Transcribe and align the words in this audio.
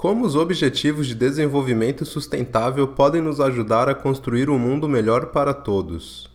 Como 0.00 0.24
os 0.24 0.34
Objetivos 0.34 1.06
de 1.06 1.14
Desenvolvimento 1.14 2.06
Sustentável 2.06 2.88
podem 2.88 3.20
nos 3.20 3.38
ajudar 3.38 3.86
a 3.86 3.94
construir 3.94 4.48
um 4.48 4.58
mundo 4.58 4.88
melhor 4.88 5.26
para 5.26 5.52
todos? 5.52 6.26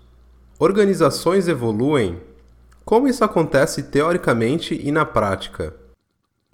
Organizações 0.59 1.47
evoluem? 1.47 2.19
Como 2.85 3.07
isso 3.07 3.23
acontece 3.23 3.81
teoricamente 3.81 4.79
e 4.79 4.91
na 4.91 5.03
prática? 5.03 5.73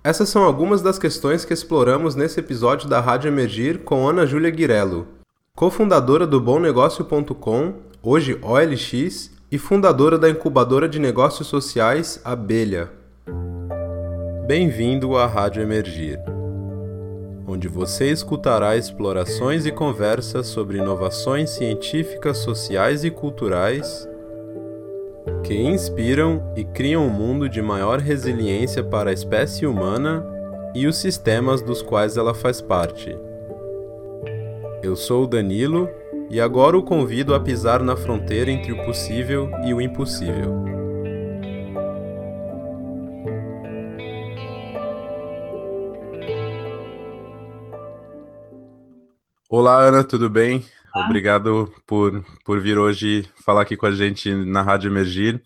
Essas 0.01 0.29
são 0.29 0.41
algumas 0.41 0.81
das 0.81 0.97
questões 0.97 1.43
que 1.43 1.53
exploramos 1.53 2.15
nesse 2.15 2.39
episódio 2.39 2.87
da 2.87 3.01
Rádio 3.01 3.27
Emergir 3.27 3.79
com 3.79 4.07
Ana 4.07 4.25
Júlia 4.25 4.49
Guirello, 4.49 5.05
cofundadora 5.53 6.25
do 6.25 6.39
BomNegócio.com, 6.39 7.73
hoje 8.01 8.39
OLX, 8.41 9.31
e 9.51 9.57
fundadora 9.57 10.17
da 10.17 10.29
incubadora 10.29 10.87
de 10.87 10.97
negócios 10.97 11.49
sociais 11.49 12.21
Abelha. 12.23 12.89
Bem-vindo 14.47 15.17
à 15.17 15.27
Rádio 15.27 15.61
Emergir 15.61 16.17
onde 17.51 17.67
você 17.67 18.09
escutará 18.09 18.77
explorações 18.77 19.65
e 19.65 19.71
conversas 19.71 20.47
sobre 20.47 20.77
inovações 20.77 21.49
científicas, 21.49 22.37
sociais 22.37 23.03
e 23.03 23.11
culturais 23.11 24.07
que 25.43 25.53
inspiram 25.53 26.41
e 26.55 26.63
criam 26.63 27.05
um 27.05 27.09
mundo 27.09 27.49
de 27.49 27.61
maior 27.61 27.99
resiliência 27.99 28.81
para 28.81 29.09
a 29.09 29.13
espécie 29.13 29.65
humana 29.67 30.25
e 30.73 30.87
os 30.87 30.95
sistemas 30.97 31.61
dos 31.61 31.81
quais 31.81 32.15
ela 32.15 32.33
faz 32.33 32.61
parte. 32.61 33.17
Eu 34.81 34.95
sou 34.95 35.25
o 35.25 35.27
Danilo 35.27 35.89
e 36.29 36.39
agora 36.39 36.77
o 36.77 36.83
convido 36.83 37.35
a 37.35 37.39
pisar 37.39 37.83
na 37.83 37.97
fronteira 37.97 38.49
entre 38.49 38.71
o 38.71 38.85
possível 38.85 39.51
e 39.65 39.73
o 39.73 39.81
impossível. 39.81 40.80
Olá, 49.53 49.81
Ana, 49.81 50.01
tudo 50.01 50.29
bem? 50.29 50.65
Olá. 50.95 51.07
Obrigado 51.07 51.69
por, 51.85 52.23
por 52.45 52.61
vir 52.61 52.77
hoje 52.77 53.29
falar 53.43 53.63
aqui 53.63 53.75
com 53.75 53.85
a 53.85 53.91
gente 53.91 54.33
na 54.33 54.61
Rádio 54.61 54.89
Emergir. 54.89 55.43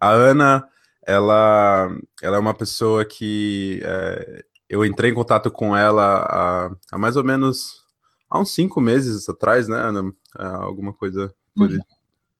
A 0.00 0.10
Ana, 0.10 0.64
ela, 1.04 1.90
ela 2.22 2.36
é 2.36 2.38
uma 2.38 2.54
pessoa 2.54 3.04
que 3.04 3.80
é, 3.82 4.44
eu 4.68 4.84
entrei 4.84 5.10
em 5.10 5.14
contato 5.14 5.50
com 5.50 5.76
ela 5.76 6.20
há, 6.30 6.70
há, 6.92 6.96
mais 6.96 7.16
ou 7.16 7.24
menos 7.24 7.82
há 8.30 8.38
uns 8.38 8.54
cinco 8.54 8.80
meses 8.80 9.28
atrás, 9.28 9.66
né, 9.66 9.76
Ana? 9.76 10.12
É, 10.38 10.46
alguma 10.46 10.92
coisa 10.92 11.34
por, 11.56 11.68
uhum. 11.68 11.80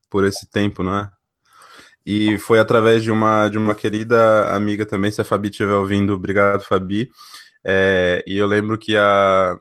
por 0.08 0.24
esse 0.24 0.48
tempo, 0.48 0.84
não 0.84 0.96
é? 0.96 1.10
E 2.06 2.38
foi 2.38 2.60
através 2.60 3.02
de 3.02 3.10
uma, 3.10 3.48
de 3.48 3.58
uma 3.58 3.74
querida 3.74 4.54
amiga 4.54 4.86
também, 4.86 5.10
se 5.10 5.20
a 5.20 5.24
Fabi 5.24 5.48
estiver 5.48 5.74
ouvindo, 5.74 6.14
obrigado, 6.14 6.62
Fabi. 6.62 7.10
É, 7.64 8.22
e 8.24 8.38
eu 8.38 8.46
lembro 8.46 8.78
que 8.78 8.96
a, 8.96 9.58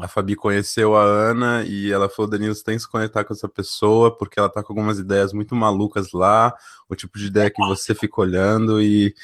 a 0.00 0.08
Fabi 0.08 0.34
conheceu 0.34 0.96
a 0.96 1.02
Ana 1.02 1.64
e 1.64 1.92
ela 1.92 2.08
falou: 2.08 2.30
Danilo, 2.30 2.54
você 2.54 2.64
tem 2.64 2.76
que 2.76 2.82
se 2.82 2.88
conectar 2.88 3.24
com 3.24 3.34
essa 3.34 3.48
pessoa, 3.48 4.16
porque 4.16 4.38
ela 4.38 4.48
tá 4.48 4.62
com 4.62 4.72
algumas 4.72 4.98
ideias 4.98 5.32
muito 5.32 5.54
malucas 5.54 6.12
lá, 6.12 6.54
o 6.88 6.94
tipo 6.94 7.18
de 7.18 7.26
ideia 7.26 7.50
que 7.50 7.62
você 7.66 7.94
fica 7.94 8.20
olhando 8.20 8.80
e, 8.80 9.14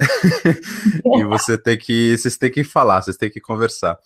e 1.04 1.24
você 1.24 1.56
tem 1.56 1.78
que. 1.78 2.16
Vocês 2.18 2.36
têm 2.36 2.50
que 2.50 2.64
falar, 2.64 3.02
vocês 3.02 3.16
têm 3.16 3.30
que 3.30 3.40
conversar. 3.40 3.98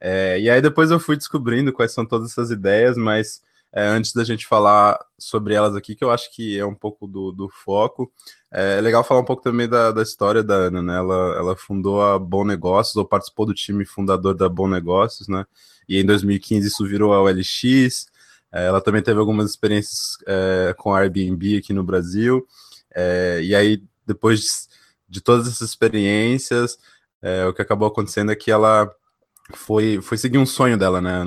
É, 0.00 0.40
e 0.40 0.48
aí 0.48 0.62
depois 0.62 0.90
eu 0.90 0.98
fui 0.98 1.16
descobrindo 1.16 1.72
quais 1.72 1.92
são 1.92 2.06
todas 2.06 2.30
essas 2.30 2.50
ideias, 2.50 2.96
mas 2.96 3.42
é, 3.72 3.86
antes 3.86 4.12
da 4.12 4.24
gente 4.24 4.46
falar 4.46 4.98
sobre 5.18 5.54
elas 5.54 5.74
aqui, 5.76 5.94
que 5.94 6.04
eu 6.04 6.10
acho 6.10 6.34
que 6.34 6.58
é 6.58 6.64
um 6.64 6.74
pouco 6.74 7.06
do, 7.06 7.32
do 7.32 7.48
foco, 7.48 8.10
é 8.50 8.80
legal 8.80 9.04
falar 9.04 9.20
um 9.20 9.24
pouco 9.24 9.42
também 9.42 9.68
da, 9.68 9.92
da 9.92 10.02
história 10.02 10.42
da 10.42 10.54
Ana, 10.54 10.82
né? 10.82 10.96
Ela, 10.96 11.36
ela 11.36 11.56
fundou 11.56 12.02
a 12.02 12.18
Bom 12.18 12.44
Negócios, 12.44 12.96
ou 12.96 13.04
participou 13.04 13.44
do 13.44 13.52
time 13.52 13.84
fundador 13.84 14.34
da 14.34 14.48
Bom 14.48 14.66
Negócios, 14.66 15.28
né? 15.28 15.44
E 15.88 16.00
em 16.00 16.06
2015 16.06 16.66
isso 16.66 16.86
virou 16.86 17.12
a 17.12 17.22
OLX. 17.22 18.06
É, 18.52 18.66
ela 18.66 18.80
também 18.80 19.02
teve 19.02 19.20
algumas 19.20 19.50
experiências 19.50 20.16
é, 20.26 20.74
com 20.78 20.94
a 20.94 21.00
Airbnb 21.00 21.58
aqui 21.58 21.72
no 21.72 21.84
Brasil. 21.84 22.46
É, 22.94 23.40
e 23.42 23.54
aí, 23.54 23.82
depois 24.06 24.40
de, 24.40 24.46
de 25.08 25.20
todas 25.20 25.46
essas 25.46 25.68
experiências, 25.68 26.78
é, 27.20 27.44
o 27.46 27.52
que 27.52 27.60
acabou 27.60 27.88
acontecendo 27.88 28.32
é 28.32 28.36
que 28.36 28.50
ela 28.50 28.90
foi, 29.54 30.00
foi 30.00 30.16
seguir 30.16 30.38
um 30.38 30.46
sonho 30.46 30.78
dela, 30.78 31.00
né? 31.00 31.22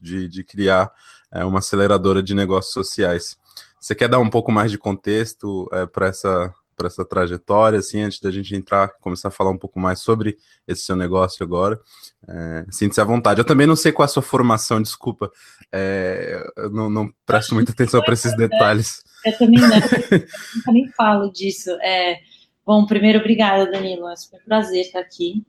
De, 0.00 0.28
de 0.28 0.42
criar 0.42 0.90
é, 1.32 1.44
uma 1.44 1.60
aceleradora 1.60 2.22
de 2.22 2.34
negócios 2.34 2.72
sociais. 2.72 3.36
Você 3.80 3.94
quer 3.94 4.08
dar 4.08 4.18
um 4.18 4.28
pouco 4.28 4.52
mais 4.52 4.70
de 4.70 4.78
contexto 4.78 5.68
é, 5.72 5.86
para 5.86 6.08
essa, 6.08 6.54
para 6.76 6.86
essa 6.86 7.04
trajetória, 7.04 7.78
assim, 7.78 8.02
antes 8.02 8.20
da 8.20 8.30
gente 8.30 8.54
entrar, 8.54 8.88
começar 9.00 9.28
a 9.28 9.30
falar 9.30 9.50
um 9.50 9.58
pouco 9.58 9.78
mais 9.78 10.00
sobre 10.00 10.36
esse 10.66 10.82
seu 10.82 10.96
negócio 10.96 11.44
agora? 11.44 11.80
É, 12.28 12.66
Sinta-se 12.70 13.00
à 13.00 13.04
vontade. 13.04 13.40
Eu 13.40 13.44
também 13.44 13.66
não 13.66 13.76
sei 13.76 13.92
qual 13.92 14.04
é 14.04 14.08
a 14.08 14.12
sua 14.12 14.22
formação, 14.22 14.82
desculpa, 14.82 15.30
é, 15.72 16.46
eu 16.56 16.70
não, 16.70 16.90
não 16.90 17.12
presto 17.24 17.54
muita 17.54 17.72
atenção 17.72 18.02
para 18.02 18.14
esses 18.14 18.36
detalhes. 18.36 19.02
Eu 19.24 19.38
também 19.38 19.60
não, 19.60 19.76
eu 19.76 20.62
também 20.64 20.88
falo 20.96 21.30
disso. 21.30 21.70
É, 21.82 22.20
bom, 22.64 22.86
primeiro, 22.86 23.18
obrigada, 23.18 23.70
Danilo, 23.70 24.08
é 24.08 24.14
um 24.14 24.44
prazer 24.44 24.86
estar 24.86 25.00
aqui. 25.00 25.44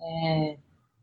É, 0.00 0.56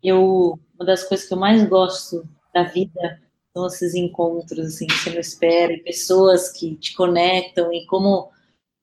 eu, 0.03 0.59
uma 0.75 0.85
das 0.85 1.03
coisas 1.03 1.27
que 1.27 1.33
eu 1.33 1.39
mais 1.39 1.67
gosto 1.67 2.27
da 2.53 2.63
vida 2.63 3.19
são 3.57 3.67
esses 3.67 3.95
encontros, 3.95 4.67
assim, 4.67 4.85
que 4.85 4.93
você 4.93 5.09
não 5.09 5.19
espera, 5.19 5.73
e 5.73 5.79
pessoas 5.79 6.51
que 6.51 6.75
te 6.75 6.95
conectam, 6.95 7.73
e 7.73 7.85
como 7.87 8.29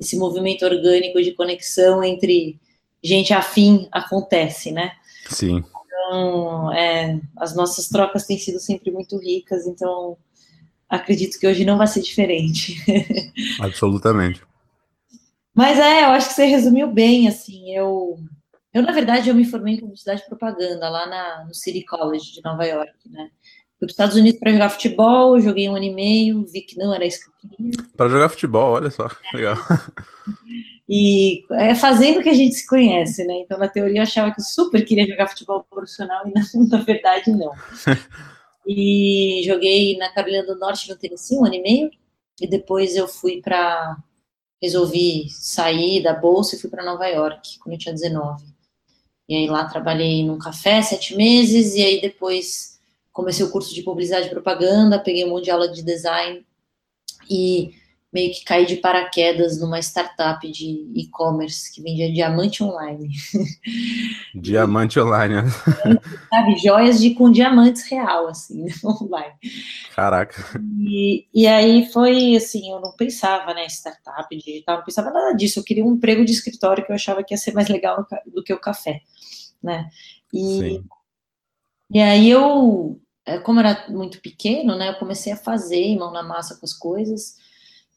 esse 0.00 0.16
movimento 0.16 0.64
orgânico 0.64 1.22
de 1.22 1.32
conexão 1.32 2.02
entre 2.02 2.58
gente 3.02 3.32
afim 3.32 3.88
acontece, 3.92 4.72
né? 4.72 4.92
Sim. 5.28 5.62
Então, 5.84 6.72
é, 6.72 7.20
as 7.36 7.54
nossas 7.54 7.88
trocas 7.88 8.26
têm 8.26 8.38
sido 8.38 8.58
sempre 8.58 8.90
muito 8.90 9.16
ricas, 9.18 9.66
então 9.66 10.16
acredito 10.88 11.38
que 11.38 11.46
hoje 11.46 11.64
não 11.64 11.78
vai 11.78 11.86
ser 11.86 12.02
diferente. 12.02 12.76
Absolutamente. 13.60 14.42
Mas 15.54 15.78
é, 15.78 16.04
eu 16.04 16.08
acho 16.08 16.28
que 16.28 16.34
você 16.34 16.46
resumiu 16.46 16.88
bem, 16.88 17.28
assim, 17.28 17.72
eu, 17.74 18.18
eu 18.72 18.82
na 18.82 18.90
verdade, 18.90 19.28
eu 19.28 19.34
me 19.34 19.44
formei 19.44 19.74
em 19.74 19.80
publicidade 19.80 20.22
e 20.22 20.28
propaganda 20.28 20.88
lá 20.88 21.06
na, 21.06 21.44
no 21.44 21.54
City 21.54 21.84
College 21.84 22.32
de 22.32 22.42
Nova 22.42 22.64
York, 22.64 22.92
né? 23.06 23.30
Fui 23.84 23.86
para 23.86 23.86
os 23.86 23.92
Estados 23.92 24.16
Unidos 24.16 24.40
para 24.40 24.52
jogar 24.52 24.70
futebol, 24.70 25.40
joguei 25.40 25.68
um 25.68 25.76
ano 25.76 25.84
e 25.84 25.94
meio, 25.94 26.44
vi 26.46 26.62
que 26.62 26.78
não 26.78 26.94
era 26.94 27.04
isso 27.04 27.20
que 27.20 27.46
eu 27.46 27.50
queria. 27.50 27.72
Para 27.96 28.08
jogar 28.08 28.28
futebol, 28.30 28.72
olha 28.72 28.90
só, 28.90 29.10
legal. 29.34 29.56
E 30.88 31.44
é 31.50 31.74
fazendo 31.74 32.22
que 32.22 32.28
a 32.28 32.34
gente 32.34 32.54
se 32.54 32.66
conhece, 32.66 33.24
né? 33.24 33.40
Então, 33.40 33.58
na 33.58 33.68
teoria, 33.68 33.98
eu 33.98 34.02
achava 34.02 34.32
que 34.32 34.40
eu 34.40 34.44
super 34.44 34.84
queria 34.84 35.06
jogar 35.06 35.28
futebol 35.28 35.64
profissional 35.64 36.26
e, 36.26 36.32
na, 36.32 36.40
na 36.78 36.82
verdade, 36.82 37.30
não. 37.30 37.52
e 38.66 39.42
joguei 39.44 39.98
na 39.98 40.10
Carolina 40.10 40.46
do 40.46 40.58
Norte, 40.58 40.88
no 40.88 40.96
Tennessee, 40.96 41.38
um 41.38 41.44
ano 41.44 41.54
e 41.54 41.62
meio. 41.62 41.90
E 42.40 42.46
depois 42.46 42.96
eu 42.96 43.06
fui 43.06 43.40
para. 43.42 43.98
Resolvi 44.62 45.28
sair 45.28 46.02
da 46.02 46.14
bolsa 46.14 46.56
e 46.56 46.58
fui 46.58 46.70
para 46.70 46.84
Nova 46.84 47.06
York, 47.06 47.58
quando 47.58 47.74
eu 47.74 47.78
tinha 47.78 47.92
19. 47.92 48.44
E 49.28 49.36
aí 49.36 49.46
lá 49.46 49.66
trabalhei 49.66 50.24
num 50.24 50.38
café 50.38 50.80
sete 50.80 51.14
meses, 51.14 51.74
e 51.74 51.82
aí 51.82 52.00
depois 52.00 52.73
comecei 53.14 53.46
o 53.46 53.50
curso 53.50 53.72
de 53.72 53.82
publicidade 53.82 54.26
e 54.26 54.30
propaganda, 54.30 54.98
peguei 54.98 55.24
um 55.24 55.30
monte 55.30 55.44
de 55.44 55.50
aula 55.52 55.68
de 55.68 55.82
design 55.82 56.44
e 57.30 57.72
meio 58.12 58.32
que 58.32 58.44
caí 58.44 58.66
de 58.66 58.76
paraquedas 58.76 59.60
numa 59.60 59.80
startup 59.80 60.48
de 60.48 60.88
e-commerce 60.94 61.72
que 61.72 61.80
vendia 61.80 62.12
diamante 62.12 62.62
online. 62.62 63.08
Diamante 64.34 65.00
online, 65.00 65.34
né? 65.34 65.42
Sabe, 66.30 66.56
joias 66.56 67.00
de, 67.00 67.14
com 67.14 67.30
diamantes 67.30 67.88
real, 67.88 68.28
assim, 68.28 68.66
online. 68.84 69.34
Caraca. 69.94 70.60
E, 70.80 71.26
e 71.34 71.46
aí 71.46 71.90
foi 71.92 72.36
assim, 72.36 72.70
eu 72.70 72.80
não 72.80 72.92
pensava, 72.96 73.52
né, 73.52 73.66
startup 73.66 74.28
digital, 74.36 74.78
não 74.78 74.84
pensava 74.84 75.10
nada 75.10 75.32
disso, 75.36 75.58
eu 75.58 75.64
queria 75.64 75.84
um 75.84 75.94
emprego 75.94 76.24
de 76.24 76.32
escritório 76.32 76.84
que 76.84 76.92
eu 76.92 76.96
achava 76.96 77.22
que 77.24 77.34
ia 77.34 77.38
ser 77.38 77.52
mais 77.52 77.68
legal 77.68 78.06
do 78.26 78.44
que 78.44 78.52
o 78.52 78.60
café, 78.60 79.00
né? 79.62 79.88
E, 80.32 80.58
Sim. 80.58 80.84
e 81.90 82.00
aí 82.00 82.30
eu 82.30 83.00
como 83.42 83.60
era 83.60 83.86
muito 83.88 84.20
pequeno, 84.20 84.76
né, 84.76 84.90
eu 84.90 84.94
comecei 84.94 85.32
a 85.32 85.36
fazer 85.36 85.96
mão 85.96 86.12
na 86.12 86.22
massa 86.22 86.56
com 86.56 86.66
as 86.66 86.74
coisas, 86.74 87.36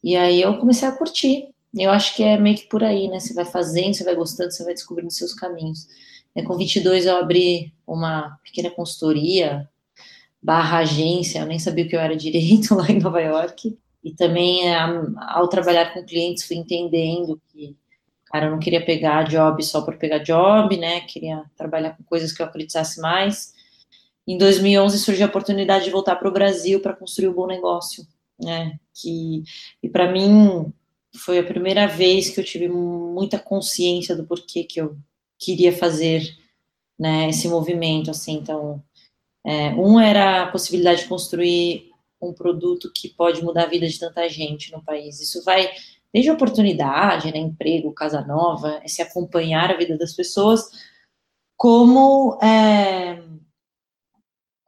e 0.02 0.16
aí 0.16 0.40
eu 0.40 0.58
comecei 0.58 0.86
a 0.88 0.92
curtir. 0.92 1.48
Eu 1.76 1.90
acho 1.90 2.14
que 2.16 2.22
é 2.22 2.38
meio 2.38 2.56
que 2.56 2.66
por 2.66 2.82
aí, 2.82 3.08
né? 3.08 3.20
Você 3.20 3.34
vai 3.34 3.44
fazendo, 3.44 3.94
você 3.94 4.04
vai 4.04 4.14
gostando, 4.14 4.50
você 4.50 4.64
vai 4.64 4.74
descobrindo 4.74 5.10
seus 5.12 5.34
caminhos. 5.34 5.86
É, 6.34 6.42
com 6.42 6.56
22 6.56 7.06
eu 7.06 7.16
abri 7.16 7.74
uma 7.86 8.38
pequena 8.42 8.70
consultoria, 8.70 9.68
barra 10.42 10.78
agência, 10.78 11.40
eu 11.40 11.46
nem 11.46 11.58
sabia 11.58 11.84
o 11.84 11.88
que 11.88 11.96
eu 11.96 12.00
era 12.00 12.16
direito 12.16 12.74
lá 12.76 12.88
em 12.88 13.00
Nova 13.00 13.20
York. 13.20 13.76
E 14.02 14.14
também, 14.14 14.62
ao 14.74 15.48
trabalhar 15.48 15.92
com 15.92 16.04
clientes, 16.04 16.44
fui 16.46 16.56
entendendo 16.56 17.40
que, 17.48 17.76
cara, 18.26 18.46
eu 18.46 18.50
não 18.52 18.58
queria 18.58 18.84
pegar 18.84 19.24
job 19.24 19.62
só 19.62 19.82
por 19.82 19.96
pegar 19.98 20.18
job, 20.18 20.76
né? 20.76 21.00
Queria 21.00 21.44
trabalhar 21.56 21.96
com 21.96 22.04
coisas 22.04 22.32
que 22.32 22.40
eu 22.40 22.46
acreditasse 22.46 23.00
mais. 23.00 23.52
Em 24.28 24.36
2011 24.36 24.98
surgiu 24.98 25.24
a 25.24 25.28
oportunidade 25.28 25.86
de 25.86 25.90
voltar 25.90 26.14
para 26.16 26.28
o 26.28 26.32
Brasil 26.32 26.80
para 26.80 26.94
construir 26.94 27.28
o 27.28 27.30
um 27.30 27.34
bom 27.34 27.46
negócio, 27.46 28.06
né? 28.38 28.78
Que 28.94 29.42
e 29.82 29.88
para 29.88 30.12
mim 30.12 30.70
foi 31.16 31.38
a 31.38 31.44
primeira 31.44 31.86
vez 31.86 32.28
que 32.28 32.38
eu 32.38 32.44
tive 32.44 32.68
muita 32.68 33.38
consciência 33.38 34.14
do 34.14 34.26
porquê 34.26 34.64
que 34.64 34.80
eu 34.80 34.98
queria 35.38 35.72
fazer 35.72 36.36
né, 36.98 37.30
esse 37.30 37.48
movimento, 37.48 38.10
assim, 38.10 38.34
então, 38.34 38.82
é, 39.44 39.70
um 39.70 40.00
era 40.00 40.42
a 40.42 40.50
possibilidade 40.50 41.02
de 41.02 41.08
construir 41.08 41.90
um 42.20 42.32
produto 42.32 42.90
que 42.92 43.08
pode 43.08 43.42
mudar 43.42 43.64
a 43.64 43.68
vida 43.68 43.86
de 43.86 43.98
tanta 43.98 44.28
gente 44.28 44.72
no 44.72 44.82
país, 44.82 45.20
isso 45.20 45.42
vai 45.44 45.70
desde 46.12 46.30
oportunidade, 46.30 47.32
né, 47.32 47.38
emprego, 47.38 47.92
casa 47.92 48.20
nova, 48.22 48.80
é 48.82 48.88
se 48.88 49.00
acompanhar 49.00 49.70
a 49.70 49.76
vida 49.76 49.96
das 49.96 50.12
pessoas, 50.12 50.68
como 51.56 52.38
é, 52.42 53.22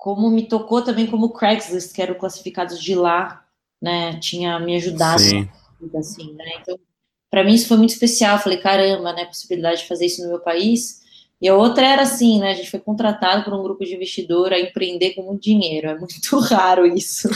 como 0.01 0.31
me 0.31 0.49
tocou 0.49 0.81
também 0.83 1.07
como 1.07 1.29
Craigslist, 1.29 1.93
que 1.93 2.01
era 2.01 2.11
o 2.11 2.17
classificados 2.17 2.83
de 2.83 2.95
lá, 2.95 3.45
né, 3.81 4.19
tinha 4.19 4.59
me 4.59 4.75
ajudado, 4.77 5.21
Sim. 5.21 5.47
assim, 5.95 6.33
né, 6.33 6.53
então, 6.59 6.79
para 7.31 7.45
mim 7.45 7.53
isso 7.53 7.69
foi 7.69 7.77
muito 7.77 7.91
especial, 7.91 8.37
eu 8.37 8.43
falei, 8.43 8.57
caramba, 8.57 9.13
né, 9.13 9.27
possibilidade 9.27 9.83
de 9.83 9.89
fazer 9.89 10.07
isso 10.07 10.23
no 10.23 10.31
meu 10.31 10.41
país, 10.41 11.01
e 11.39 11.49
a 11.49 11.55
outra 11.55 11.87
era 11.87 12.03
assim, 12.03 12.39
né? 12.39 12.51
A 12.51 12.55
gente 12.55 12.71
foi 12.71 12.81
contratado 12.81 13.43
por 13.45 13.55
um 13.55 13.63
grupo 13.63 13.83
de 13.83 13.95
investidor 13.95 14.53
a 14.53 14.61
empreender 14.61 15.15
com 15.15 15.23
muito 15.23 15.41
dinheiro. 15.41 15.89
É 15.89 15.99
muito 15.99 16.21
raro 16.39 16.85
isso. 16.85 17.31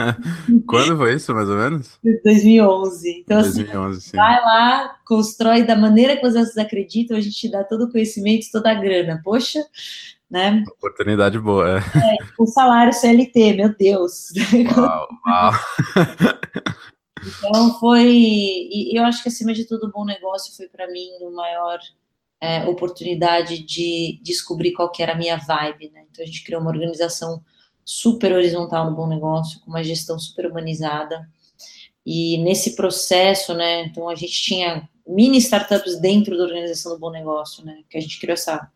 Quando 0.66 0.96
foi 0.96 1.16
isso, 1.16 1.34
mais 1.34 1.50
ou 1.50 1.56
menos? 1.56 1.98
2011. 2.24 3.10
Então, 3.20 3.42
2011, 3.42 3.98
assim, 3.98 4.10
sim. 4.12 4.16
vai 4.16 4.40
lá, 4.40 4.96
constrói 5.04 5.64
da 5.64 5.76
maneira 5.76 6.16
que 6.16 6.22
vocês 6.22 6.56
acreditam, 6.56 7.14
a 7.14 7.20
gente 7.20 7.36
te 7.36 7.50
dá 7.50 7.62
todo 7.62 7.84
o 7.84 7.92
conhecimento, 7.92 8.50
toda 8.50 8.70
a 8.70 8.74
grana. 8.74 9.20
Poxa, 9.22 9.62
né? 10.32 10.64
Oportunidade 10.78 11.38
boa, 11.38 11.78
é. 11.78 11.78
é 11.78 12.16
o 12.38 12.46
salário 12.46 12.90
CLT, 12.94 13.52
meu 13.52 13.76
Deus. 13.76 14.28
Uau, 14.74 15.08
uau. 15.26 15.52
Então 17.22 17.78
foi, 17.78 18.08
e 18.08 18.98
eu 18.98 19.04
acho 19.04 19.22
que 19.22 19.28
acima 19.28 19.52
de 19.52 19.66
tudo, 19.66 19.86
o 19.86 19.92
bom 19.92 20.06
negócio 20.06 20.56
foi 20.56 20.68
para 20.68 20.90
mim 20.90 21.06
o 21.20 21.30
maior 21.30 21.78
é, 22.40 22.64
oportunidade 22.64 23.62
de 23.62 24.18
descobrir 24.22 24.72
qual 24.72 24.90
que 24.90 25.02
era 25.02 25.12
a 25.12 25.16
minha 25.16 25.36
vibe, 25.36 25.90
né? 25.90 26.04
Então 26.10 26.24
a 26.24 26.26
gente 26.26 26.42
criou 26.42 26.62
uma 26.62 26.70
organização 26.70 27.44
super 27.84 28.32
horizontal 28.32 28.90
no 28.90 28.96
Bom 28.96 29.06
Negócio, 29.06 29.60
com 29.60 29.70
uma 29.70 29.84
gestão 29.84 30.18
super 30.18 30.46
humanizada. 30.46 31.28
E 32.06 32.38
nesse 32.38 32.74
processo, 32.74 33.54
né, 33.54 33.82
então 33.82 34.08
a 34.08 34.14
gente 34.14 34.32
tinha 34.32 34.88
mini 35.06 35.36
startups 35.38 36.00
dentro 36.00 36.36
da 36.36 36.44
organização 36.44 36.92
do 36.92 36.98
Bom 36.98 37.10
Negócio, 37.10 37.64
né, 37.64 37.82
que 37.88 37.98
a 37.98 38.00
gente 38.00 38.18
criou 38.18 38.34
essa 38.34 38.68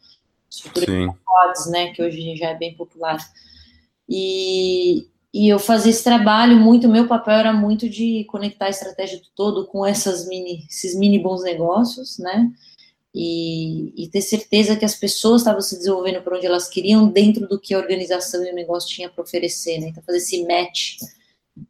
estrutura 0.57 0.87
Sim. 0.87 1.09
de 1.09 1.15
pods, 1.25 1.71
né, 1.71 1.93
que 1.93 2.03
hoje 2.03 2.37
já 2.37 2.51
é 2.51 2.55
bem 2.55 2.75
popular. 2.75 3.19
E, 4.09 5.07
e 5.33 5.49
eu 5.49 5.59
fazia 5.59 5.91
esse 5.91 6.05
trabalho 6.05 6.57
muito, 6.57 6.89
meu 6.89 7.07
papel 7.07 7.35
era 7.35 7.53
muito 7.53 7.89
de 7.89 8.25
conectar 8.25 8.67
a 8.67 8.71
estratégia 8.71 9.19
do 9.19 9.29
todo 9.35 9.67
com 9.67 9.85
essas 9.85 10.29
mini, 10.29 10.67
esses 10.69 10.97
mini 10.97 11.19
bons 11.19 11.43
negócios, 11.43 12.19
né, 12.19 12.51
e, 13.19 13.95
e, 13.97 14.09
ter 14.09 14.21
certeza 14.21 14.77
que 14.77 14.85
as 14.85 14.95
pessoas 14.95 15.41
estavam 15.41 15.63
se 15.63 15.75
desenvolvendo 15.79 16.23
por 16.23 16.35
onde 16.35 16.45
elas 16.45 16.69
queriam, 16.69 17.09
dentro 17.09 17.49
do 17.49 17.59
que 17.59 17.73
a 17.73 17.79
organização 17.79 18.45
e 18.45 18.53
o 18.53 18.55
negócio 18.55 18.91
tinha 18.91 19.09
para 19.09 19.25
oferecer, 19.25 19.81
né? 19.81 19.89
Então, 19.89 20.03
fazer 20.03 20.19
esse 20.19 20.45
match 20.47 20.99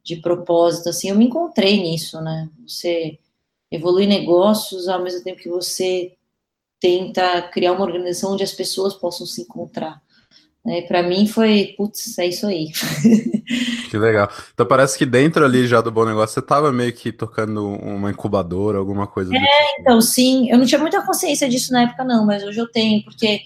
de 0.03 0.17
propósito, 0.17 0.89
assim, 0.89 1.07
eu 1.07 1.15
me 1.15 1.27
encontrei 1.27 1.81
nisso, 1.81 2.19
né? 2.19 2.49
Você 2.67 3.17
evolui 3.71 4.05
negócios 4.05 4.89
ao 4.89 5.01
mesmo 5.01 5.23
tempo 5.23 5.41
que 5.41 5.47
você 5.47 6.16
tenta 6.79 7.41
criar 7.43 7.73
uma 7.73 7.85
organização 7.85 8.33
onde 8.33 8.43
as 8.43 8.51
pessoas 8.51 8.93
possam 8.93 9.25
se 9.25 9.41
encontrar. 9.41 10.01
Né? 10.65 10.81
Para 10.81 11.01
mim 11.01 11.25
foi, 11.27 11.73
putz, 11.77 12.17
é 12.17 12.27
isso 12.27 12.45
aí. 12.45 12.71
Que 13.89 13.97
legal. 13.97 14.29
Então 14.53 14.65
parece 14.65 14.97
que 14.97 15.05
dentro 15.05 15.45
ali 15.45 15.65
já 15.65 15.79
do 15.79 15.89
Bom 15.89 16.03
Negócio 16.03 16.33
você 16.33 16.41
estava 16.41 16.73
meio 16.73 16.91
que 16.91 17.13
tocando 17.13 17.65
uma 17.65 18.11
incubadora, 18.11 18.77
alguma 18.77 19.07
coisa. 19.07 19.33
É, 19.33 19.39
tipo. 19.39 19.51
então 19.79 20.01
sim. 20.01 20.51
Eu 20.51 20.57
não 20.57 20.65
tinha 20.65 20.81
muita 20.81 21.01
consciência 21.05 21.47
disso 21.47 21.71
na 21.71 21.83
época, 21.83 22.03
não, 22.03 22.25
mas 22.25 22.43
hoje 22.43 22.59
eu 22.59 22.69
tenho, 22.69 23.01
porque 23.05 23.39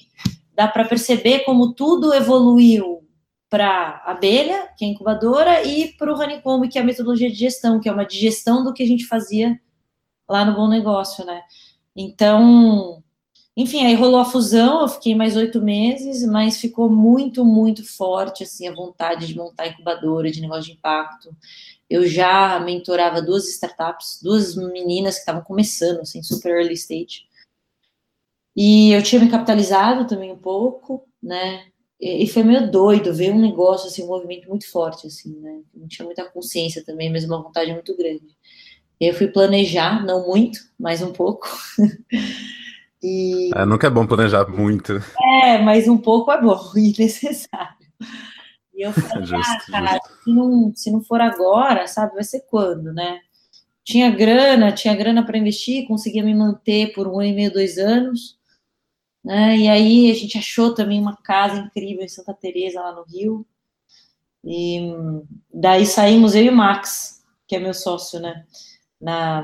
dá 0.56 0.68
para 0.68 0.86
perceber 0.86 1.42
como 1.42 1.74
tudo 1.74 2.16
evoluiu 2.16 3.02
para 3.48 4.02
abelha, 4.06 4.70
que 4.76 4.84
é 4.84 4.88
a 4.88 4.92
incubadora, 4.92 5.64
e 5.64 5.90
para 5.98 6.12
o 6.12 6.18
honeycomb, 6.18 6.68
que 6.68 6.80
é 6.80 6.82
a 6.82 6.86
metodologia 6.86 7.30
de 7.30 7.36
gestão, 7.36 7.80
que 7.80 7.88
é 7.88 7.92
uma 7.92 8.06
digestão 8.06 8.64
do 8.64 8.74
que 8.74 8.82
a 8.82 8.88
gente 8.88 9.06
fazia 9.06 9.60
lá 10.28 10.44
no 10.44 10.56
Bom 10.56 10.68
Negócio, 10.68 11.24
né? 11.26 11.42
Então, 11.96 13.01
enfim, 13.56 13.86
aí 13.86 13.96
rolou 13.96 14.22
a 14.22 14.26
fusão, 14.26 14.82
eu 14.82 14.88
fiquei 14.88 15.14
mais 15.14 15.36
oito 15.36 15.62
meses, 15.62 16.26
mas 16.26 16.58
ficou 16.60 16.90
muito, 16.90 17.44
muito 17.44 17.86
forte, 17.86 18.44
assim, 18.44 18.68
a 18.68 18.74
vontade 18.74 19.28
de 19.28 19.36
montar 19.36 19.68
incubadora 19.68 20.32
de 20.32 20.40
negócio 20.40 20.66
de 20.66 20.72
impacto. 20.72 21.36
Eu 21.90 22.08
já 22.08 22.60
mentorava 22.62 23.22
duas 23.22 23.50
startups, 23.50 24.20
duas 24.24 24.56
meninas 24.56 25.16
que 25.16 25.22
estavam 25.22 25.42
começando, 25.44 26.00
assim, 26.00 26.24
super 26.24 26.52
early 26.52 26.74
stage. 26.76 27.26
E 28.56 28.92
eu 28.92 29.04
tinha 29.04 29.22
me 29.22 29.30
capitalizado 29.30 30.08
também 30.08 30.32
um 30.32 30.38
pouco, 30.38 31.06
né? 31.22 31.66
E 32.00 32.28
foi 32.28 32.44
meio 32.44 32.72
doido 32.72 33.14
ver 33.14 33.32
um 33.34 33.40
negócio, 33.40 33.88
assim, 33.88 34.04
um 34.04 34.08
movimento 34.08 34.48
muito 34.50 34.70
forte, 34.72 35.08
assim, 35.08 35.38
né? 35.40 35.62
Não 35.74 35.88
tinha 35.88 36.06
muita 36.06 36.24
consciência 36.30 36.84
também, 36.86 37.12
mas 37.12 37.26
uma 37.26 37.42
vontade 37.42 37.72
muito 37.74 37.96
grande. 37.98 38.36
Eu 39.00 39.14
fui 39.14 39.28
planejar, 39.28 40.06
não 40.06 40.28
muito, 40.28 40.60
mas 40.80 41.02
um 41.02 41.12
pouco. 41.12 41.48
E... 43.04 43.50
É, 43.56 43.66
nunca 43.66 43.88
é 43.88 43.90
bom 43.90 44.06
planejar 44.06 44.48
muito. 44.48 44.94
É, 45.44 45.58
mas 45.58 45.88
um 45.88 45.98
pouco 45.98 46.32
é 46.32 46.40
bom 46.40 46.60
e 46.78 46.94
necessário. 46.98 47.76
E 48.74 48.82
eu 48.82 48.94
falei, 48.94 49.26
justo, 49.26 49.52
ah, 49.70 49.72
cara, 49.72 50.00
se 50.24 50.34
não, 50.34 50.72
se 50.76 50.92
não 50.92 51.02
for 51.02 51.20
agora, 51.20 51.88
sabe, 51.88 52.14
vai 52.14 52.24
ser 52.24 52.42
quando, 52.42 52.94
né? 52.94 53.20
Tinha 53.84 54.12
grana, 54.12 54.72
tinha 54.72 54.96
grana 54.96 55.26
para 55.26 55.38
investir, 55.38 55.88
conseguia 55.88 56.24
me 56.24 56.36
manter 56.36 56.94
por 56.94 57.08
um 57.08 57.20
ano 57.20 57.30
e 57.30 57.34
meio, 57.34 57.52
dois 57.52 57.80
anos. 57.80 58.40
Né? 59.24 59.58
E 59.58 59.68
aí 59.68 60.12
a 60.12 60.14
gente 60.14 60.38
achou 60.38 60.74
também 60.74 61.00
uma 61.00 61.18
casa 61.18 61.60
incrível 61.60 62.04
em 62.04 62.08
Santa 62.08 62.34
Teresa 62.34 62.80
lá 62.80 62.94
no 62.94 63.04
Rio. 63.04 63.46
E 64.44 64.94
daí 65.52 65.86
saímos 65.86 66.36
eu 66.36 66.44
e 66.44 66.50
o 66.50 66.56
Max, 66.56 67.24
que 67.48 67.56
é 67.56 67.60
meu 67.60 67.74
sócio, 67.74 68.20
né? 68.20 68.46
Na, 69.00 69.44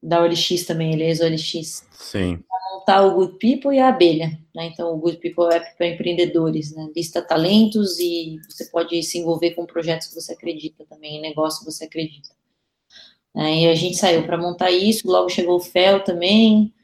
da 0.00 0.22
OLX 0.22 0.64
também, 0.64 0.92
ele 0.92 1.02
é 1.02 1.08
ex-OLX. 1.08 1.86
Sim 1.92 2.42
montar 2.80 3.02
o 3.02 3.14
Good 3.14 3.38
People 3.38 3.74
e 3.74 3.78
a 3.78 3.88
abelha. 3.88 4.38
Né? 4.54 4.66
Então, 4.66 4.92
o 4.92 4.98
Good 4.98 5.18
People 5.18 5.54
é 5.54 5.60
para 5.60 5.86
empreendedores, 5.86 6.74
né? 6.74 6.88
lista 6.94 7.22
talentos 7.22 7.98
e 7.98 8.40
você 8.48 8.64
pode 8.66 9.02
se 9.02 9.18
envolver 9.18 9.52
com 9.52 9.66
projetos 9.66 10.08
que 10.08 10.14
você 10.14 10.32
acredita 10.32 10.84
também, 10.88 11.18
em 11.18 11.20
negócio 11.20 11.60
que 11.60 11.70
você 11.70 11.84
acredita. 11.84 12.30
É, 13.36 13.60
e 13.60 13.68
a 13.68 13.74
gente 13.74 13.96
saiu 13.96 14.24
para 14.24 14.36
montar 14.36 14.70
isso, 14.70 15.06
logo 15.06 15.28
chegou 15.28 15.56
o 15.56 15.60
Fel 15.60 16.02
também, 16.02 16.74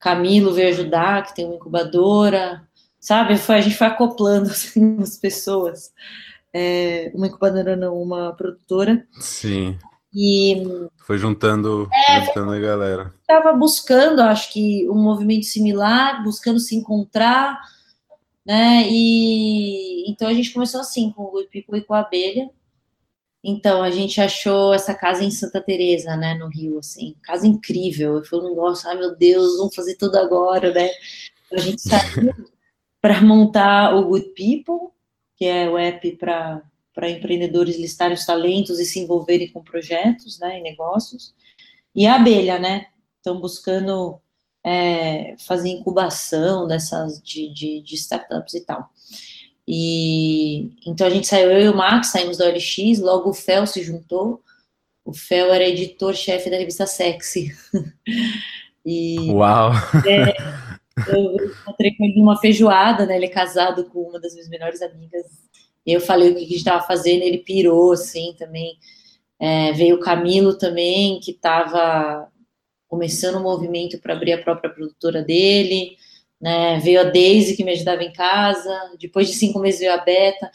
Camilo 0.00 0.52
veio 0.52 0.68
ajudar, 0.70 1.24
que 1.24 1.34
tem 1.36 1.44
uma 1.44 1.54
incubadora, 1.54 2.66
sabe? 2.98 3.36
Foi, 3.36 3.56
a 3.56 3.60
gente 3.60 3.76
foi 3.76 3.86
acoplando 3.86 4.50
assim, 4.50 4.98
as 5.00 5.16
pessoas. 5.16 5.92
É, 6.52 7.10
uma 7.14 7.28
incubadora 7.28 7.76
não, 7.76 8.02
uma 8.02 8.32
produtora. 8.32 9.06
Sim. 9.20 9.78
E 10.14 10.62
foi 10.98 11.16
juntando, 11.16 11.88
é, 12.08 12.24
juntando 12.24 12.52
a 12.52 12.58
galera. 12.58 13.14
Estava 13.20 13.52
buscando, 13.54 14.20
acho 14.20 14.52
que 14.52 14.88
um 14.90 14.94
movimento 14.94 15.46
similar, 15.46 16.22
buscando 16.22 16.60
se 16.60 16.76
encontrar, 16.76 17.58
né? 18.44 18.86
E 18.88 20.10
então 20.10 20.28
a 20.28 20.34
gente 20.34 20.52
começou 20.52 20.80
assim 20.80 21.10
com 21.10 21.22
o 21.22 21.30
Good 21.30 21.48
People 21.48 21.78
e 21.78 21.82
com 21.82 21.94
a 21.94 22.00
abelha. 22.00 22.50
Então 23.42 23.82
a 23.82 23.90
gente 23.90 24.20
achou 24.20 24.72
essa 24.72 24.94
casa 24.94 25.24
em 25.24 25.30
Santa 25.30 25.60
Teresa, 25.60 26.16
né, 26.16 26.34
no 26.34 26.46
Rio, 26.46 26.78
assim, 26.78 27.16
casa 27.22 27.46
incrível. 27.46 28.22
Foi 28.24 28.38
um 28.38 28.50
negócio, 28.50 28.88
ai 28.88 28.96
meu 28.96 29.16
Deus, 29.16 29.56
vamos 29.56 29.74
fazer 29.74 29.96
tudo 29.96 30.16
agora, 30.16 30.72
né? 30.72 30.90
A 31.52 31.56
gente 31.56 31.82
saiu 31.82 32.32
para 33.00 33.20
montar 33.20 33.96
o 33.96 34.04
Good 34.04 34.34
People, 34.36 34.90
que 35.36 35.44
é 35.44 35.68
o 35.68 35.76
app 35.76 36.16
para 36.18 36.62
para 36.94 37.10
empreendedores 37.10 37.78
listarem 37.78 38.14
os 38.14 38.26
talentos 38.26 38.78
e 38.78 38.84
se 38.84 39.00
envolverem 39.00 39.50
com 39.50 39.62
projetos, 39.62 40.38
né, 40.38 40.58
e 40.58 40.62
negócios. 40.62 41.34
E 41.94 42.06
a 42.06 42.16
abelha, 42.16 42.58
né? 42.58 42.86
Estão 43.18 43.40
buscando 43.40 44.20
é, 44.64 45.34
fazer 45.38 45.68
incubação 45.68 46.66
dessas 46.66 47.20
de, 47.22 47.52
de, 47.52 47.82
de, 47.82 47.94
startups 47.94 48.54
e 48.54 48.64
tal. 48.64 48.90
E 49.66 50.72
então 50.86 51.06
a 51.06 51.10
gente 51.10 51.26
saiu, 51.26 51.50
eu 51.50 51.66
e 51.66 51.68
o 51.68 51.76
Max 51.76 52.08
saímos 52.08 52.38
da 52.38 52.46
OLX, 52.46 52.98
logo 53.00 53.30
o 53.30 53.34
Fel 53.34 53.66
se 53.66 53.82
juntou. 53.82 54.42
O 55.04 55.12
Fel 55.12 55.52
era 55.52 55.68
editor-chefe 55.68 56.50
da 56.50 56.56
revista 56.56 56.86
Sexy. 56.86 57.52
e, 58.84 59.30
Uau! 59.30 59.72
É, 60.06 60.32
eu 61.08 61.34
encontrei 61.46 61.94
com 61.96 62.04
ele 62.04 62.18
numa 62.18 62.38
feijoada, 62.38 63.06
né? 63.06 63.16
Ele 63.16 63.26
é 63.26 63.30
casado 63.30 63.84
com 63.86 64.00
uma 64.00 64.20
das 64.20 64.32
minhas 64.32 64.48
melhores 64.48 64.80
amigas 64.80 65.41
eu 65.86 66.00
falei 66.00 66.30
o 66.30 66.34
que 66.34 66.40
a 66.40 66.46
gente 66.46 66.56
estava 66.56 66.84
fazendo, 66.84 67.22
ele 67.22 67.38
pirou, 67.38 67.92
assim, 67.92 68.34
também. 68.38 68.76
É, 69.38 69.72
veio 69.72 69.96
o 69.96 70.00
Camilo 70.00 70.56
também, 70.56 71.18
que 71.20 71.32
estava 71.32 72.28
começando 72.86 73.36
o 73.36 73.38
um 73.38 73.42
movimento 73.42 73.98
para 73.98 74.14
abrir 74.14 74.32
a 74.34 74.42
própria 74.42 74.70
produtora 74.70 75.22
dele, 75.22 75.96
né? 76.40 76.78
Veio 76.80 77.00
a 77.00 77.04
Daisy, 77.04 77.56
que 77.56 77.64
me 77.64 77.72
ajudava 77.72 78.02
em 78.04 78.12
casa, 78.12 78.70
depois 79.00 79.28
de 79.28 79.34
cinco 79.34 79.58
meses 79.58 79.80
veio 79.80 79.94
a 79.94 79.98
Beta. 79.98 80.50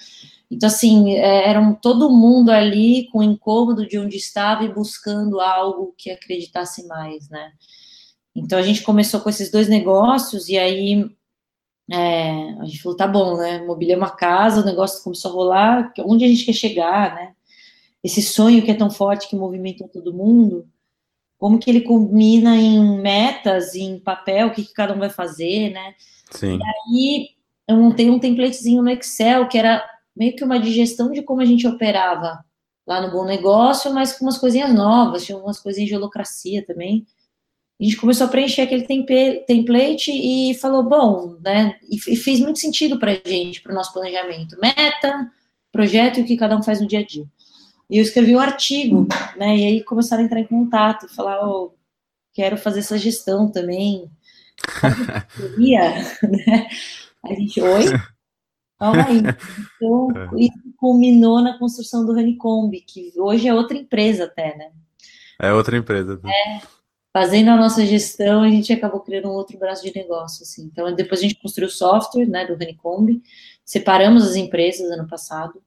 Então, 0.50 0.68
assim, 0.68 1.16
é, 1.16 1.50
eram 1.50 1.74
todo 1.74 2.10
mundo 2.10 2.52
ali 2.52 3.10
com 3.12 3.24
incômodo 3.24 3.86
de 3.86 3.98
onde 3.98 4.18
estava 4.18 4.64
e 4.64 4.74
buscando 4.74 5.42
algo 5.42 5.94
que 5.98 6.10
acreditasse 6.10 6.86
mais, 6.88 7.30
né? 7.30 7.52
Então, 8.36 8.58
a 8.58 8.62
gente 8.62 8.84
começou 8.84 9.20
com 9.20 9.30
esses 9.30 9.52
dois 9.52 9.68
negócios, 9.68 10.48
e 10.48 10.58
aí 10.58 11.10
é, 11.92 12.52
a 12.60 12.66
gente 12.66 12.82
falou, 12.82 12.98
tá 12.98 13.08
bom, 13.08 13.38
né? 13.38 13.66
Mobiliar 13.66 13.98
uma 13.98 14.10
casa, 14.10 14.62
o 14.62 14.66
negócio 14.66 15.04
começou 15.04 15.32
a 15.32 15.34
rolar, 15.34 15.94
onde 16.00 16.26
a 16.26 16.28
gente 16.28 16.46
quer 16.46 16.54
chegar, 16.54 17.16
né? 17.16 17.34
Esse 18.04 18.22
sonho 18.22 18.64
que 18.64 18.72
é 18.72 18.76
tão 18.76 18.90
forte 18.90 19.30
que 19.30 19.36
movimenta 19.36 19.88
todo 19.88 20.14
mundo, 20.14 20.68
como 21.38 21.60
que 21.60 21.70
ele 21.70 21.82
combina 21.82 22.56
em 22.58 23.00
metas, 23.00 23.76
em 23.76 24.00
papel, 24.00 24.48
o 24.48 24.52
que, 24.52 24.64
que 24.64 24.74
cada 24.74 24.94
um 24.94 25.00
vai 25.00 25.10
fazer, 25.10 25.72
né? 25.72 25.94
Sim. 26.32 26.58
E 26.58 26.64
aí 26.64 27.30
eu 27.68 27.78
montei 27.78 28.10
um 28.10 28.20
templatezinho 28.20 28.82
no 28.82 28.90
Excel, 28.90 29.48
que 29.48 29.58
era 29.58 29.84
meio 30.16 30.36
que 30.36 30.44
uma 30.44 30.60
digestão 30.60 31.12
de 31.12 31.22
como 31.22 31.42
a 31.42 31.46
gente 31.46 31.68
operava 31.68 32.44
lá 32.86 33.02
no 33.02 33.12
Bom 33.12 33.26
Negócio, 33.26 33.94
mas 33.94 34.18
com 34.18 34.26
umas 34.26 34.38
coisinhas 34.38 34.74
novas, 34.74 35.26
tinha 35.26 35.38
umas 35.38 35.60
coisinhas 35.60 35.90
de 35.90 35.96
holocracia 35.96 36.66
também. 36.66 37.06
A 37.80 37.84
gente 37.84 37.98
começou 37.98 38.26
a 38.26 38.30
preencher 38.30 38.62
aquele 38.62 38.84
template 39.46 40.12
e 40.12 40.56
falou, 40.56 40.84
bom, 40.84 41.38
né? 41.42 41.78
E, 41.90 42.16
fez 42.16 42.40
muito 42.40 42.58
sentido 42.58 42.98
para 42.98 43.12
a 43.12 43.30
gente, 43.30 43.62
para 43.62 43.72
o 43.72 43.76
nosso 43.76 43.94
planejamento. 43.94 44.58
Meta, 44.60 45.32
projeto 45.72 46.18
e 46.18 46.24
o 46.24 46.26
que 46.26 46.38
cada 46.38 46.58
um 46.58 46.64
faz 46.64 46.82
no 46.82 46.88
dia 46.88 47.00
a 47.00 47.06
dia. 47.06 47.26
E 47.90 47.98
eu 47.98 48.02
escrevi 48.02 48.36
um 48.36 48.40
artigo, 48.40 49.08
né? 49.38 49.56
E 49.58 49.66
aí 49.66 49.84
começaram 49.84 50.24
a 50.24 50.26
entrar 50.26 50.40
em 50.40 50.48
contato, 50.48 51.08
falar, 51.14 51.48
oh, 51.48 51.74
quero 52.34 52.58
fazer 52.58 52.80
essa 52.80 52.98
gestão 52.98 53.50
também. 53.50 54.10
Queria, 55.38 55.92
né? 56.24 56.68
A 57.24 57.34
gente, 57.36 57.62
oi? 57.62 57.86
Calma 58.80 59.06
aí. 59.06 59.22
Então, 59.76 60.10
é. 60.16 60.46
isso 60.46 60.74
culminou 60.78 61.42
na 61.42 61.58
construção 61.58 62.06
do 62.06 62.12
Honeycomb, 62.12 62.80
que 62.82 63.12
hoje 63.18 63.48
é 63.48 63.54
outra 63.54 63.78
empresa 63.78 64.26
até, 64.26 64.56
né? 64.58 64.72
É 65.40 65.54
outra 65.54 65.78
empresa. 65.78 66.20
Né? 66.24 66.32
É, 66.32 66.62
fazendo 67.18 67.50
a 67.50 67.58
nossa 67.58 67.84
gestão, 67.84 68.44
a 68.44 68.48
gente 68.48 68.72
acabou 68.72 69.00
criando 69.00 69.28
um 69.28 69.32
outro 69.32 69.58
braço 69.58 69.84
de 69.84 69.92
negócio, 69.96 70.44
assim. 70.44 70.66
Então, 70.66 70.94
depois 70.94 71.20
a 71.20 71.24
gente 71.24 71.42
construiu 71.42 71.68
o 71.68 71.72
software, 71.72 72.28
né, 72.28 72.46
do 72.46 72.54
Honeycomb, 72.54 73.20
separamos 73.66 74.24
as 74.24 74.36
empresas 74.36 74.92
ano 74.92 75.08
passado, 75.08 75.60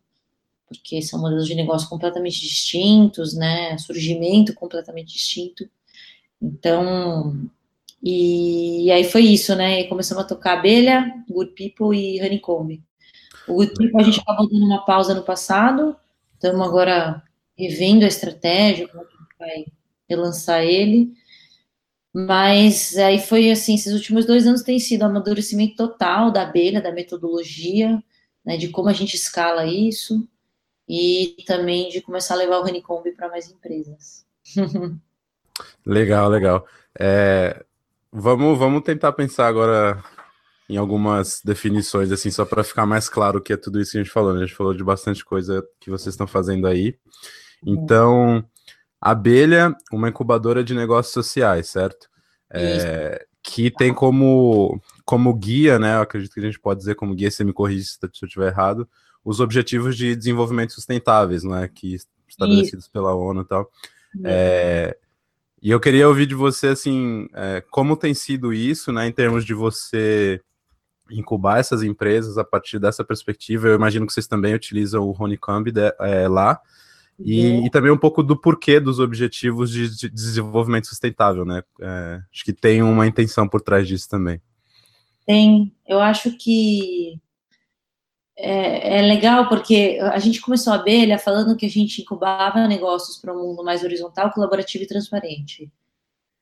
porque 0.69 1.03
são 1.03 1.21
modelos 1.21 1.49
de 1.49 1.57
negócio 1.57 1.89
completamente 1.89 2.41
distintos, 2.41 3.35
né, 3.35 3.77
surgimento 3.79 4.55
completamente 4.55 5.13
distinto. 5.13 5.69
Então, 6.41 7.51
e, 8.01 8.85
e 8.85 8.93
aí 8.93 9.03
foi 9.03 9.23
isso, 9.23 9.57
né, 9.57 9.81
e 9.81 9.89
começamos 9.89 10.23
a 10.23 10.29
tocar 10.29 10.57
Abelha, 10.57 11.13
Good 11.29 11.51
People 11.57 11.99
e 11.99 12.21
Honeycomb. 12.21 12.81
O 13.49 13.55
Good 13.55 13.75
People 13.75 14.01
a 14.01 14.05
gente 14.05 14.21
acabou 14.21 14.49
dando 14.49 14.65
uma 14.65 14.85
pausa 14.85 15.15
no 15.15 15.25
passado, 15.25 15.97
estamos 16.35 16.65
agora 16.65 17.21
revendo 17.59 18.05
a 18.05 18.09
estratégia, 18.09 18.87
como 18.87 19.03
a 19.03 19.07
gente 19.07 19.37
vai 19.37 19.65
relançar 20.09 20.63
ele, 20.63 21.19
mas 22.13 22.97
aí 22.97 23.19
foi 23.21 23.51
assim, 23.51 23.75
esses 23.75 23.95
últimos 23.95 24.25
dois 24.27 24.47
anos 24.47 24.63
tem 24.63 24.79
sido 24.79 25.05
amadurecimento 25.05 25.77
total 25.77 26.31
da 26.31 26.43
abelha, 26.43 26.83
da 26.83 26.93
metodologia, 26.93 28.03
né, 28.45 28.57
de 28.57 28.69
como 28.69 28.89
a 28.89 28.93
gente 28.93 29.15
escala 29.15 29.65
isso, 29.65 30.27
e 30.89 31.37
também 31.47 31.89
de 31.89 32.01
começar 32.01 32.35
a 32.35 32.39
levar 32.39 32.59
o 32.59 32.63
Honeycomb 32.63 33.13
para 33.13 33.29
mais 33.29 33.49
empresas. 33.49 34.27
legal, 35.87 36.29
legal. 36.29 36.67
É, 36.99 37.65
vamos, 38.13 38.59
vamos 38.59 38.83
tentar 38.83 39.13
pensar 39.13 39.47
agora 39.47 40.03
em 40.69 40.77
algumas 40.77 41.41
definições, 41.45 42.11
assim, 42.11 42.31
só 42.31 42.45
para 42.45 42.65
ficar 42.65 42.87
mais 42.87 43.09
claro 43.09 43.39
o 43.39 43.43
que 43.43 43.53
é 43.53 43.57
tudo 43.57 43.81
isso 43.81 43.93
que 43.93 43.99
a 43.99 44.03
gente 44.03 44.13
falou. 44.13 44.33
Né? 44.33 44.43
A 44.43 44.47
gente 44.47 44.57
falou 44.57 44.75
de 44.75 44.85
bastante 44.85 45.25
coisa 45.25 45.67
que 45.81 45.91
vocês 45.91 46.15
estão 46.15 46.27
fazendo 46.27 46.67
aí. 46.67 46.97
Então, 47.67 48.45
abelha, 49.01 49.75
uma 49.93 50.09
incubadora 50.09 50.63
de 50.63 50.75
negócios 50.75 51.15
sociais, 51.15 51.69
certo? 51.69 52.09
É, 52.53 53.25
que 53.43 53.71
tem 53.71 53.95
como, 53.95 54.81
como 55.05 55.33
guia, 55.35 55.79
né? 55.79 55.97
Eu 55.97 56.03
acredito 56.03 56.35
que 56.35 56.41
a 56.41 56.45
gente 56.45 56.61
pode 56.61 56.81
dizer 56.81 56.95
como 56.97 57.15
guia, 57.15 57.31
se 57.31 57.45
me 57.45 57.53
corrige 57.53 57.85
se 57.85 57.99
eu 58.03 58.11
estiver 58.27 58.49
errado, 58.49 58.89
os 59.25 59.41
objetivos 59.41 59.97
de 59.97 60.15
desenvolvimento 60.17 60.73
sustentáveis, 60.73 61.45
né, 61.45 61.69
que 61.69 61.97
estabelecidos 62.29 62.85
Isso. 62.85 62.93
pela 62.93 63.15
ONU 63.15 63.43
e 63.43 63.45
tal. 63.45 63.71
É, 64.25 64.97
e 65.63 65.71
eu 65.71 65.79
queria 65.79 66.09
ouvir 66.09 66.27
de 66.27 66.35
você, 66.35 66.69
assim, 66.69 67.29
é, 67.35 67.63
como 67.71 67.97
tem 67.97 68.15
sido 68.15 68.53
isso, 68.53 68.91
né, 68.93 69.07
em 69.07 69.13
termos 69.13 69.45
de 69.45 69.55
você 69.55 70.41
incubar 71.11 71.59
essas 71.59 71.83
empresas 71.83 72.39
a 72.39 72.45
partir 72.45 72.79
dessa 72.79 73.05
perspectiva. 73.05 73.69
Eu 73.69 73.75
imagino 73.75 74.07
que 74.07 74.13
vocês 74.13 74.27
também 74.27 74.55
utilizam 74.55 75.03
o 75.03 75.15
Honeycomb 75.19 75.71
de, 75.71 75.95
é, 76.01 76.29
lá. 76.29 76.59
E, 77.25 77.47
uhum. 77.47 77.67
e, 77.67 77.71
também 77.71 77.91
um 77.91 77.99
pouco 77.99 78.23
do 78.23 78.37
porquê 78.37 78.81
dos 78.81 78.99
objetivos 78.99 79.71
de, 79.71 79.95
de 79.95 80.09
desenvolvimento 80.09 80.87
sustentável, 80.87 81.45
né? 81.45 81.63
É, 81.81 82.21
acho 82.33 82.45
que 82.45 82.53
tem 82.53 82.83
uma 82.83 83.07
intenção 83.07 83.49
por 83.49 83.61
trás 83.61 83.87
disso 83.87 84.09
também. 84.09 84.41
Tem. 85.27 85.75
Eu 85.87 86.01
acho 86.01 86.37
que 86.37 87.21
é, 88.37 88.99
é, 88.99 89.03
legal 89.03 89.49
porque 89.49 89.99
a 90.01 90.19
gente 90.19 90.41
começou 90.41 90.73
a 90.73 90.77
abelha 90.77 91.19
falando 91.19 91.57
que 91.57 91.67
a 91.67 91.71
gente 91.71 92.03
incubava 92.03 92.67
negócios 92.67 93.19
para 93.19 93.35
um 93.35 93.49
mundo 93.49 93.63
mais 93.63 93.85
horizontal, 93.85 94.33
colaborativo 94.33 94.85
e 94.85 94.89
transparente. 94.89 95.71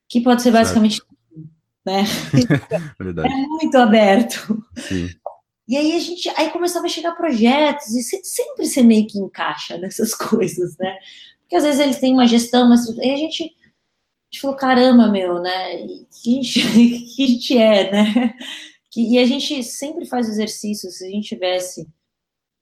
Que 0.09 0.21
pode 0.21 0.43
ser 0.43 0.53
basicamente 0.53 1.03
né? 1.89 2.05
Verdade. 3.01 3.33
É 3.33 3.47
muito 3.47 3.77
aberto. 3.77 4.65
Sim. 4.77 5.09
E 5.69 5.77
aí 5.77 5.95
a 5.95 5.99
gente 5.99 6.31
aí 6.31 6.51
começava 6.51 6.87
a 6.87 6.89
chegar 6.89 7.13
projetos 7.13 7.89
e 7.89 8.03
sempre 8.03 8.67
você 8.67 8.83
meio 8.83 9.07
que 9.07 9.19
encaixa 9.19 9.77
nessas 9.77 10.15
coisas, 10.17 10.75
né? 10.79 10.99
Porque 11.43 11.57
às 11.57 11.63
vezes 11.63 11.81
eles 11.81 12.01
têm 12.01 12.15
uma 12.15 12.27
gestão, 12.27 12.69
mas 12.69 12.89
aí 12.99 13.13
a 13.13 13.17
gente, 13.17 13.43
a 13.45 13.47
gente 14.31 14.41
falou, 14.41 14.57
caramba, 14.57 15.09
meu, 15.09 15.41
né? 15.41 15.87
Que 16.23 16.39
a 16.39 16.43
gente, 16.43 16.61
que 17.15 17.23
a 17.23 17.27
gente 17.27 17.59
é, 17.59 17.93
né? 17.93 18.35
Que, 18.91 19.15
e 19.15 19.19
a 19.19 19.27
gente 19.27 19.63
sempre 19.63 20.07
faz 20.07 20.27
exercício, 20.29 20.91
se 20.91 21.07
a 21.07 21.11
gente 21.11 21.29
tivesse 21.29 21.87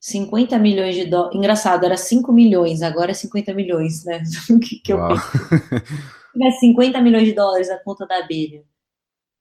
50 0.00 0.58
milhões 0.58 0.96
de 0.96 1.04
dólares. 1.04 1.36
Engraçado, 1.36 1.84
era 1.84 1.96
5 1.96 2.32
milhões, 2.32 2.82
agora 2.82 3.12
é 3.12 3.14
50 3.14 3.54
milhões, 3.54 4.04
né? 4.04 4.20
que, 4.60 4.80
que 4.80 4.92
eu 4.92 4.98
Se 5.16 6.32
tivesse 6.32 6.60
50 6.60 7.00
milhões 7.00 7.24
de 7.24 7.32
dólares 7.32 7.68
na 7.68 7.78
conta 7.78 8.04
da 8.04 8.18
abelha, 8.18 8.64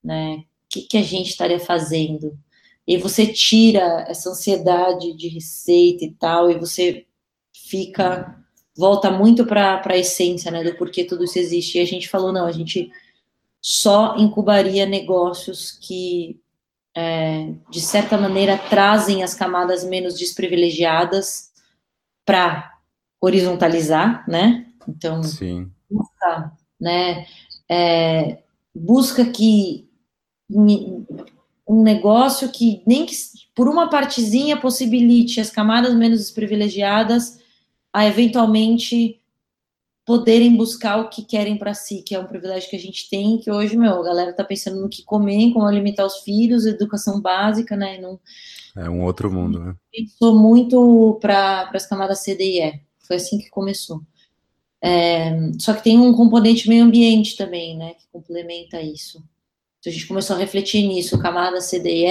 né? 0.03 0.37
O 0.37 0.45
que, 0.69 0.81
que 0.83 0.97
a 0.97 1.03
gente 1.03 1.29
estaria 1.29 1.59
fazendo? 1.59 2.37
E 2.87 2.97
você 2.97 3.25
tira 3.27 4.05
essa 4.07 4.29
ansiedade 4.29 5.13
de 5.13 5.27
receita 5.27 6.05
e 6.05 6.11
tal, 6.11 6.51
e 6.51 6.59
você 6.59 7.05
fica, 7.53 8.37
volta 8.77 9.09
muito 9.09 9.45
para 9.45 9.81
a 9.83 9.97
essência, 9.97 10.51
né, 10.51 10.63
do 10.63 10.75
porquê 10.75 11.03
tudo 11.03 11.23
isso 11.23 11.39
existe. 11.39 11.77
E 11.77 11.81
a 11.81 11.85
gente 11.85 12.07
falou, 12.07 12.31
não, 12.31 12.45
a 12.45 12.51
gente 12.51 12.91
só 13.59 14.15
incubaria 14.17 14.85
negócios 14.85 15.71
que 15.71 16.39
é, 16.95 17.53
de 17.69 17.81
certa 17.81 18.17
maneira, 18.17 18.57
trazem 18.57 19.21
as 19.21 19.33
camadas 19.33 19.83
menos 19.83 20.17
desprivilegiadas 20.17 21.51
para 22.25 22.71
horizontalizar, 23.19 24.23
né? 24.29 24.65
Então, 24.87 25.21
Sim. 25.21 25.69
busca, 25.89 26.53
né? 26.79 27.25
É, 27.69 28.43
busca 28.73 29.25
que 29.25 29.89
um 31.67 31.81
negócio 31.81 32.51
que 32.51 32.81
nem 32.85 33.05
que 33.05 33.15
por 33.55 33.67
uma 33.67 33.89
partezinha 33.89 34.59
possibilite 34.59 35.39
as 35.39 35.49
camadas 35.49 35.95
menos 35.95 36.19
desprivilegiadas 36.19 37.39
a 37.91 38.05
eventualmente 38.05 39.19
poderem 40.05 40.55
buscar 40.55 40.97
o 40.99 41.09
que 41.09 41.23
querem 41.23 41.57
para 41.57 41.73
si, 41.73 42.03
que 42.03 42.13
é 42.13 42.19
um 42.19 42.27
privilégio 42.27 42.69
que 42.69 42.75
a 42.75 42.79
gente 42.79 43.09
tem, 43.09 43.39
que 43.39 43.49
hoje, 43.49 43.75
meu, 43.75 44.01
a 44.01 44.03
galera 44.03 44.33
tá 44.33 44.43
pensando 44.43 44.79
no 44.79 44.87
que 44.87 45.03
comer, 45.03 45.51
como 45.51 45.65
alimentar 45.65 46.05
os 46.05 46.17
filhos, 46.17 46.67
educação 46.67 47.19
básica, 47.19 47.75
né? 47.75 47.99
Não... 47.99 48.19
É 48.77 48.87
um 48.87 49.03
outro 49.03 49.31
mundo, 49.31 49.59
né? 49.59 49.75
Pensou 49.91 50.37
muito 50.37 51.17
para 51.19 51.71
as 51.73 51.87
camadas 51.87 52.19
C, 52.19 52.35
D 52.35 52.43
e 52.43 52.61
E. 52.61 52.79
Foi 52.99 53.15
assim 53.15 53.39
que 53.39 53.49
começou. 53.49 54.01
É, 54.79 55.31
só 55.59 55.73
que 55.73 55.83
tem 55.83 55.97
um 55.97 56.13
componente 56.13 56.69
meio 56.69 56.83
ambiente 56.83 57.35
também, 57.35 57.75
né? 57.75 57.95
Que 57.95 58.05
complementa 58.11 58.79
isso. 58.79 59.23
Então 59.85 59.91
a 59.91 59.93
gente 59.93 60.07
começou 60.07 60.35
a 60.35 60.39
refletir 60.39 60.87
nisso, 60.87 61.19
camada 61.19 61.61
C, 61.61 61.79
D 61.79 62.07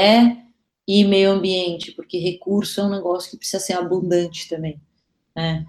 e 0.87 1.05
meio 1.05 1.33
ambiente, 1.33 1.91
porque 1.91 2.19
recurso 2.19 2.81
é 2.81 2.85
um 2.85 2.91
negócio 2.91 3.29
que 3.29 3.37
precisa 3.37 3.59
ser 3.59 3.73
abundante 3.73 4.49
também, 4.49 4.81
né? 5.35 5.67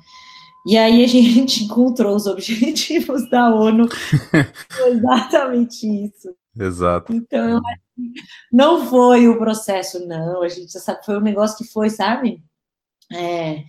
E 0.67 0.77
aí 0.77 1.03
a 1.03 1.07
gente 1.09 1.63
encontrou 1.63 2.15
os 2.15 2.27
objetivos 2.27 3.27
da 3.27 3.50
ONU. 3.50 3.89
exatamente 4.88 5.88
isso. 6.05 6.35
Exato. 6.55 7.12
Então, 7.12 7.59
não 8.51 8.85
foi 8.85 9.27
o 9.27 9.39
processo, 9.39 10.05
não. 10.05 10.43
A 10.43 10.47
gente 10.47 10.74
já 10.74 10.79
sabe, 10.79 11.03
foi 11.03 11.17
um 11.17 11.21
negócio 11.21 11.57
que 11.57 11.71
foi, 11.71 11.89
sabe? 11.89 12.39
É, 13.12 13.63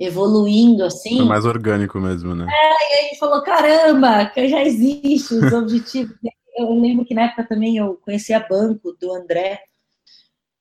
evoluindo 0.00 0.84
assim. 0.84 1.18
Foi 1.18 1.26
mais 1.26 1.44
orgânico 1.44 2.00
mesmo, 2.00 2.34
né? 2.34 2.46
É, 2.50 2.96
e 2.96 2.98
a 2.98 3.02
gente 3.08 3.18
falou: 3.18 3.42
caramba, 3.42 4.26
que 4.26 4.48
já 4.48 4.62
existe 4.64 5.34
os 5.34 5.52
objetivos. 5.52 6.16
Eu 6.56 6.72
lembro 6.72 7.04
que 7.04 7.14
na 7.14 7.24
época 7.24 7.44
também 7.44 7.76
eu 7.76 7.96
conhecia 7.96 8.40
banco 8.40 8.92
do 8.92 9.12
André 9.12 9.60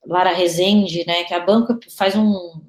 Lara 0.05 0.33
Rezende, 0.33 1.05
né? 1.05 1.23
Que 1.23 1.33
a 1.33 1.39
banco 1.39 1.77
faz 1.95 2.15
um, 2.15 2.61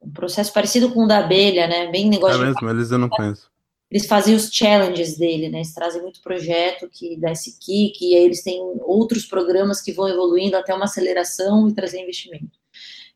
um 0.00 0.10
processo 0.12 0.52
parecido 0.52 0.92
com 0.92 1.04
o 1.04 1.08
da 1.08 1.18
abelha, 1.18 1.66
né? 1.66 1.90
Bem 1.90 2.08
negócio. 2.08 2.42
É 2.42 2.46
mesmo, 2.46 2.70
eles 2.70 2.90
eu 2.90 2.98
não 2.98 3.08
conheço. 3.08 3.50
eles 3.90 4.06
fazem 4.06 4.34
os 4.34 4.50
challenges 4.52 5.16
dele, 5.16 5.48
né? 5.48 5.58
Eles 5.58 5.74
trazem 5.74 6.02
muito 6.02 6.20
projeto 6.22 6.88
que 6.90 7.16
dá 7.16 7.32
esse 7.32 7.58
kick, 7.58 8.04
e 8.04 8.14
aí 8.14 8.24
eles 8.24 8.42
têm 8.42 8.60
outros 8.82 9.24
programas 9.26 9.80
que 9.80 9.92
vão 9.92 10.08
evoluindo 10.08 10.56
até 10.56 10.74
uma 10.74 10.84
aceleração 10.84 11.68
e 11.68 11.74
trazer 11.74 12.00
investimento. 12.00 12.58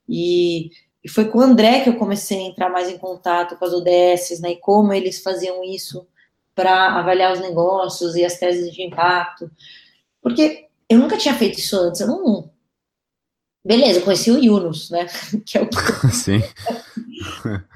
E, 0.09 0.71
e 1.04 1.09
foi 1.09 1.26
com 1.26 1.38
o 1.38 1.42
André 1.42 1.80
que 1.80 1.90
eu 1.90 1.97
comecei 1.97 2.38
a 2.38 2.49
entrar 2.49 2.71
mais 2.71 2.88
em 2.88 2.99
contato 2.99 3.57
com 3.57 3.64
as 3.64 3.73
ODSs, 3.73 4.40
né? 4.40 4.52
E 4.52 4.57
como 4.57 4.92
eles 4.92 5.23
faziam 5.23 5.62
isso 5.62 6.07
para 6.59 6.99
avaliar 6.99 7.33
os 7.33 7.38
negócios 7.38 8.17
e 8.17 8.25
as 8.25 8.37
teses 8.37 8.75
de 8.75 8.83
impacto. 8.83 9.49
Porque 10.21 10.67
eu 10.91 10.99
nunca 10.99 11.17
tinha 11.17 11.33
feito 11.33 11.61
isso 11.61 11.79
antes, 11.79 12.00
eu 12.00 12.09
não. 12.09 12.50
Beleza, 13.65 14.00
eu 14.00 14.05
conheci 14.05 14.29
o 14.33 14.43
Yunus, 14.43 14.91
né? 14.91 15.07
Que 15.47 15.59
é 15.59 15.62
o. 15.62 15.69
Sim. 16.11 16.43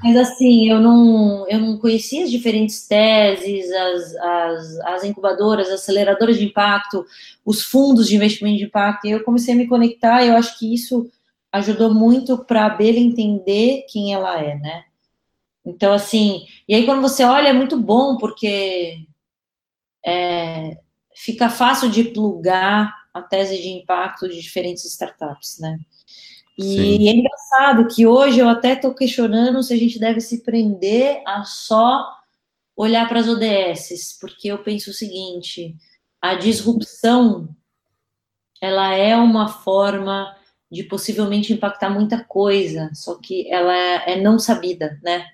Mas 0.03 0.17
assim, 0.17 0.69
eu 0.69 0.81
não, 0.81 1.47
eu 1.49 1.61
não 1.61 1.79
conhecia 1.79 2.25
as 2.25 2.31
diferentes 2.31 2.89
teses, 2.89 3.71
as, 3.71 4.17
as, 4.17 4.81
as 4.81 5.05
incubadoras, 5.05 5.69
as 5.69 5.75
aceleradoras 5.75 6.37
de 6.37 6.47
impacto, 6.47 7.07
os 7.45 7.63
fundos 7.63 8.09
de 8.09 8.17
investimento 8.17 8.59
de 8.59 8.65
impacto, 8.65 9.07
e 9.07 9.13
eu 9.13 9.23
comecei 9.23 9.55
a 9.55 9.57
me 9.57 9.69
conectar, 9.69 10.25
e 10.25 10.29
eu 10.29 10.37
acho 10.37 10.59
que 10.59 10.75
isso 10.75 11.09
ajudou 11.53 11.95
muito 11.95 12.37
para 12.39 12.63
a 12.63 12.67
abelha 12.67 12.99
entender 12.99 13.85
quem 13.89 14.13
ela 14.13 14.41
é, 14.41 14.57
né? 14.57 14.85
Então, 15.65 15.93
assim, 15.93 16.47
e 16.69 16.75
aí 16.75 16.85
quando 16.85 17.03
você 17.03 17.25
olha 17.25 17.49
é 17.49 17.53
muito 17.53 17.79
bom, 17.79 18.17
porque 18.17 19.07
é, 20.05 20.79
fica 21.15 21.49
fácil 21.49 21.91
de 21.91 22.05
plugar 22.05 22.93
a 23.15 23.23
tese 23.23 23.61
de 23.61 23.69
impacto 23.69 24.29
de 24.29 24.41
diferentes 24.41 24.85
startups, 24.85 25.59
né? 25.61 25.79
E, 26.59 27.09
é 27.09 27.13
engraçado 27.13 27.89
que 27.89 28.07
hoje 28.07 28.39
eu 28.39 28.49
até 28.49 28.75
estou 28.75 28.95
questionando 28.95 29.63
se 29.63 29.73
a 29.73 29.77
gente 29.77 29.99
deve 29.99 30.21
se 30.21 30.43
prender 30.43 31.23
a 31.27 31.45
só 31.45 32.07
olhar 32.77 33.09
para 33.09 33.21
as 33.21 33.29
ODSs, 33.29 34.19
porque 34.21 34.49
eu 34.49 34.63
penso 34.63 34.91
o 34.91 34.95
seguinte: 34.95 35.77
a 36.21 36.35
disrupção 36.35 37.49
ela 38.61 38.95
é 38.95 39.17
uma 39.17 39.49
forma 39.49 40.37
de 40.71 40.85
possivelmente 40.85 41.53
impactar 41.53 41.91
muita 41.91 42.25
coisa, 42.25 42.91
só 42.95 43.17
que 43.17 43.51
ela 43.53 43.75
é, 43.75 44.21
não 44.21 44.39
sabida, 44.39 44.99
né? 45.03 45.27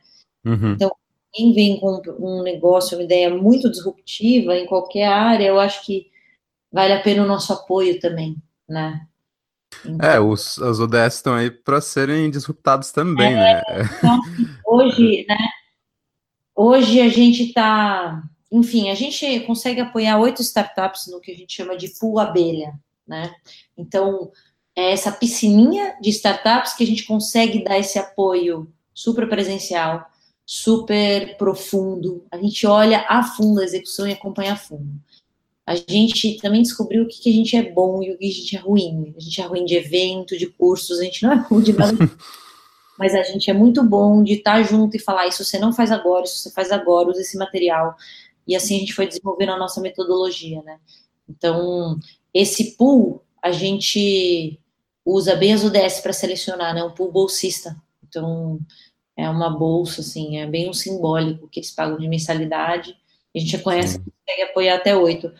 Uhum. 0.48 0.72
Então, 0.72 0.90
quem 1.32 1.52
vem 1.52 1.78
com 1.78 2.00
um 2.18 2.42
negócio, 2.42 2.96
uma 2.96 3.04
ideia 3.04 3.30
muito 3.30 3.70
disruptiva 3.70 4.56
em 4.56 4.66
qualquer 4.66 5.06
área, 5.06 5.46
eu 5.46 5.60
acho 5.60 5.84
que 5.84 6.10
vale 6.72 6.92
a 6.92 7.02
pena 7.02 7.22
o 7.22 7.26
nosso 7.26 7.52
apoio 7.52 8.00
também, 8.00 8.36
né? 8.68 9.06
Então, 9.84 10.08
é, 10.08 10.18
os, 10.18 10.58
as 10.58 10.80
ODS 10.80 11.14
estão 11.14 11.34
aí 11.34 11.50
para 11.50 11.80
serem 11.80 12.30
disruptados 12.30 12.90
também, 12.90 13.32
é, 13.32 13.36
né? 13.36 13.62
Então, 13.98 14.20
hoje, 14.66 15.26
né? 15.28 15.36
Hoje 16.56 17.00
a 17.00 17.08
gente 17.08 17.44
está, 17.44 18.22
enfim, 18.50 18.90
a 18.90 18.94
gente 18.94 19.40
consegue 19.40 19.80
apoiar 19.80 20.18
oito 20.18 20.42
startups 20.42 21.06
no 21.06 21.20
que 21.20 21.30
a 21.30 21.36
gente 21.36 21.54
chama 21.54 21.76
de 21.76 21.88
pool 22.00 22.18
abelha, 22.18 22.72
né? 23.06 23.32
Então, 23.76 24.32
é 24.74 24.92
essa 24.92 25.12
piscininha 25.12 25.96
de 26.00 26.10
startups 26.10 26.74
que 26.74 26.82
a 26.82 26.86
gente 26.86 27.04
consegue 27.04 27.62
dar 27.62 27.78
esse 27.78 27.98
apoio 27.98 28.72
super 28.94 29.28
presencial, 29.28 30.08
super 30.48 31.36
profundo. 31.36 32.24
A 32.30 32.38
gente 32.38 32.66
olha 32.66 33.04
a 33.08 33.22
fundo 33.22 33.60
a 33.60 33.64
execução 33.64 34.08
e 34.08 34.12
acompanha 34.12 34.54
a 34.54 34.56
fundo 34.56 34.98
a 35.68 35.74
gente 35.74 36.38
também 36.38 36.62
descobriu 36.62 37.02
o 37.02 37.06
que, 37.06 37.20
que 37.20 37.28
a 37.28 37.32
gente 37.32 37.54
é 37.54 37.62
bom 37.62 38.02
e 38.02 38.10
o 38.10 38.16
que 38.16 38.26
a 38.26 38.32
gente 38.32 38.56
é 38.56 38.58
ruim. 38.58 39.12
A 39.14 39.20
gente 39.20 39.38
é 39.38 39.44
ruim 39.44 39.66
de 39.66 39.74
evento, 39.74 40.38
de 40.38 40.46
cursos, 40.46 40.98
a 40.98 41.04
gente 41.04 41.22
não 41.22 41.32
é 41.32 41.36
ruim 41.36 41.62
de 41.62 41.74
nada. 41.74 42.10
mas 42.98 43.14
a 43.14 43.22
gente 43.22 43.50
é 43.50 43.52
muito 43.52 43.84
bom 43.84 44.22
de 44.22 44.32
estar 44.32 44.62
junto 44.62 44.96
e 44.96 44.98
falar: 44.98 45.26
isso 45.26 45.44
você 45.44 45.58
não 45.58 45.70
faz 45.70 45.92
agora, 45.92 46.24
isso 46.24 46.38
você 46.38 46.50
faz 46.52 46.72
agora, 46.72 47.10
usa 47.10 47.20
esse 47.20 47.36
material. 47.36 47.94
E 48.46 48.56
assim 48.56 48.76
a 48.76 48.78
gente 48.78 48.94
foi 48.94 49.06
desenvolvendo 49.06 49.52
a 49.52 49.58
nossa 49.58 49.78
metodologia, 49.82 50.62
né? 50.62 50.78
Então, 51.28 52.00
esse 52.32 52.74
pool, 52.78 53.22
a 53.42 53.52
gente 53.52 54.58
usa 55.04 55.36
bem 55.36 55.52
as 55.52 55.64
UDS 55.64 56.00
para 56.00 56.14
selecionar, 56.14 56.74
né? 56.74 56.82
Um 56.82 56.92
pool 56.92 57.12
bolsista. 57.12 57.76
Então, 58.08 58.58
é 59.18 59.28
uma 59.28 59.50
bolsa, 59.50 60.00
assim, 60.00 60.38
é 60.38 60.46
bem 60.46 60.70
um 60.70 60.72
simbólico 60.72 61.48
que 61.48 61.58
eles 61.58 61.72
pagam 61.72 61.98
de 61.98 62.06
mensalidade. 62.06 62.96
A 63.34 63.38
gente 63.38 63.50
já 63.50 63.58
conhece, 63.58 63.98
consegue 63.98 64.42
apoiar 64.48 64.76
até 64.76 64.96
oito. 64.96 65.32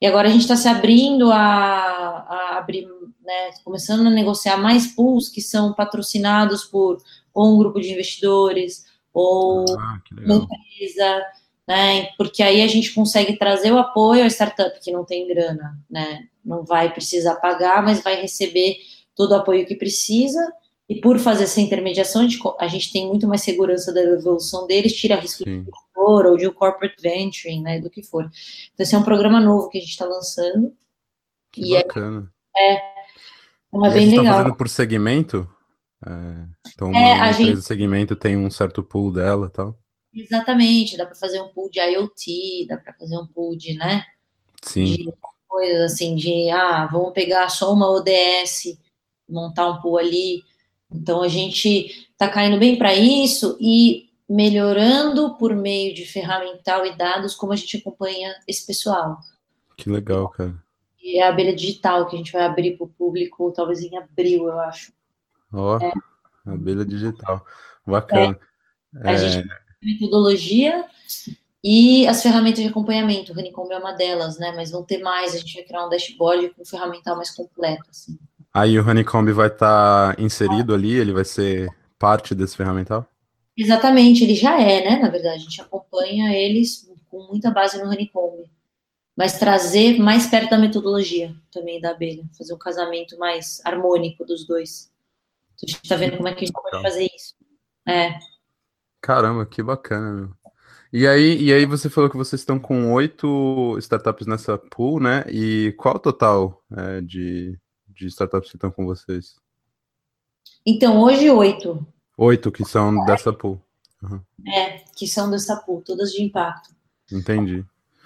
E 0.00 0.06
agora 0.06 0.26
a 0.26 0.30
gente 0.30 0.40
está 0.40 0.56
se 0.56 0.66
abrindo 0.66 1.30
a, 1.30 1.36
a 1.36 2.56
abrir, 2.56 2.88
né, 3.22 3.50
começando 3.62 4.06
a 4.06 4.10
negociar 4.10 4.56
mais 4.56 4.86
pools 4.86 5.28
que 5.28 5.42
são 5.42 5.74
patrocinados 5.74 6.64
por 6.64 6.96
ou 7.34 7.54
um 7.54 7.58
grupo 7.58 7.78
de 7.78 7.92
investidores 7.92 8.86
ou 9.12 9.66
ah, 9.78 10.00
uma 10.12 10.36
empresa, 10.36 11.22
né, 11.68 12.06
porque 12.16 12.42
aí 12.42 12.62
a 12.62 12.66
gente 12.66 12.94
consegue 12.94 13.38
trazer 13.38 13.70
o 13.70 13.78
apoio 13.78 14.24
à 14.24 14.26
startup 14.28 14.80
que 14.80 14.90
não 14.90 15.04
tem 15.04 15.28
grana, 15.28 15.78
né, 15.90 16.26
não 16.42 16.64
vai 16.64 16.90
precisar 16.90 17.36
pagar, 17.36 17.82
mas 17.82 18.02
vai 18.02 18.18
receber 18.18 18.78
todo 19.14 19.32
o 19.32 19.36
apoio 19.36 19.66
que 19.66 19.74
precisa 19.74 20.40
e 20.88 21.00
por 21.00 21.18
fazer 21.18 21.44
essa 21.44 21.60
intermediação, 21.60 22.22
a 22.22 22.28
gente, 22.28 22.38
a 22.60 22.68
gente 22.68 22.92
tem 22.92 23.06
muito 23.08 23.26
mais 23.26 23.42
segurança 23.42 23.92
da 23.92 24.00
evolução 24.00 24.66
deles, 24.66 24.94
tira 24.94 25.16
risco 25.16 25.38
Sim. 25.38 25.44
de 25.44 25.50
investidor 25.50 26.26
ou 26.26 26.36
de 26.36 26.46
um 26.46 26.52
corporate 26.52 26.94
venturing, 27.02 27.60
né, 27.60 27.80
do 27.80 27.90
que 27.90 28.04
for. 28.04 28.30
Então, 28.72 28.84
esse 28.84 28.94
é 28.94 28.98
um 28.98 29.02
programa 29.02 29.40
novo 29.40 29.68
que 29.68 29.78
a 29.78 29.80
gente 29.80 29.90
está 29.90 30.04
lançando. 30.04 30.72
Que 31.50 31.62
e 31.62 31.74
é 31.74 31.82
bacana. 31.82 32.32
É, 32.56 32.74
é, 32.74 32.80
é 33.72 33.90
bem 33.90 34.10
legal. 34.10 34.24
Está 34.24 34.36
fazendo 34.36 34.56
por 34.56 34.68
segmento? 34.68 35.50
É, 36.06 36.10
então, 36.72 36.88
uma, 36.88 36.98
é, 36.98 37.14
uma 37.14 37.30
empresa 37.30 37.54
gente... 37.54 37.62
segmento 37.62 38.14
tem 38.14 38.36
um 38.36 38.50
certo 38.50 38.80
pool 38.80 39.12
dela 39.12 39.46
e 39.46 39.50
tal? 39.50 39.76
Exatamente, 40.14 40.96
dá 40.96 41.04
para 41.04 41.16
fazer 41.16 41.40
um 41.42 41.48
pool 41.48 41.68
de 41.68 41.80
IoT, 41.80 42.66
dá 42.68 42.76
para 42.76 42.94
fazer 42.94 43.18
um 43.18 43.26
pool 43.26 43.56
de, 43.56 43.74
né? 43.74 44.04
Sim. 44.62 44.84
De 44.84 45.12
coisas 45.48 45.92
assim, 45.92 46.14
de, 46.14 46.48
ah, 46.50 46.86
vamos 46.86 47.12
pegar 47.12 47.48
só 47.48 47.72
uma 47.72 47.90
ODS, 47.90 48.78
montar 49.28 49.68
um 49.68 49.80
pool 49.80 49.98
ali 49.98 50.42
então 50.96 51.22
a 51.22 51.28
gente 51.28 52.08
está 52.12 52.28
caindo 52.28 52.58
bem 52.58 52.76
para 52.76 52.94
isso 52.94 53.56
e 53.60 54.08
melhorando 54.28 55.36
por 55.36 55.54
meio 55.54 55.94
de 55.94 56.04
ferramental 56.04 56.84
e 56.84 56.96
dados 56.96 57.34
como 57.34 57.52
a 57.52 57.56
gente 57.56 57.76
acompanha 57.76 58.34
esse 58.46 58.66
pessoal. 58.66 59.18
Que 59.76 59.88
legal, 59.88 60.28
cara. 60.28 60.54
E 61.00 61.18
é 61.18 61.22
a 61.22 61.28
abelha 61.28 61.54
digital 61.54 62.06
que 62.06 62.16
a 62.16 62.18
gente 62.18 62.32
vai 62.32 62.42
abrir 62.42 62.76
para 62.76 62.84
o 62.84 62.88
público, 62.88 63.52
talvez 63.52 63.80
em 63.80 63.96
abril, 63.96 64.48
eu 64.48 64.58
acho. 64.58 64.92
Ó, 65.52 65.78
oh, 65.78 65.84
é. 65.84 65.92
abelha 66.44 66.84
digital. 66.84 67.44
Bacana. 67.86 68.38
É. 69.04 69.08
A 69.08 69.12
é... 69.12 69.18
gente 69.18 69.48
tem 69.80 69.92
metodologia 69.92 70.84
e 71.62 72.06
as 72.08 72.22
ferramentas 72.22 72.62
de 72.62 72.68
acompanhamento. 72.68 73.32
O 73.32 73.38
Honeycomb 73.38 73.72
é 73.72 73.78
uma 73.78 73.92
delas, 73.92 74.38
né? 74.38 74.52
Mas 74.56 74.70
vão 74.70 74.82
ter 74.82 74.98
mais, 74.98 75.34
a 75.34 75.38
gente 75.38 75.54
vai 75.54 75.62
criar 75.62 75.86
um 75.86 75.88
dashboard 75.88 76.50
com 76.50 76.62
um 76.62 76.66
ferramental 76.66 77.16
mais 77.16 77.30
completo, 77.30 77.84
assim. 77.90 78.18
Aí 78.56 78.80
o 78.80 78.88
Honeycomb 78.88 79.30
vai 79.32 79.48
estar 79.48 80.16
tá 80.16 80.22
inserido 80.22 80.72
ali, 80.72 80.94
ele 80.94 81.12
vai 81.12 81.26
ser 81.26 81.68
parte 81.98 82.34
desse 82.34 82.56
ferramental? 82.56 83.06
Exatamente, 83.54 84.24
ele 84.24 84.34
já 84.34 84.58
é, 84.58 84.82
né? 84.82 84.98
Na 84.98 85.10
verdade, 85.10 85.36
a 85.36 85.38
gente 85.38 85.60
acompanha 85.60 86.34
eles 86.34 86.90
com 87.10 87.26
muita 87.26 87.50
base 87.50 87.76
no 87.76 87.84
Honeycomb. 87.90 88.50
Mas 89.14 89.38
trazer 89.38 89.98
mais 89.98 90.26
perto 90.26 90.48
da 90.48 90.58
metodologia 90.58 91.36
também 91.52 91.82
da 91.82 91.90
abelha, 91.90 92.24
fazer 92.36 92.54
um 92.54 92.58
casamento 92.58 93.18
mais 93.18 93.60
harmônico 93.62 94.24
dos 94.24 94.46
dois. 94.46 94.90
Então, 95.54 95.66
a 95.66 95.70
gente 95.70 95.84
está 95.84 95.96
vendo 95.96 96.16
como 96.16 96.28
é 96.28 96.32
que 96.32 96.44
a 96.44 96.46
gente 96.46 96.52
pode 96.54 96.82
fazer 96.82 97.10
isso. 97.14 97.34
É. 97.86 98.18
Caramba, 99.02 99.44
que 99.44 99.62
bacana, 99.62 100.12
meu. 100.12 100.30
E 100.90 101.06
aí, 101.06 101.42
e 101.42 101.52
aí 101.52 101.66
você 101.66 101.90
falou 101.90 102.08
que 102.08 102.16
vocês 102.16 102.40
estão 102.40 102.58
com 102.58 102.90
oito 102.94 103.76
startups 103.80 104.26
nessa 104.26 104.56
pool, 104.56 104.98
né? 104.98 105.24
E 105.28 105.74
qual 105.76 105.96
o 105.96 105.98
total 105.98 106.62
é, 106.74 107.02
de, 107.02 107.58
de 107.96 108.06
startups 108.06 108.50
que 108.50 108.56
estão 108.56 108.70
com 108.70 108.84
vocês? 108.84 109.36
Então, 110.64 111.00
hoje 111.00 111.30
oito. 111.30 111.86
Oito 112.18 112.52
que 112.52 112.64
são 112.64 113.02
é. 113.02 113.06
dessa 113.06 113.32
pool. 113.32 113.60
Uhum. 114.02 114.20
É, 114.46 114.84
que 114.96 115.06
são 115.06 115.30
dessa 115.30 115.56
pool, 115.56 115.82
todas 115.82 116.12
de 116.12 116.22
impacto. 116.22 116.74
Entendi. 117.10 117.64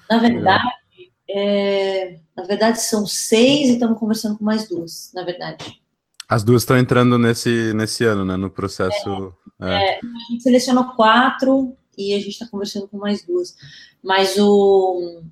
Na 0.08 0.18
verdade, 0.18 0.68
é, 1.28 2.18
na 2.36 2.44
verdade 2.44 2.80
são 2.80 3.06
seis 3.06 3.68
e 3.68 3.72
estamos 3.74 3.98
conversando 3.98 4.36
com 4.36 4.44
mais 4.44 4.68
duas, 4.68 5.10
na 5.14 5.24
verdade. 5.24 5.80
As 6.28 6.44
duas 6.44 6.62
estão 6.62 6.78
entrando 6.78 7.18
nesse, 7.18 7.72
nesse 7.74 8.04
ano, 8.04 8.24
né? 8.24 8.36
No 8.36 8.50
processo. 8.50 9.34
É, 9.60 9.94
é. 9.94 9.98
a 9.98 10.32
gente 10.32 10.42
selecionou 10.42 10.92
quatro 10.94 11.76
e 11.98 12.14
a 12.14 12.18
gente 12.18 12.30
está 12.30 12.46
conversando 12.46 12.86
com 12.88 12.98
mais 12.98 13.24
duas. 13.24 13.56
Mas 14.02 14.36
o. 14.38 15.22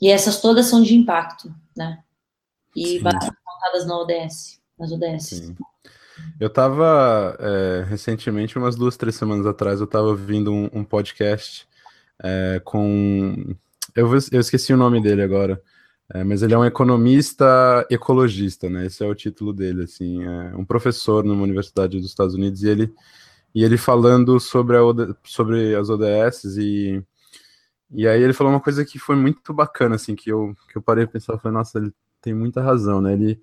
E 0.00 0.08
essas 0.08 0.40
todas 0.40 0.66
são 0.66 0.82
de 0.82 0.94
impacto, 0.94 1.54
né? 1.76 2.02
E 2.76 3.00
montadas 3.62 3.86
na 3.86 3.98
ODS, 3.98 4.60
nas 4.78 4.92
ODS. 4.92 5.24
Sim. 5.24 5.56
Eu 6.38 6.48
estava 6.48 7.36
é, 7.38 7.84
recentemente, 7.88 8.58
umas 8.58 8.76
duas, 8.76 8.96
três 8.96 9.14
semanas 9.14 9.46
atrás, 9.46 9.80
eu 9.80 9.86
estava 9.86 10.08
ouvindo 10.08 10.52
um, 10.52 10.68
um 10.72 10.84
podcast 10.84 11.66
é, 12.22 12.60
com. 12.64 13.54
Eu, 13.94 14.08
eu 14.30 14.40
esqueci 14.40 14.72
o 14.72 14.76
nome 14.76 15.00
dele 15.00 15.22
agora, 15.22 15.62
é, 16.12 16.24
mas 16.24 16.42
ele 16.42 16.54
é 16.54 16.58
um 16.58 16.64
economista 16.64 17.86
ecologista, 17.90 18.68
né? 18.68 18.86
Esse 18.86 19.04
é 19.04 19.06
o 19.06 19.14
título 19.14 19.52
dele, 19.52 19.84
assim, 19.84 20.22
é 20.24 20.56
um 20.56 20.64
professor 20.64 21.24
numa 21.24 21.42
universidade 21.42 21.98
dos 21.98 22.08
Estados 22.08 22.34
Unidos 22.34 22.62
e 22.62 22.68
ele 22.68 22.94
e 23.54 23.64
ele 23.64 23.76
falando 23.76 24.40
sobre, 24.40 24.76
a, 24.78 24.80
sobre 25.24 25.74
as 25.74 25.90
ODS 25.90 26.56
e 26.56 27.02
E 27.90 28.08
aí 28.08 28.22
ele 28.22 28.32
falou 28.32 28.52
uma 28.52 28.60
coisa 28.60 28.84
que 28.84 28.98
foi 28.98 29.16
muito 29.16 29.52
bacana, 29.52 29.96
assim, 29.96 30.14
que 30.14 30.30
eu, 30.30 30.56
que 30.70 30.76
eu 30.78 30.82
parei 30.82 31.04
a 31.04 31.08
pensar, 31.08 31.38
falei, 31.38 31.58
nossa, 31.58 31.78
ele 31.78 31.92
tem 32.22 32.34
muita 32.34 32.62
razão, 32.62 33.00
né? 33.00 33.12
Ele, 33.14 33.42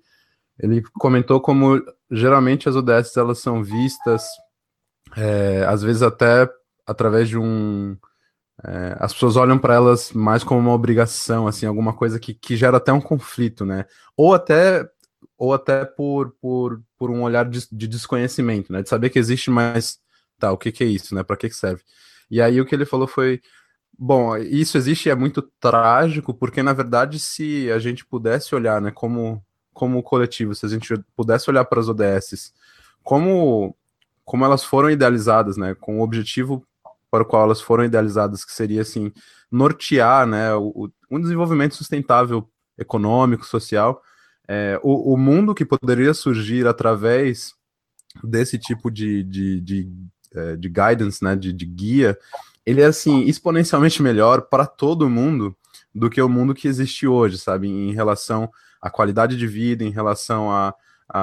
ele 0.62 0.82
comentou 0.94 1.40
como 1.40 1.82
geralmente 2.10 2.68
as 2.68 2.76
ODS 2.76 3.16
elas 3.16 3.38
são 3.38 3.62
vistas, 3.62 4.24
é, 5.16 5.64
às 5.66 5.82
vezes 5.82 6.02
até 6.02 6.48
através 6.86 7.28
de 7.28 7.38
um. 7.38 7.96
É, 8.62 8.96
as 9.00 9.14
pessoas 9.14 9.36
olham 9.36 9.58
para 9.58 9.74
elas 9.74 10.12
mais 10.12 10.44
como 10.44 10.60
uma 10.60 10.74
obrigação, 10.74 11.46
assim, 11.46 11.64
alguma 11.64 11.94
coisa 11.94 12.20
que, 12.20 12.34
que 12.34 12.56
gera 12.56 12.76
até 12.76 12.92
um 12.92 13.00
conflito, 13.00 13.64
né? 13.64 13.86
Ou 14.16 14.34
até 14.34 14.88
ou 15.38 15.54
até 15.54 15.86
por, 15.86 16.32
por, 16.40 16.82
por 16.98 17.10
um 17.10 17.22
olhar 17.22 17.48
de, 17.48 17.66
de 17.72 17.88
desconhecimento, 17.88 18.70
né? 18.72 18.82
De 18.82 18.88
saber 18.88 19.08
que 19.08 19.18
existe, 19.18 19.50
mas 19.50 19.98
tá, 20.38 20.52
o 20.52 20.58
que, 20.58 20.70
que 20.70 20.84
é 20.84 20.86
isso, 20.86 21.14
né? 21.14 21.22
Para 21.22 21.36
que, 21.36 21.48
que 21.48 21.56
serve? 21.56 21.82
E 22.30 22.42
aí 22.42 22.60
o 22.60 22.66
que 22.66 22.74
ele 22.74 22.84
falou 22.84 23.06
foi, 23.08 23.40
bom, 23.98 24.36
isso 24.36 24.76
existe 24.76 25.08
e 25.08 25.10
é 25.10 25.14
muito 25.14 25.42
trágico, 25.58 26.34
porque 26.34 26.62
na 26.62 26.74
verdade 26.74 27.18
se 27.18 27.70
a 27.72 27.78
gente 27.78 28.04
pudesse 28.04 28.54
olhar, 28.54 28.80
né, 28.80 28.90
como 28.90 29.42
como 29.72 30.02
coletivo, 30.02 30.54
se 30.54 30.66
a 30.66 30.68
gente 30.68 30.94
pudesse 31.16 31.48
olhar 31.50 31.64
para 31.64 31.80
as 31.80 31.88
ODSs, 31.88 32.52
como 33.02 33.76
como 34.24 34.44
elas 34.44 34.62
foram 34.62 34.88
idealizadas, 34.88 35.56
né, 35.56 35.74
com 35.74 35.98
o 35.98 36.02
objetivo 36.02 36.64
para 37.10 37.24
o 37.24 37.26
qual 37.26 37.42
elas 37.42 37.60
foram 37.60 37.82
idealizadas, 37.82 38.44
que 38.44 38.52
seria 38.52 38.82
assim 38.82 39.12
nortear, 39.50 40.24
né, 40.24 40.54
o, 40.54 40.88
um 41.10 41.20
desenvolvimento 41.20 41.74
sustentável 41.74 42.48
econômico, 42.78 43.44
social, 43.44 44.00
é, 44.46 44.78
o, 44.84 45.14
o, 45.14 45.16
mundo 45.16 45.52
que 45.52 45.64
poderia 45.64 46.14
surgir 46.14 46.64
através 46.64 47.54
desse 48.22 48.56
tipo 48.56 48.88
de, 48.88 49.24
de, 49.24 49.60
de, 49.60 49.92
é, 50.32 50.56
de 50.56 50.68
guidance, 50.68 51.24
né, 51.24 51.34
de, 51.34 51.52
de 51.52 51.66
guia, 51.66 52.16
ele 52.64 52.82
é 52.82 52.86
assim 52.86 53.22
exponencialmente 53.24 54.00
melhor 54.00 54.42
para 54.42 54.64
todo 54.64 55.10
mundo 55.10 55.56
do 55.92 56.08
que 56.08 56.22
o 56.22 56.28
mundo 56.28 56.54
que 56.54 56.68
existe 56.68 57.04
hoje, 57.04 57.36
sabe, 57.36 57.66
em 57.66 57.92
relação 57.92 58.48
à 58.80 58.90
qualidade 58.90 59.36
de 59.36 59.46
vida, 59.46 59.84
em 59.84 59.90
relação 59.90 60.50
a, 60.50 60.74
a, 61.08 61.20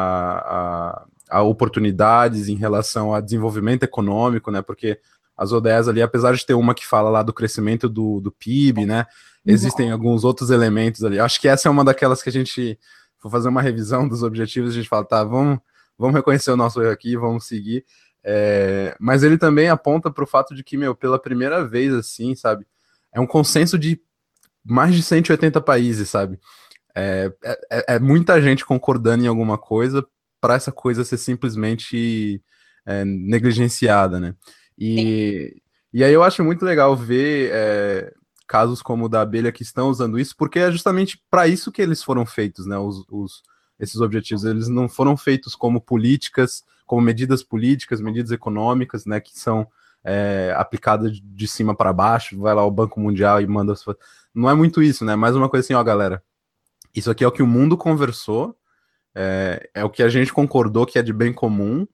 a, 1.30 1.38
a 1.40 1.42
oportunidades, 1.44 2.48
em 2.48 2.56
relação 2.56 3.14
a 3.14 3.22
desenvolvimento 3.22 3.84
econômico, 3.84 4.52
né, 4.52 4.62
porque 4.62 5.00
as 5.36 5.52
ODS 5.52 5.88
ali, 5.88 6.02
apesar 6.02 6.34
de 6.36 6.46
ter 6.46 6.54
uma 6.54 6.74
que 6.74 6.86
fala 6.86 7.10
lá 7.10 7.22
do 7.22 7.34
crescimento 7.34 7.88
do, 7.88 8.20
do 8.20 8.32
PIB, 8.32 8.86
né, 8.86 9.06
existem 9.46 9.92
alguns 9.92 10.24
outros 10.24 10.50
elementos 10.50 11.04
ali. 11.04 11.20
Acho 11.20 11.40
que 11.40 11.48
essa 11.48 11.68
é 11.68 11.72
uma 11.72 11.86
daquelas 11.86 12.22
que 12.22 12.30
a 12.30 12.34
gente 12.34 12.78
for 13.18 13.30
fazer 13.30 13.50
uma 13.50 13.62
revisão 13.62 14.08
dos 14.08 14.24
objetivos, 14.24 14.72
a 14.72 14.74
gente 14.74 14.90
fala, 14.90 15.06
tá, 15.06 15.24
vamos, 15.24 15.60
vamos 15.98 16.16
reconhecer 16.16 16.52
o 16.52 16.58
nosso 16.58 16.82
erro 16.82 16.92
aqui, 16.92 17.16
vamos 17.16 17.46
seguir. 17.46 17.86
É, 18.24 18.96
mas 19.00 19.24
ele 19.24 19.38
também 19.38 19.70
aponta 19.70 20.12
para 20.12 20.24
o 20.24 20.28
fato 20.28 20.54
de 20.54 20.64
que, 20.64 20.76
meu, 20.76 20.94
pela 20.94 21.18
primeira 21.18 21.66
vez, 21.66 21.94
assim, 21.94 22.36
sabe, 22.36 22.68
é 23.14 23.20
um 23.20 23.28
consenso 23.28 23.80
de 23.80 24.02
mais 24.64 24.94
de 24.94 25.02
180 25.02 25.62
países, 25.62 26.10
sabe? 26.10 26.38
É, 26.98 27.32
é, 27.70 27.96
é 27.96 28.00
muita 28.00 28.42
gente 28.42 28.66
concordando 28.66 29.24
em 29.24 29.28
alguma 29.28 29.58
coisa 29.58 30.06
para 30.42 30.56
essa 30.56 30.72
coisa 30.72 31.04
ser 31.04 31.18
simplesmente 31.18 32.42
é, 32.86 33.06
negligenciada, 33.06 34.20
né? 34.20 34.36
E, 34.78 35.62
e 35.94 36.04
aí 36.04 36.14
eu 36.14 36.24
acho 36.24 36.44
muito 36.44 36.66
legal 36.66 36.96
ver 36.96 37.52
é, 37.54 38.14
casos 38.48 38.82
como 38.82 39.06
o 39.06 39.10
da 39.10 39.22
abelha 39.22 39.52
que 39.52 39.64
estão 39.64 39.90
usando 39.90 40.20
isso, 40.20 40.36
porque 40.38 40.60
é 40.60 40.72
justamente 40.72 41.22
para 41.30 41.48
isso 41.48 41.72
que 41.72 41.82
eles 41.82 42.02
foram 42.04 42.26
feitos, 42.26 42.66
né? 42.66 42.78
Os, 42.78 43.06
os, 43.10 43.44
esses 43.80 44.02
objetivos, 44.02 44.44
eles 44.44 44.68
não 44.68 44.90
foram 44.90 45.16
feitos 45.16 45.56
como 45.56 45.82
políticas 45.82 46.64
como 46.88 47.02
medidas 47.02 47.44
políticas, 47.44 48.00
medidas 48.00 48.32
econômicas, 48.32 49.06
né, 49.06 49.20
que 49.20 49.38
são 49.38 49.68
é, 50.04 50.54
aplicadas 50.58 51.20
de 51.22 51.48
cima 51.48 51.76
para 51.76 51.92
baixo, 51.92 52.40
vai 52.40 52.56
lá 52.56 52.66
o 52.66 52.72
Banco 52.72 53.00
Mundial 53.00 53.42
e 53.42 53.46
manda. 53.46 53.74
Não 54.34 54.50
é 54.50 54.56
muito 54.56 54.82
isso, 54.82 55.04
né? 55.04 55.16
Mais 55.16 55.36
uma 55.36 55.50
coisa 55.50 55.66
assim, 55.66 55.74
ó, 55.74 55.84
galera. 55.84 56.24
Isso 56.98 57.12
aqui 57.12 57.24
é 57.24 57.28
o 57.28 57.32
que 57.32 57.44
o 57.44 57.48
mundo 57.48 57.78
conversou, 57.78 58.58
é, 59.14 59.70
é 59.76 59.84
o 59.84 59.90
que 59.90 60.02
a 60.02 60.10
gente 60.10 60.34
concordou 60.34 60.84
que 60.84 60.98
é 60.98 61.04
de 61.04 61.14
bem 61.14 61.32
comum 61.32 61.88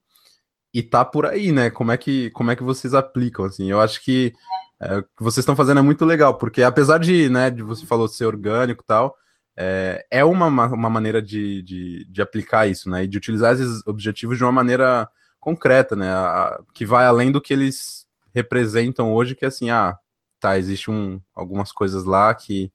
e 0.73 0.81
tá 0.81 1.03
por 1.03 1.25
aí, 1.25 1.51
né? 1.51 1.69
Como 1.69 1.91
é 1.91 1.97
que, 1.97 2.31
como 2.31 2.51
é 2.51 2.55
que 2.55 2.63
vocês 2.63 2.93
aplicam, 2.93 3.43
assim? 3.43 3.69
Eu 3.69 3.81
acho 3.81 4.01
que 4.01 4.31
é, 4.79 4.99
o 4.99 5.03
que 5.03 5.09
vocês 5.19 5.39
estão 5.39 5.57
fazendo 5.57 5.79
é 5.79 5.83
muito 5.83 6.05
legal, 6.05 6.37
porque 6.37 6.63
apesar 6.63 6.99
de, 6.99 7.27
né, 7.27 7.51
de 7.51 7.61
você 7.61 7.85
falou 7.85 8.07
ser 8.07 8.25
orgânico 8.27 8.81
e 8.81 8.85
tal, 8.87 9.13
é, 9.57 10.05
é 10.09 10.23
uma, 10.23 10.47
uma 10.47 10.89
maneira 10.89 11.21
de, 11.21 11.61
de, 11.63 12.05
de, 12.09 12.21
aplicar 12.21 12.67
isso, 12.67 12.89
né? 12.89 13.03
E 13.03 13.07
de 13.07 13.17
utilizar 13.17 13.53
esses 13.53 13.85
objetivos 13.85 14.37
de 14.37 14.43
uma 14.45 14.53
maneira 14.53 15.09
concreta, 15.37 15.97
né? 15.97 16.13
A, 16.13 16.61
que 16.73 16.85
vai 16.85 17.05
além 17.05 17.29
do 17.29 17.41
que 17.41 17.51
eles 17.51 18.07
representam 18.33 19.13
hoje, 19.13 19.35
que 19.35 19.43
é 19.43 19.49
assim, 19.49 19.69
ah, 19.69 19.97
tá, 20.39 20.57
existe 20.57 20.89
um, 20.89 21.19
algumas 21.35 21.73
coisas 21.73 22.05
lá 22.05 22.33
que 22.33 22.71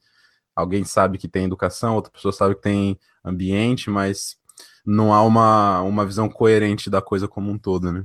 alguém 0.58 0.82
sabe 0.82 1.18
que 1.18 1.28
tem 1.28 1.44
educação, 1.44 1.94
outra 1.94 2.10
pessoa 2.10 2.32
sabe 2.32 2.56
que 2.56 2.62
tem 2.62 2.98
ambiente, 3.24 3.88
mas 3.88 4.36
não 4.84 5.14
há 5.14 5.22
uma, 5.22 5.82
uma 5.82 6.04
visão 6.04 6.28
coerente 6.28 6.90
da 6.90 7.00
coisa 7.00 7.28
como 7.28 7.50
um 7.50 7.58
todo, 7.58 7.92
né? 7.92 8.04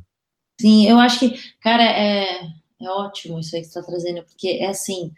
Sim, 0.62 0.88
eu 0.88 1.00
acho 1.00 1.20
que, 1.20 1.34
cara, 1.60 1.84
é, 1.84 2.44
é 2.80 2.90
ótimo 2.90 3.40
isso 3.40 3.56
aí 3.56 3.62
que 3.64 3.68
você 3.68 3.80
está 3.80 3.92
trazendo, 3.92 4.24
porque 4.24 4.60
é 4.62 4.68
assim, 4.68 5.12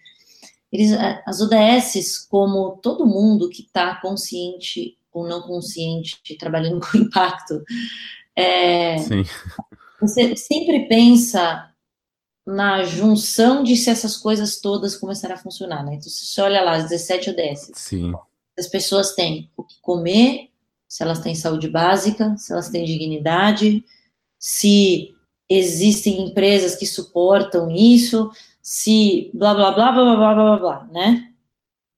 eles, 0.72 0.92
as 1.26 1.42
ODSs, 1.42 2.26
como 2.30 2.78
todo 2.82 3.06
mundo 3.06 3.50
que 3.50 3.64
está 3.64 3.96
consciente 3.96 4.98
ou 5.12 5.28
não 5.28 5.42
consciente, 5.42 6.22
trabalhando 6.40 6.80
com 6.90 6.98
impacto, 6.98 7.62
é, 8.34 8.96
você 10.00 10.38
sempre 10.38 10.88
pensa 10.88 11.70
na 12.46 12.84
junção 12.84 13.64
de 13.64 13.76
se 13.76 13.90
essas 13.90 14.16
coisas 14.16 14.60
todas 14.60 14.96
começarem 14.96 15.36
a 15.36 15.40
funcionar, 15.40 15.84
né? 15.84 15.96
Então, 15.96 16.10
se 16.10 16.26
você 16.26 16.42
olha 16.42 16.62
lá, 16.62 16.74
as 16.74 16.90
17 16.90 17.32
ODS. 17.32 17.72
Sim. 17.74 18.14
As 18.58 18.68
pessoas 18.68 19.14
têm 19.14 19.50
o 19.58 19.64
que 19.64 19.80
comer, 19.82 20.50
se 20.88 21.04
elas 21.04 21.20
têm 21.20 21.34
saúde 21.34 21.68
básica, 21.68 22.38
se 22.38 22.54
elas 22.54 22.70
têm 22.70 22.86
dignidade, 22.86 23.84
se 24.40 25.16
existem 25.50 26.22
empresas 26.22 26.76
que 26.76 26.86
suportam 26.86 27.70
isso, 27.70 28.32
se 28.62 29.32
blá 29.34 29.54
blá 29.54 29.72
blá 29.72 29.92
blá 29.92 30.04
blá 30.04 30.16
blá 30.16 30.34
blá, 30.34 30.58
blá 30.58 30.88
né? 30.92 31.32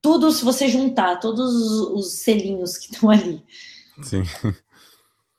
Tudo, 0.01 0.31
se 0.31 0.45
você 0.45 0.69
juntar 0.69 1.19
todos 1.19 1.53
os 1.91 2.13
selinhos 2.13 2.77
que 2.77 2.93
estão 2.93 3.09
ali. 3.09 3.43
Sim. 4.01 4.23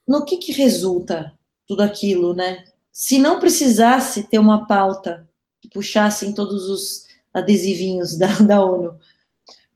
No 0.07 0.25
que 0.25 0.37
que 0.37 0.53
resulta 0.53 1.33
tudo 1.67 1.83
aquilo, 1.83 2.35
né? 2.35 2.65
Se 2.99 3.17
não 3.17 3.39
precisasse 3.39 4.25
ter 4.25 4.41
uma 4.41 4.67
pauta 4.67 5.31
que 5.61 5.69
puxassem 5.69 6.33
todos 6.33 6.69
os 6.69 7.07
adesivinhos 7.33 8.19
da, 8.19 8.27
da 8.43 8.61
ONU, 8.65 8.99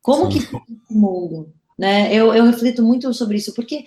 como 0.01 0.29
Sim. 0.33 0.41
que 0.41 0.57
o 0.91 0.99
mundo, 0.99 1.55
né? 1.79 2.13
Eu, 2.13 2.35
eu 2.35 2.45
reflito 2.47 2.83
muito 2.83 3.15
sobre 3.15 3.37
isso, 3.37 3.55
porque, 3.55 3.85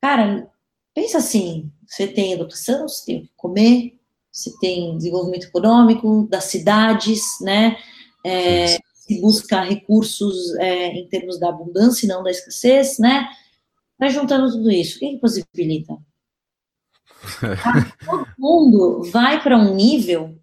cara, 0.00 0.50
pensa 0.92 1.18
assim, 1.18 1.70
você 1.86 2.08
tem 2.08 2.32
educação, 2.32 2.88
você 2.88 3.06
tem 3.06 3.18
o 3.18 3.22
que 3.22 3.30
comer, 3.36 3.96
se 4.32 4.58
tem 4.58 4.98
desenvolvimento 4.98 5.46
econômico 5.46 6.26
das 6.28 6.46
cidades, 6.46 7.22
né? 7.42 7.76
É, 8.26 8.76
se 8.92 9.20
busca 9.20 9.62
recursos 9.62 10.52
é, 10.56 10.88
em 10.88 11.06
termos 11.06 11.38
da 11.38 11.48
abundância 11.48 12.06
e 12.06 12.08
não 12.08 12.24
da 12.24 12.30
escassez, 12.32 12.98
né? 12.98 13.28
Vai 13.96 14.10
juntando 14.10 14.50
tudo 14.50 14.68
isso, 14.68 14.96
o 14.96 14.98
que, 14.98 15.10
que 15.10 15.18
possibilita? 15.18 15.96
Todo 18.04 18.26
mundo 18.38 19.02
vai 19.10 19.42
para 19.42 19.56
um 19.56 19.74
nível 19.74 20.38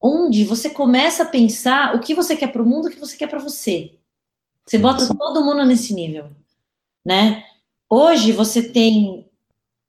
onde 0.00 0.44
você 0.44 0.70
começa 0.70 1.24
a 1.24 1.26
pensar 1.26 1.94
o 1.94 2.00
que 2.00 2.14
você 2.14 2.36
quer 2.36 2.52
para 2.52 2.62
o 2.62 2.66
mundo, 2.66 2.86
o 2.86 2.90
que 2.90 3.00
você 3.00 3.16
quer 3.16 3.28
para 3.28 3.38
você. 3.38 3.94
Você 4.64 4.78
bota 4.78 5.08
todo 5.14 5.44
mundo 5.44 5.64
nesse 5.64 5.94
nível, 5.94 6.30
né? 7.04 7.44
Hoje 7.88 8.32
você 8.32 8.62
tem 8.62 9.26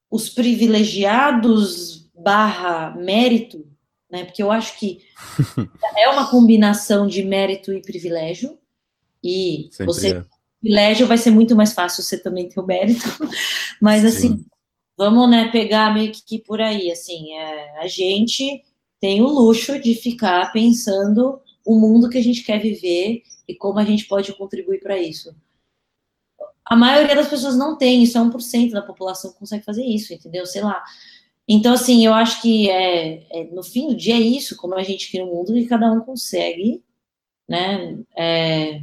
os 0.09 0.29
privilegiados 0.29 2.09
barra 2.15 2.91
mérito, 2.91 3.67
né? 4.09 4.23
Porque 4.23 4.41
eu 4.41 4.51
acho 4.51 4.79
que 4.79 5.03
é 5.97 6.09
uma 6.09 6.29
combinação 6.29 7.07
de 7.07 7.23
mérito 7.23 7.73
e 7.73 7.81
privilégio. 7.81 8.57
E 9.23 9.67
Sempre 9.71 9.85
você 9.85 10.09
é. 10.15 10.25
privilégio 10.61 11.07
vai 11.07 11.17
ser 11.17 11.31
muito 11.31 11.55
mais 11.55 11.73
fácil 11.73 12.01
você 12.01 12.17
também 12.17 12.47
ter 12.47 12.59
o 12.59 12.65
mérito. 12.65 13.03
Mas 13.81 14.05
assim, 14.05 14.37
Sim. 14.37 14.45
Vamos 14.99 15.29
né, 15.29 15.47
pegar 15.49 15.93
meio 15.93 16.11
que 16.11 16.37
por 16.37 16.59
aí, 16.59 16.91
assim, 16.91 17.33
é, 17.33 17.79
a 17.79 17.87
gente 17.87 18.61
tem 18.99 19.21
o 19.21 19.27
luxo 19.27 19.79
de 19.79 19.95
ficar 19.95 20.51
pensando 20.51 21.39
o 21.65 21.79
mundo 21.79 22.09
que 22.09 22.17
a 22.17 22.21
gente 22.21 22.43
quer 22.43 22.59
viver 22.59 23.23
e 23.47 23.55
como 23.55 23.79
a 23.79 23.85
gente 23.85 24.05
pode 24.09 24.33
contribuir 24.33 24.81
para 24.81 24.99
isso. 24.99 25.33
A 26.65 26.75
maioria 26.75 27.15
das 27.15 27.29
pessoas 27.29 27.55
não 27.55 27.77
tem, 27.77 28.03
isso 28.03 28.17
é 28.17 28.21
1% 28.21 28.71
da 28.71 28.81
população 28.81 29.31
que 29.31 29.39
consegue 29.39 29.63
fazer 29.63 29.85
isso, 29.85 30.13
entendeu? 30.13 30.45
Sei 30.45 30.61
lá. 30.61 30.83
Então, 31.47 31.73
assim, 31.73 32.05
eu 32.05 32.13
acho 32.13 32.41
que 32.41 32.69
é, 32.69 33.25
é, 33.31 33.43
no 33.53 33.63
fim 33.63 33.87
do 33.87 33.95
dia 33.95 34.15
é 34.15 34.19
isso, 34.19 34.57
como 34.57 34.75
a 34.75 34.83
gente 34.83 35.09
cria 35.09 35.23
um 35.23 35.33
mundo 35.33 35.53
que 35.53 35.65
cada 35.65 35.89
um 35.89 36.01
consegue, 36.01 36.83
né, 37.47 37.97
é, 38.17 38.81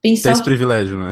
pensar... 0.00 0.30
Ter 0.30 0.34
esse 0.34 0.44
privilégio, 0.44 0.96
né? 0.96 1.10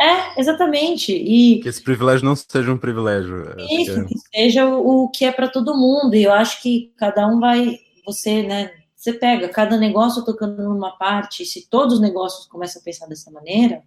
É, 0.00 0.40
exatamente. 0.40 1.12
E 1.12 1.60
que 1.60 1.68
esse 1.68 1.82
privilégio 1.82 2.24
não 2.24 2.34
seja 2.34 2.72
um 2.72 2.78
privilégio. 2.78 3.54
Isso, 3.70 4.04
que, 4.06 4.14
é... 4.14 4.38
seja 4.38 4.66
o, 4.66 5.04
o, 5.04 5.08
que 5.10 5.24
é 5.24 5.32
para 5.32 5.48
todo 5.48 5.76
mundo. 5.76 6.14
E 6.14 6.24
eu 6.24 6.32
acho 6.32 6.60
que 6.60 6.92
cada 6.96 7.26
um 7.26 7.38
vai, 7.38 7.78
você, 8.04 8.42
né, 8.42 8.72
você 8.96 9.12
pega 9.12 9.48
cada 9.48 9.76
negócio 9.76 10.24
tocando 10.24 10.62
numa 10.62 10.96
parte, 10.96 11.42
e 11.42 11.46
se 11.46 11.68
todos 11.68 11.94
os 11.94 12.00
negócios 12.00 12.46
começam 12.46 12.80
a 12.80 12.84
pensar 12.84 13.06
dessa 13.06 13.30
maneira, 13.30 13.82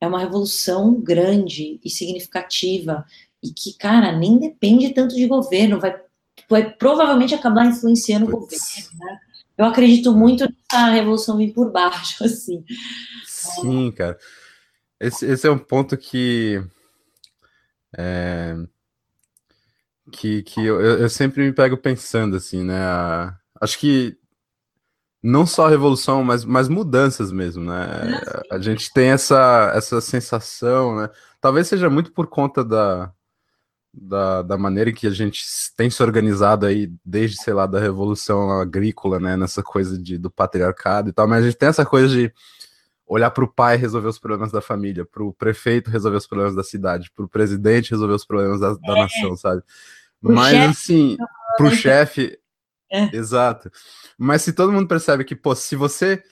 é 0.00 0.06
uma 0.06 0.20
revolução 0.20 1.00
grande 1.00 1.80
e 1.84 1.90
significativa, 1.90 3.04
e 3.42 3.50
que, 3.50 3.76
cara, 3.76 4.12
nem 4.12 4.38
depende 4.38 4.90
tanto 4.90 5.14
de 5.14 5.26
governo, 5.26 5.80
vai, 5.80 6.00
vai 6.48 6.70
provavelmente 6.70 7.34
acabar 7.34 7.66
influenciando 7.66 8.26
o 8.26 8.30
governo, 8.30 8.98
né? 8.98 9.18
Eu 9.58 9.64
acredito 9.64 10.12
muito 10.12 10.44
nessa 10.44 10.90
revolução 10.90 11.38
vir 11.38 11.52
por 11.52 11.72
baixo, 11.72 12.22
assim. 12.24 12.62
Sim, 13.26 13.90
cara. 13.90 14.18
Esse, 15.00 15.26
esse 15.26 15.46
é 15.46 15.50
um 15.50 15.58
ponto 15.58 15.96
que. 15.96 16.62
É, 17.96 18.56
que, 20.12 20.42
que 20.42 20.64
eu, 20.64 20.80
eu 20.80 21.08
sempre 21.08 21.44
me 21.44 21.52
pego 21.52 21.76
pensando, 21.76 22.36
assim, 22.36 22.62
né? 22.62 22.76
Acho 23.60 23.78
que 23.78 24.16
não 25.22 25.46
só 25.46 25.66
a 25.66 25.70
revolução, 25.70 26.22
mas, 26.22 26.44
mas 26.44 26.68
mudanças 26.68 27.32
mesmo, 27.32 27.64
né? 27.64 28.20
A 28.50 28.58
gente 28.58 28.92
tem 28.92 29.08
essa, 29.08 29.72
essa 29.74 30.00
sensação, 30.00 30.96
né? 30.96 31.10
Talvez 31.40 31.66
seja 31.66 31.90
muito 31.90 32.12
por 32.12 32.28
conta 32.28 32.64
da, 32.64 33.12
da, 33.92 34.42
da 34.42 34.58
maneira 34.58 34.92
que 34.92 35.06
a 35.06 35.10
gente 35.10 35.42
tem 35.76 35.90
se 35.90 36.02
organizado 36.02 36.66
aí 36.66 36.92
desde, 37.04 37.42
sei 37.42 37.54
lá, 37.54 37.66
da 37.66 37.80
revolução 37.80 38.50
agrícola, 38.60 39.18
né? 39.18 39.36
Nessa 39.36 39.62
coisa 39.62 39.98
de, 39.98 40.16
do 40.18 40.30
patriarcado 40.30 41.08
e 41.08 41.12
tal, 41.12 41.26
mas 41.26 41.42
a 41.42 41.46
gente 41.46 41.58
tem 41.58 41.68
essa 41.68 41.84
coisa 41.84 42.08
de 42.08 42.32
olhar 43.06 43.30
para 43.30 43.44
o 43.44 43.52
pai 43.52 43.76
resolver 43.76 44.08
os 44.08 44.18
problemas 44.18 44.50
da 44.50 44.60
família, 44.60 45.04
para 45.04 45.22
o 45.22 45.32
prefeito 45.32 45.90
resolver 45.90 46.16
os 46.16 46.26
problemas 46.26 46.54
da 46.54 46.64
cidade, 46.64 47.10
para 47.14 47.24
o 47.24 47.28
presidente 47.28 47.92
resolver 47.92 48.14
os 48.14 48.24
problemas 48.24 48.60
da, 48.60 48.74
da 48.74 48.96
é. 48.96 49.02
nação, 49.02 49.36
sabe? 49.36 49.62
Mas 50.20 50.50
chefe, 50.50 50.66
assim, 50.66 51.16
para 51.56 51.66
o 51.66 51.70
chefe, 51.70 52.38
é. 52.90 53.16
exato. 53.16 53.70
Mas 54.18 54.42
se 54.42 54.52
todo 54.52 54.72
mundo 54.72 54.88
percebe 54.88 55.24
que, 55.24 55.36
pô, 55.36 55.54
se 55.54 55.76
você 55.76 56.22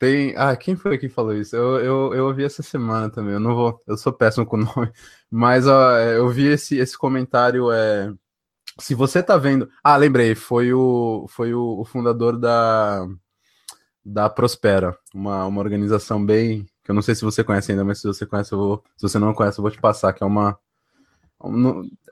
tem. 0.00 0.34
Ah, 0.34 0.56
quem 0.56 0.74
foi 0.74 0.96
que 0.96 1.10
falou 1.10 1.34
isso? 1.34 1.54
Eu, 1.54 1.78
eu, 1.78 2.14
eu 2.14 2.26
ouvi 2.26 2.42
essa 2.42 2.62
semana 2.62 3.10
também. 3.10 3.34
Eu 3.34 3.40
não 3.40 3.54
vou. 3.54 3.78
Eu 3.86 3.98
sou 3.98 4.12
péssimo 4.12 4.46
com 4.46 4.56
o 4.56 4.60
nome. 4.64 4.90
Mas 5.30 5.66
ó, 5.66 5.92
é, 5.96 6.16
eu 6.16 6.28
vi 6.30 6.46
esse, 6.46 6.78
esse 6.78 6.96
comentário. 6.96 7.70
É, 7.70 8.10
se 8.78 8.94
você 8.94 9.22
tá 9.22 9.36
vendo. 9.36 9.68
Ah, 9.84 9.96
lembrei. 9.98 10.34
Foi 10.34 10.72
o, 10.72 11.26
foi 11.28 11.52
o, 11.54 11.80
o 11.80 11.84
fundador 11.84 12.38
da, 12.38 13.06
da 14.04 14.28
Prospera, 14.28 14.96
uma, 15.14 15.44
uma 15.46 15.60
organização 15.60 16.24
bem. 16.24 16.66
que 16.84 16.90
eu 16.90 16.94
não 16.94 17.02
sei 17.02 17.14
se 17.14 17.24
você 17.24 17.44
conhece 17.44 17.72
ainda, 17.72 17.84
mas 17.84 18.00
se 18.00 18.06
você 18.06 18.26
conhece, 18.26 18.52
eu 18.52 18.58
vou. 18.58 18.84
Se 18.96 19.08
você 19.08 19.18
não 19.18 19.34
conhece, 19.34 19.58
eu 19.58 19.62
vou 19.62 19.70
te 19.70 19.80
passar, 19.80 20.12
que 20.12 20.22
é 20.22 20.26
uma. 20.26 20.58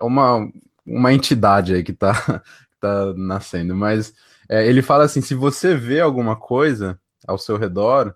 Uma, 0.01 0.51
uma 0.87 1.13
entidade 1.13 1.75
aí 1.75 1.83
que 1.83 1.93
tá, 1.93 2.13
que 2.71 2.81
tá 2.81 3.13
nascendo. 3.15 3.75
Mas 3.75 4.15
é, 4.49 4.67
ele 4.67 4.83
fala 4.83 5.05
assim: 5.05 5.21
se 5.21 5.35
você 5.35 5.75
vê 5.75 6.01
alguma 6.01 6.37
coisa 6.37 6.99
ao 7.27 7.39
seu 7.39 7.57
redor, 7.57 8.15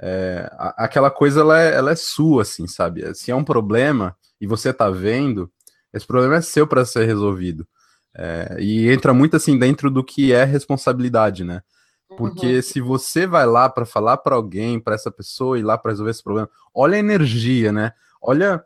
é, 0.00 0.50
aquela 0.76 1.10
coisa 1.10 1.40
ela 1.40 1.60
é, 1.60 1.74
ela 1.74 1.90
é 1.92 1.96
sua, 1.96 2.42
assim, 2.42 2.66
sabe? 2.66 3.14
Se 3.14 3.30
é 3.30 3.34
um 3.34 3.44
problema 3.44 4.16
e 4.40 4.46
você 4.46 4.72
tá 4.72 4.88
vendo, 4.90 5.50
esse 5.92 6.06
problema 6.06 6.36
é 6.36 6.40
seu 6.40 6.66
para 6.66 6.84
ser 6.84 7.04
resolvido. 7.04 7.66
É, 8.14 8.56
e 8.58 8.90
entra 8.90 9.14
muito 9.14 9.36
assim 9.36 9.58
dentro 9.58 9.90
do 9.90 10.02
que 10.02 10.32
é 10.32 10.44
responsabilidade, 10.44 11.44
né? 11.44 11.62
Porque 12.16 12.56
uhum. 12.56 12.62
se 12.62 12.80
você 12.80 13.26
vai 13.26 13.46
lá 13.46 13.68
para 13.68 13.86
falar 13.86 14.16
para 14.18 14.34
alguém, 14.34 14.80
para 14.80 14.94
essa 14.94 15.10
pessoa 15.10 15.58
ir 15.58 15.62
lá 15.62 15.78
para 15.78 15.92
resolver 15.92 16.10
esse 16.10 16.22
problema, 16.22 16.50
olha 16.74 16.96
a 16.96 16.98
energia, 16.98 17.72
né? 17.72 17.92
Olha, 18.20 18.64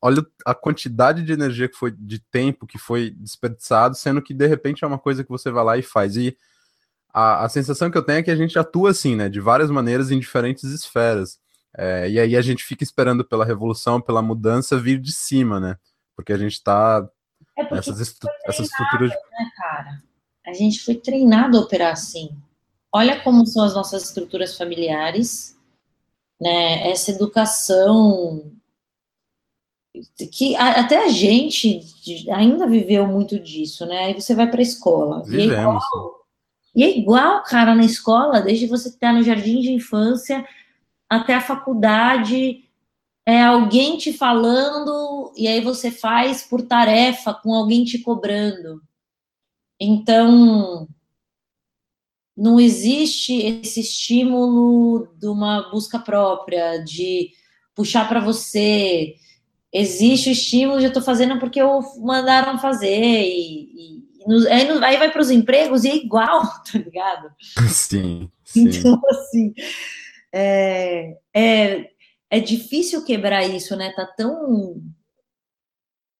olha 0.00 0.24
a 0.44 0.54
quantidade 0.54 1.22
de 1.22 1.32
energia 1.32 1.68
que 1.68 1.76
foi, 1.76 1.90
de 1.90 2.18
tempo 2.18 2.66
que 2.66 2.78
foi 2.78 3.10
desperdiçado, 3.10 3.94
sendo 3.94 4.22
que 4.22 4.32
de 4.32 4.46
repente 4.46 4.82
é 4.82 4.86
uma 4.86 4.98
coisa 4.98 5.22
que 5.22 5.30
você 5.30 5.50
vai 5.50 5.64
lá 5.64 5.76
e 5.76 5.82
faz. 5.82 6.16
E 6.16 6.36
a, 7.12 7.44
a 7.44 7.48
sensação 7.48 7.90
que 7.90 7.98
eu 7.98 8.02
tenho 8.02 8.18
é 8.18 8.22
que 8.22 8.30
a 8.30 8.36
gente 8.36 8.58
atua 8.58 8.90
assim, 8.90 9.14
né, 9.14 9.28
de 9.28 9.40
várias 9.40 9.70
maneiras 9.70 10.10
em 10.10 10.18
diferentes 10.18 10.64
esferas. 10.64 11.38
É, 11.76 12.08
e 12.08 12.18
aí 12.18 12.34
a 12.34 12.40
gente 12.40 12.64
fica 12.64 12.82
esperando 12.82 13.22
pela 13.22 13.44
revolução, 13.44 14.00
pela 14.00 14.22
mudança 14.22 14.78
vir 14.78 14.98
de 14.98 15.12
cima, 15.12 15.60
né? 15.60 15.76
Porque 16.14 16.32
a 16.32 16.38
gente 16.38 16.54
está 16.54 17.06
é 17.54 17.74
nessas 17.74 18.00
estru 18.00 18.30
essas 18.46 18.66
estruturas. 18.66 19.10
Né, 19.10 19.50
cara? 19.58 20.02
A 20.46 20.54
gente 20.54 20.82
foi 20.82 20.94
treinado 20.94 21.58
a 21.58 21.60
operar 21.60 21.92
assim. 21.92 22.30
Olha 22.96 23.20
como 23.20 23.46
são 23.46 23.62
as 23.62 23.74
nossas 23.74 24.04
estruturas 24.04 24.56
familiares, 24.56 25.54
né? 26.40 26.88
Essa 26.90 27.10
educação 27.10 28.52
que 30.32 30.56
até 30.56 31.04
a 31.04 31.08
gente 31.08 31.80
ainda 32.30 32.66
viveu 32.66 33.06
muito 33.06 33.38
disso, 33.38 33.84
né? 33.84 34.06
Aí 34.06 34.14
você 34.14 34.34
vai 34.34 34.50
para 34.50 34.60
a 34.60 34.62
escola. 34.62 35.22
Vivemos. 35.24 35.44
E 35.44 35.52
é 35.52 35.60
igual, 35.60 36.26
e 36.74 36.84
é 36.84 36.98
igual, 36.98 37.42
cara, 37.42 37.74
na 37.74 37.84
escola, 37.84 38.40
desde 38.40 38.66
você 38.66 38.88
estar 38.88 39.12
no 39.12 39.22
jardim 39.22 39.60
de 39.60 39.72
infância 39.72 40.46
até 41.06 41.34
a 41.34 41.40
faculdade, 41.42 42.64
é 43.26 43.42
alguém 43.42 43.98
te 43.98 44.10
falando 44.10 45.34
e 45.36 45.46
aí 45.46 45.60
você 45.60 45.90
faz 45.90 46.42
por 46.42 46.62
tarefa 46.62 47.34
com 47.34 47.52
alguém 47.52 47.84
te 47.84 47.98
cobrando. 47.98 48.82
Então, 49.78 50.88
não 52.36 52.60
existe 52.60 53.34
esse 53.34 53.80
estímulo 53.80 55.08
de 55.18 55.26
uma 55.26 55.70
busca 55.70 55.98
própria, 55.98 56.78
de 56.78 57.30
puxar 57.74 58.06
para 58.08 58.20
você. 58.20 59.14
Existe 59.72 60.28
o 60.28 60.32
estímulo 60.32 60.78
de 60.78 60.84
eu 60.84 60.88
estou 60.88 61.02
fazendo 61.02 61.38
porque 61.38 61.60
eu 61.60 61.80
mandaram 61.98 62.58
fazer 62.58 63.22
e, 63.22 64.02
e 64.26 64.48
aí, 64.48 64.68
aí, 64.82 64.96
vai 64.96 65.10
para 65.10 65.22
os 65.22 65.30
empregos 65.30 65.84
e 65.84 65.88
é 65.88 65.96
igual, 65.96 66.42
tá 66.70 66.78
ligado? 66.78 67.30
Sim. 67.68 68.30
sim. 68.44 68.68
Então, 68.68 69.00
assim, 69.08 69.54
é, 70.32 71.16
é, 71.32 71.90
é 72.28 72.40
difícil 72.40 73.04
quebrar 73.04 73.44
isso, 73.44 73.76
né? 73.76 73.92
Tá 73.92 74.04
tão 74.04 74.82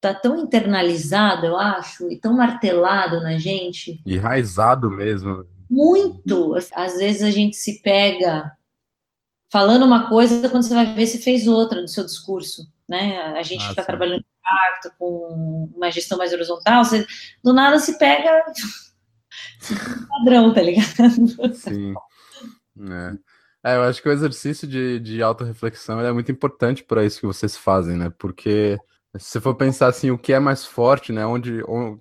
tá 0.01 0.15
tão 0.15 0.39
internalizado, 0.39 1.47
eu 1.47 1.57
acho, 1.57 2.09
e 2.13 2.17
tão 2.17 2.37
martelado 2.37 3.21
na 3.21 3.39
gente. 3.39 4.01
Enraizado 4.07 4.89
mesmo. 4.89 5.45
Muito. 5.69 6.55
Às 6.73 6.99
vezes 6.99 7.23
a 7.23 7.31
gente 7.31 7.57
se 7.57 7.81
pega 7.83 8.53
falando 9.51 9.85
uma 9.85 10.09
coisa 10.09 10.49
quando 10.49 10.63
você 10.63 10.75
vai 10.75 10.93
ver 10.95 11.07
se 11.07 11.19
fez 11.19 11.47
outra 11.47 11.81
no 11.81 11.89
seu 11.89 12.05
discurso, 12.05 12.63
né? 12.89 13.19
A 13.33 13.43
gente 13.43 13.67
está 13.69 13.83
ah, 13.83 13.85
trabalhando 13.85 14.25
impacto, 14.47 14.97
com 14.99 15.71
uma 15.75 15.91
gestão 15.91 16.19
mais 16.19 16.33
horizontal, 16.33 16.85
você 16.85 17.07
do 17.43 17.53
nada 17.53 17.79
se 17.79 17.99
pega 17.99 18.45
padrão, 20.09 20.53
tá 20.53 20.63
ligado? 20.63 21.55
Sim. 21.55 21.95
É. 23.63 23.73
é. 23.73 23.77
eu 23.77 23.83
acho 23.83 24.03
que 24.03 24.09
o 24.09 24.13
exercício 24.13 24.69
de, 24.69 25.01
de 25.01 25.23
autorreflexão 25.23 26.01
é 26.01 26.13
muito 26.13 26.31
importante 26.31 26.85
para 26.85 27.05
isso 27.05 27.21
que 27.21 27.27
vocês 27.27 27.57
fazem, 27.57 27.97
né? 27.97 28.13
Porque 28.19 28.79
se 29.17 29.31
você 29.31 29.41
for 29.41 29.55
pensar 29.55 29.89
assim, 29.89 30.11
o 30.11 30.19
que 30.19 30.33
é 30.33 30.39
mais 30.39 30.65
forte, 30.65 31.13
né? 31.13 31.27
Onde, 31.27 31.63
onde 31.67 32.01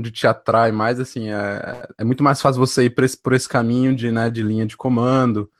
te 0.00 0.26
atrai 0.26 0.72
mais, 0.72 1.00
assim, 1.00 1.30
é, 1.30 1.88
é 1.98 2.04
muito 2.04 2.22
mais 2.22 2.40
fácil 2.40 2.60
você 2.60 2.84
ir 2.84 2.90
por 2.90 3.04
esse, 3.04 3.16
por 3.16 3.32
esse 3.32 3.48
caminho 3.48 3.94
de, 3.94 4.10
né, 4.10 4.30
de 4.30 4.42
linha 4.42 4.64
de 4.64 4.76
comando, 4.76 5.50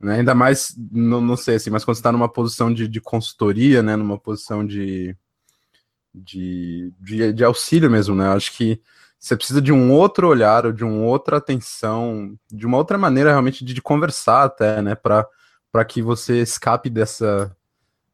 né? 0.00 0.16
Ainda 0.16 0.34
mais, 0.34 0.74
não, 0.92 1.20
não 1.20 1.36
sei 1.36 1.56
assim, 1.56 1.70
mas 1.70 1.84
quando 1.84 1.96
você 1.96 2.00
está 2.00 2.12
numa 2.12 2.28
posição 2.28 2.72
de, 2.72 2.86
de 2.86 3.00
consultoria, 3.00 3.82
né? 3.82 3.96
Numa 3.96 4.18
posição 4.18 4.66
de, 4.66 5.16
de, 6.14 6.92
de, 7.00 7.32
de 7.32 7.44
auxílio 7.44 7.90
mesmo, 7.90 8.14
né? 8.14 8.28
Acho 8.28 8.52
que 8.52 8.80
você 9.18 9.36
precisa 9.36 9.60
de 9.60 9.72
um 9.72 9.90
outro 9.92 10.28
olhar, 10.28 10.66
ou 10.66 10.72
de 10.72 10.84
uma 10.84 11.06
outra 11.06 11.38
atenção, 11.38 12.38
de 12.52 12.66
uma 12.66 12.76
outra 12.76 12.98
maneira 12.98 13.30
realmente 13.30 13.64
de, 13.64 13.72
de 13.72 13.82
conversar 13.82 14.44
até, 14.44 14.82
né? 14.82 14.94
Para 14.94 15.84
que 15.88 16.02
você 16.02 16.40
escape 16.40 16.90
dessa, 16.90 17.56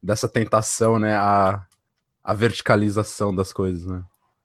dessa 0.01 0.29
tentação, 0.29 0.97
né? 0.97 1.15
A, 1.15 1.65
a 2.23 2.33
verticalização 2.33 3.35
das 3.35 3.51
coisas, 3.51 3.85
né? 3.85 4.03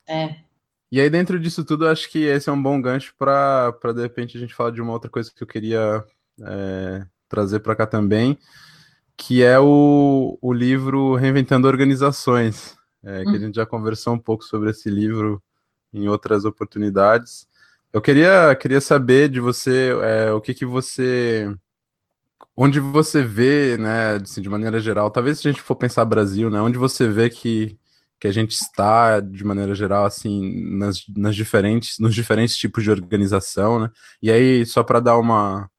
É. 0.09 0.48
E 0.91 1.01
aí, 1.01 1.11
dentro 1.11 1.39
disso 1.39 1.65
tudo, 1.65 1.87
acho 1.87 2.11
que 2.11 2.25
esse 2.25 2.49
é 2.49 2.53
um 2.53 2.63
bom 2.63 2.81
gancho 2.81 3.15
para, 3.19 3.73
de 3.95 4.03
repente, 4.03 4.37
a 4.37 4.41
gente 4.41 4.55
falar 4.55 4.71
de 4.71 4.81
uma 4.81 4.93
outra 4.93 5.11
coisa 5.11 5.31
que 5.35 5.43
eu 5.43 5.47
queria 5.47 6.05
é, 6.43 7.07
trazer 7.29 7.61
para 7.61 7.77
cá 7.77 7.87
também, 7.87 8.39
que 9.17 9.43
é 9.43 9.59
o, 9.59 10.39
o 10.41 10.53
livro 10.53 11.15
Reinventando 11.15 11.69
Organizações 11.69 12.79
é, 13.03 13.23
que 13.23 13.29
a 13.29 13.33
hum. 13.33 13.39
gente 13.39 13.55
já 13.55 13.67
conversou 13.67 14.15
um 14.15 14.19
pouco 14.19 14.45
sobre 14.45 14.71
esse 14.71 14.91
livro 14.91 15.43
em 15.93 16.09
outras 16.09 16.45
oportunidades. 16.45 17.47
Eu 17.93 18.03
queria, 18.03 18.55
queria 18.55 18.81
saber 18.81 19.29
de 19.29 19.41
você 19.41 19.93
é, 20.03 20.33
o 20.33 20.41
que, 20.41 20.55
que 20.55 20.67
você. 20.67 21.53
Onde 22.57 22.81
você 22.81 23.23
vê, 23.23 23.77
né, 23.79 24.17
assim, 24.17 24.43
de 24.43 24.49
maneira 24.49 24.81
geral, 24.81 25.11
talvez 25.11 25.39
se 25.39 25.49
a 25.49 25.53
gente 25.53 25.63
for 25.63 25.77
pensar 25.77 26.05
Brasil, 26.05 26.51
né, 26.51 26.61
onde 26.61 26.77
você 26.77 27.09
vê 27.09 27.31
que, 27.31 27.79
que 28.21 28.27
a 28.27 28.33
gente 28.33 28.53
está, 28.53 29.21
de 29.21 29.45
maneira 29.45 29.75
geral, 29.75 30.05
assim, 30.05 30.77
nas, 30.77 31.05
nas 31.17 31.37
diferentes, 31.37 31.99
nos 31.99 32.15
diferentes 32.15 32.57
tipos 32.57 32.83
de 32.85 32.91
organização, 32.91 33.79
né? 33.81 33.91
E 34.21 34.31
aí, 34.31 34.67
só 34.67 34.83
para 34.83 35.01
dar 35.01 35.19
uma, 35.19 35.71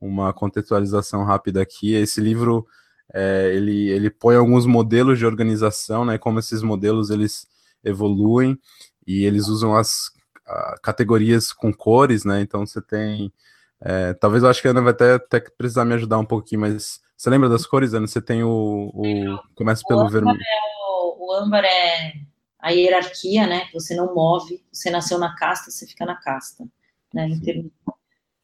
uma 0.00 0.32
contextualização 0.32 1.24
rápida 1.24 1.60
aqui, 1.62 1.94
esse 1.94 2.20
livro 2.20 2.66
é, 3.12 3.52
ele, 3.54 3.90
ele 3.90 4.10
põe 4.10 4.36
alguns 4.36 4.66
modelos 4.66 5.18
de 5.18 5.26
organização, 5.26 6.04
né, 6.04 6.16
como 6.18 6.38
esses 6.38 6.62
modelos 6.62 7.10
eles 7.10 7.46
evoluem 7.84 8.58
e 9.06 9.24
eles 9.24 9.48
usam 9.48 9.76
as 9.76 10.10
categorias 10.82 11.52
com 11.52 11.72
cores, 11.72 12.24
né, 12.24 12.40
então 12.40 12.66
você 12.66 12.80
tem 12.80 13.32
É, 13.80 14.14
talvez 14.14 14.42
eu 14.44 14.48
acho 14.48 14.62
que 14.62 14.68
a 14.68 14.70
Ana 14.70 14.80
vai 14.80 14.92
até, 14.92 15.14
até 15.14 15.40
precisar 15.40 15.84
me 15.84 15.94
ajudar 15.94 16.18
um 16.18 16.24
pouquinho, 16.24 16.60
mas 16.60 17.00
você 17.22 17.30
lembra 17.30 17.48
das 17.48 17.64
cores, 17.64 17.94
Ana? 17.94 18.08
Você 18.08 18.20
tem 18.20 18.42
o. 18.42 18.90
o 18.92 19.38
começa 19.54 19.82
pelo 19.86 20.08
vermelho. 20.08 20.40
É 21.22 21.24
o, 21.24 21.32
âmbar 21.32 21.64
é 21.64 22.14
a 22.58 22.70
hierarquia, 22.70 23.46
né? 23.46 23.68
Você 23.72 23.94
não 23.94 24.14
move, 24.14 24.62
você 24.72 24.90
nasceu 24.90 25.18
na 25.18 25.34
casta, 25.34 25.70
você 25.70 25.86
fica 25.86 26.04
na 26.04 26.16
casta, 26.16 26.64
né? 27.12 27.28
Em 27.28 27.40
termos, 27.40 27.72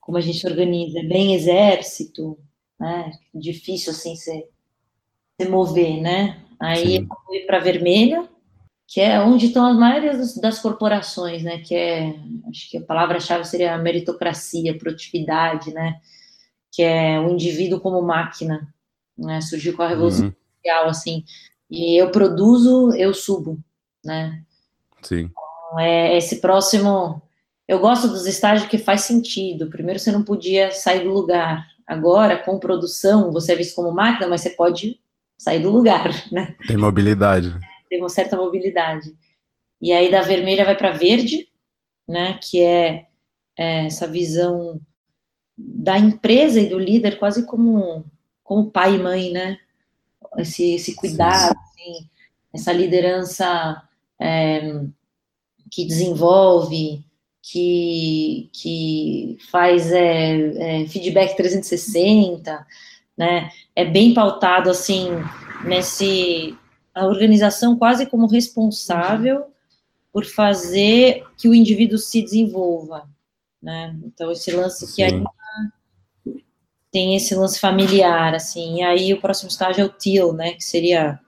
como 0.01 0.19
a 0.19 0.21
gente 0.21 0.47
organiza, 0.47 1.01
é 1.01 1.03
bem 1.03 1.35
exército, 1.35 2.38
né? 2.79 3.12
Difícil 3.35 3.93
assim 3.93 4.17
você, 4.17 4.49
você 5.37 5.49
mover, 5.49 6.01
né? 6.01 6.45
Aí 6.61 6.97
eu 6.97 7.07
fui 7.27 7.41
para 7.41 7.61
vermelha, 7.61 8.29
que 8.87 9.01
é 9.01 9.21
onde 9.21 9.47
estão 9.47 9.67
as 9.67 9.77
maiores 9.77 10.37
das 10.41 10.59
corporações, 10.59 11.43
né? 11.43 11.59
Que 11.59 11.75
é, 11.75 12.14
acho 12.49 12.71
que 12.71 12.79
a 12.79 12.83
palavra-chave 12.83 13.45
seria 13.45 13.77
meritocracia, 13.79 14.77
produtividade, 14.79 15.73
né? 15.73 16.01
Que 16.73 16.83
é 16.83 17.21
o 17.21 17.31
indivíduo 17.31 17.81
como 17.81 18.01
máquina, 18.03 18.73
né? 19.17 19.41
Surgiu 19.41 19.77
com 19.77 19.83
a 19.83 19.88
revolução 19.88 20.27
uhum. 20.27 20.33
industrial, 20.33 20.88
assim. 20.88 21.25
E 21.70 22.00
eu 22.00 22.11
produzo, 22.11 22.94
eu 22.94 23.12
subo, 23.12 23.59
né? 24.04 24.42
Sim. 25.02 25.31
Então, 25.31 25.81
é 25.81 26.16
esse 26.16 26.40
próximo. 26.40 27.20
Eu 27.66 27.78
gosto 27.78 28.09
dos 28.09 28.26
estágios 28.26 28.68
que 28.68 28.78
faz 28.78 29.02
sentido. 29.02 29.68
Primeiro, 29.68 29.98
você 29.98 30.11
não 30.11 30.24
podia 30.24 30.70
sair 30.70 31.04
do 31.04 31.11
lugar. 31.11 31.66
Agora, 31.87 32.38
com 32.38 32.59
produção, 32.59 33.31
você 33.31 33.52
é 33.52 33.57
visto 33.57 33.74
como 33.74 33.92
máquina, 33.92 34.28
mas 34.28 34.40
você 34.40 34.50
pode 34.50 34.98
sair 35.37 35.61
do 35.61 35.70
lugar, 35.70 36.11
né? 36.33 36.57
Tem 36.66 36.76
mobilidade. 36.76 37.54
Tem 37.88 38.00
uma 38.00 38.09
certa 38.09 38.37
mobilidade. 38.37 39.14
E 39.81 39.92
aí, 39.92 40.11
da 40.11 40.22
vermelha 40.22 40.64
vai 40.64 40.76
para 40.76 40.90
verde, 40.90 41.48
né? 42.09 42.38
Que 42.42 42.62
é, 42.62 43.07
é, 43.57 43.87
essa 43.87 44.07
visão 44.07 44.81
da 45.57 45.98
empresa 45.98 46.61
e 46.61 46.68
do 46.68 46.78
líder 46.78 47.18
quase 47.18 47.44
como, 47.44 48.04
como 48.42 48.70
pai 48.70 48.94
e 48.94 48.98
mãe, 48.98 49.31
né? 49.31 49.59
Esse, 50.38 50.74
esse 50.74 50.94
cuidado, 50.94 51.57
assim, 51.59 52.09
essa 52.53 52.72
liderança 52.72 53.83
é, 54.20 54.83
que 55.70 55.85
desenvolve, 55.85 57.05
que, 57.42 58.51
que 58.53 59.38
faz 59.51 59.90
é, 59.90 60.83
é, 60.83 60.87
feedback 60.87 61.37
360, 61.37 62.66
né? 63.16 63.51
É 63.74 63.85
bem 63.85 64.12
pautado 64.12 64.70
assim 64.70 65.09
nesse 65.64 66.57
a 66.94 67.07
organização 67.07 67.77
quase 67.77 68.07
como 68.07 68.27
responsável 68.27 69.46
por 70.12 70.24
fazer 70.24 71.24
que 71.37 71.48
o 71.48 71.55
indivíduo 71.55 71.98
se 71.98 72.22
desenvolva, 72.22 73.09
né? 73.62 73.96
Então 74.05 74.31
esse 74.31 74.51
lance 74.51 74.87
Sim. 74.87 74.94
que 74.94 75.03
tem 76.90 77.16
esse 77.16 77.35
lance 77.35 77.61
familiar, 77.61 78.35
assim. 78.35 78.79
E 78.79 78.83
aí 78.83 79.12
o 79.12 79.20
próximo 79.20 79.48
estágio 79.48 79.83
é 79.83 79.85
o 79.85 79.88
teal, 79.88 80.33
né? 80.33 80.53
Que 80.53 80.64
seria 80.64 81.18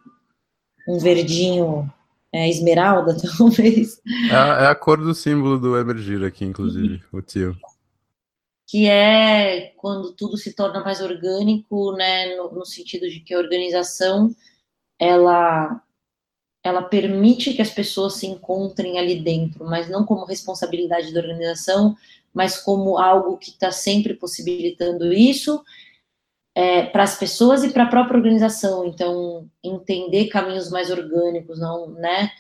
um 0.89 0.99
verdinho 0.99 1.91
é, 2.33 2.49
esmeralda, 2.49 3.17
talvez. 3.37 4.01
É 4.31 4.35
a, 4.35 4.47
é 4.63 4.67
a, 4.69 4.75
cor 4.75 4.99
do 4.99 5.15
símbolo 5.15 5.59
do 5.59 5.77
Emergir 5.77 6.25
aqui, 6.25 6.45
inclusive, 6.45 7.03
o 7.13 7.21
tio. 7.21 7.57
Que 8.67 8.89
é 8.89 9.73
quando 9.77 10.13
tudo 10.13 10.37
se 10.37 10.55
torna 10.55 10.81
mais 10.83 11.01
orgânico, 11.01 11.93
né, 11.93 12.37
no, 12.37 12.53
no 12.53 12.65
sentido 12.65 13.09
de 13.09 13.21
que 13.21 13.35
a 13.35 13.39
organização, 13.39 14.35
ela, 14.99 15.83
ela 16.63 16.83
permite 16.83 17.53
que 17.53 17.63
as 17.63 17.71
pessoas 17.71 18.15
se 18.15 18.29
encontrem 18.29 18.97
ali 18.97 19.21
dentro, 19.21 19.65
mas 19.65 19.89
não 19.89 20.07
como 20.07 20.25
responsabilidade 20.25 21.13
da 21.13 21.21
organização, 21.21 21.97
mas 22.33 22.59
como 22.59 22.99
algo 22.99 23.37
que 23.37 23.51
está 23.51 23.71
sempre 23.71 24.15
possibilitando 24.15 25.13
isso, 25.13 25.63
é, 26.55 26.85
para 26.85 27.05
as 27.05 27.19
pessoas 27.19 27.65
e 27.65 27.71
para 27.71 27.85
a 27.85 27.89
própria 27.89 28.17
organização. 28.17 28.87
Então, 28.87 29.49
entender 29.63 30.27
caminhos 30.27 30.71
mais 30.71 30.91
orgânicos, 30.91 31.59
não, 31.61 31.91
né? 31.93 32.31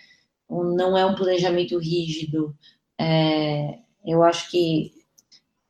Não 0.48 0.96
é 0.96 1.06
um 1.06 1.14
planejamento 1.14 1.78
rígido. 1.78 2.54
É, 2.98 3.78
eu 4.04 4.22
acho 4.22 4.50
que 4.50 4.92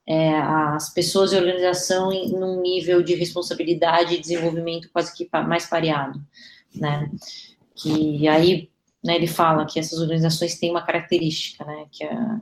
é, 0.07 0.37
as 0.39 0.93
pessoas 0.93 1.33
e 1.33 1.37
a 1.37 1.41
organização 1.41 2.13
em 2.13 2.31
num 2.31 2.61
nível 2.61 3.03
de 3.03 3.15
responsabilidade 3.15 4.15
e 4.15 4.21
desenvolvimento 4.21 4.91
quase 4.93 5.15
que 5.15 5.29
mais 5.47 5.67
pareado, 5.67 6.21
né? 6.75 7.11
Que 7.77 8.27
aí, 8.29 8.71
né, 9.05 9.17
ele 9.17 9.27
fala 9.27 9.67
que 9.67 9.79
essas 9.79 10.01
organizações 10.01 10.59
têm 10.59 10.71
uma 10.71 10.83
característica, 10.85 11.65
né? 11.65 11.87
Que 11.93 12.05
é 12.05 12.41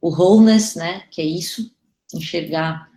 o 0.00 0.08
wholeness, 0.10 0.74
né? 0.76 1.04
Que 1.10 1.20
é 1.20 1.24
isso, 1.24 1.70
enxergar 2.14 2.90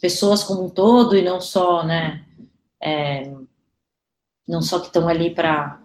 pessoas 0.00 0.42
como 0.42 0.64
um 0.64 0.70
todo 0.70 1.16
e 1.16 1.22
não 1.22 1.40
só, 1.40 1.84
né, 1.84 2.24
é, 2.82 3.30
não 4.48 4.62
só 4.62 4.80
que 4.80 4.86
estão 4.86 5.06
ali 5.08 5.34
para 5.34 5.78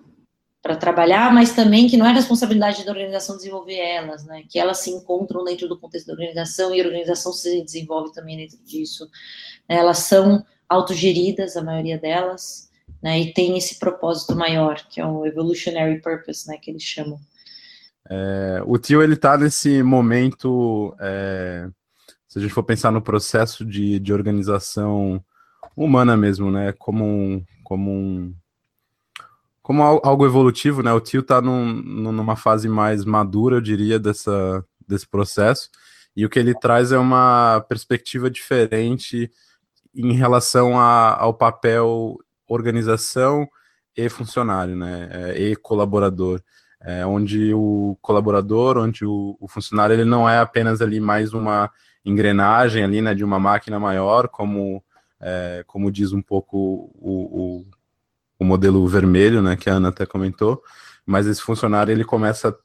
para 0.62 0.76
trabalhar, 0.76 1.32
mas 1.32 1.54
também 1.54 1.88
que 1.88 1.96
não 1.96 2.08
é 2.08 2.12
responsabilidade 2.12 2.84
da 2.84 2.92
organização 2.92 3.38
desenvolver 3.38 3.78
elas, 3.78 4.26
né? 4.26 4.42
Que 4.50 4.58
elas 4.58 4.80
se 4.80 4.90
encontram 4.90 5.44
dentro 5.44 5.68
do 5.70 5.80
contexto 5.80 6.08
da 6.08 6.14
organização 6.14 6.74
e 6.74 6.82
a 6.82 6.86
organização 6.86 7.32
se 7.32 7.62
desenvolve 7.64 8.12
também 8.12 8.36
dentro 8.36 8.58
disso. 8.64 9.08
Elas 9.70 10.00
são 10.00 10.44
autogeridas, 10.68 11.56
a 11.56 11.64
maioria 11.64 12.00
delas, 12.00 12.72
né? 13.00 13.20
E 13.20 13.32
tem 13.32 13.56
esse 13.56 13.78
propósito 13.78 14.36
maior, 14.36 14.84
que 14.88 15.00
é 15.00 15.06
o 15.06 15.24
evolutionary 15.28 16.02
purpose, 16.02 16.48
né? 16.48 16.58
Que 16.58 16.72
eles 16.72 16.82
chamam. 16.82 17.20
É, 18.10 18.62
o 18.66 18.78
tio 18.78 19.02
ele 19.02 19.16
está 19.16 19.38
nesse 19.38 19.82
momento 19.82 20.96
é, 21.00 21.68
se 22.36 22.40
a 22.40 22.42
gente 22.42 22.54
for 22.54 22.64
pensar 22.64 22.92
no 22.92 23.02
processo 23.02 23.64
de, 23.64 23.98
de 23.98 24.12
organização 24.12 25.24
humana 25.74 26.18
mesmo, 26.18 26.52
né, 26.52 26.74
como 26.74 27.06
um, 27.06 27.46
como 27.64 27.90
um, 27.90 28.36
como 29.62 29.82
algo 29.82 30.26
evolutivo, 30.26 30.84
né, 30.84 30.92
o 30.92 31.00
tio 31.00 31.22
está 31.22 31.42
num, 31.42 31.66
numa 31.66 32.36
fase 32.36 32.68
mais 32.68 33.06
madura, 33.06 33.56
eu 33.56 33.62
diria, 33.62 33.98
dessa, 33.98 34.66
desse 34.86 35.08
processo, 35.08 35.70
e 36.14 36.26
o 36.26 36.30
que 36.30 36.38
ele 36.38 36.54
traz 36.54 36.92
é 36.92 36.98
uma 36.98 37.66
perspectiva 37.70 38.30
diferente 38.30 39.32
em 39.96 40.12
relação 40.12 40.78
a, 40.78 41.16
ao 41.18 41.34
papel 41.34 42.18
organização 42.50 43.48
e 43.96 44.10
funcionário, 44.10 44.76
né, 44.76 45.08
é, 45.10 45.42
e 45.42 45.56
colaborador, 45.56 46.42
é, 46.86 47.04
onde 47.04 47.52
o 47.52 47.98
colaborador, 48.00 48.78
onde 48.78 49.04
o, 49.04 49.36
o 49.40 49.48
funcionário, 49.48 49.96
ele 49.96 50.06
não 50.06 50.30
é 50.30 50.38
apenas 50.38 50.82
ali 50.82 51.00
mais 51.00 51.34
uma 51.34 51.72
engrenagem 52.06 52.84
ali, 52.84 53.02
né, 53.02 53.16
de 53.16 53.24
uma 53.24 53.40
máquina 53.40 53.80
maior, 53.80 54.28
como, 54.28 54.84
é, 55.20 55.64
como 55.66 55.92
diz 55.92 56.14
um 56.14 56.22
pouco 56.22 56.92
o, 56.94 57.64
o, 57.64 57.66
o, 58.38 58.46
modelo 58.46 58.88
vermelho, 58.88 59.42
né, 59.42 59.56
que 59.56 59.68
a 59.68 59.74
Ana 59.74 59.90
até 59.90 60.06
comentou, 60.06 60.62
mas 61.04 61.26
esse 61.26 61.42
funcionário, 61.42 61.92
ele 61.92 62.06
começa, 62.06 62.56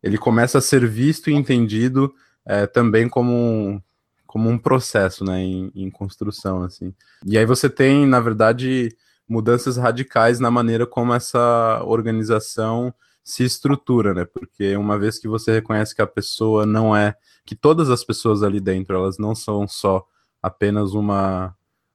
ele 0.00 0.16
começa 0.16 0.58
a 0.58 0.62
ser 0.62 0.86
visto 0.86 1.28
e 1.28 1.34
entendido 1.34 2.14
é, 2.46 2.68
também 2.68 3.08
como 3.08 3.32
um, 3.32 3.82
como 4.24 4.48
um 4.48 4.56
processo, 4.56 5.24
né, 5.24 5.40
em, 5.40 5.72
em 5.74 5.90
construção, 5.90 6.62
assim. 6.62 6.94
E 7.26 7.36
aí 7.36 7.44
você 7.44 7.68
tem, 7.68 8.06
na 8.06 8.20
verdade, 8.20 8.96
mudanças 9.28 9.76
radicais 9.76 10.38
na 10.38 10.52
maneira 10.52 10.86
como 10.86 11.12
essa 11.12 11.82
organização 11.84 12.94
se 13.22 13.44
estrutura, 13.44 14.14
né? 14.14 14.24
Porque 14.24 14.76
uma 14.76 14.98
vez 14.98 15.18
que 15.18 15.28
você 15.28 15.52
reconhece 15.52 15.94
que 15.94 16.02
a 16.02 16.06
pessoa 16.06 16.66
não 16.66 16.94
é, 16.96 17.14
que 17.44 17.54
todas 17.54 17.90
as 17.90 18.04
pessoas 18.04 18.42
ali 18.42 18.60
dentro, 18.60 18.96
elas 18.96 19.18
não 19.18 19.34
são 19.34 19.66
só 19.68 20.04
apenas 20.42 20.94
uma 20.94 21.54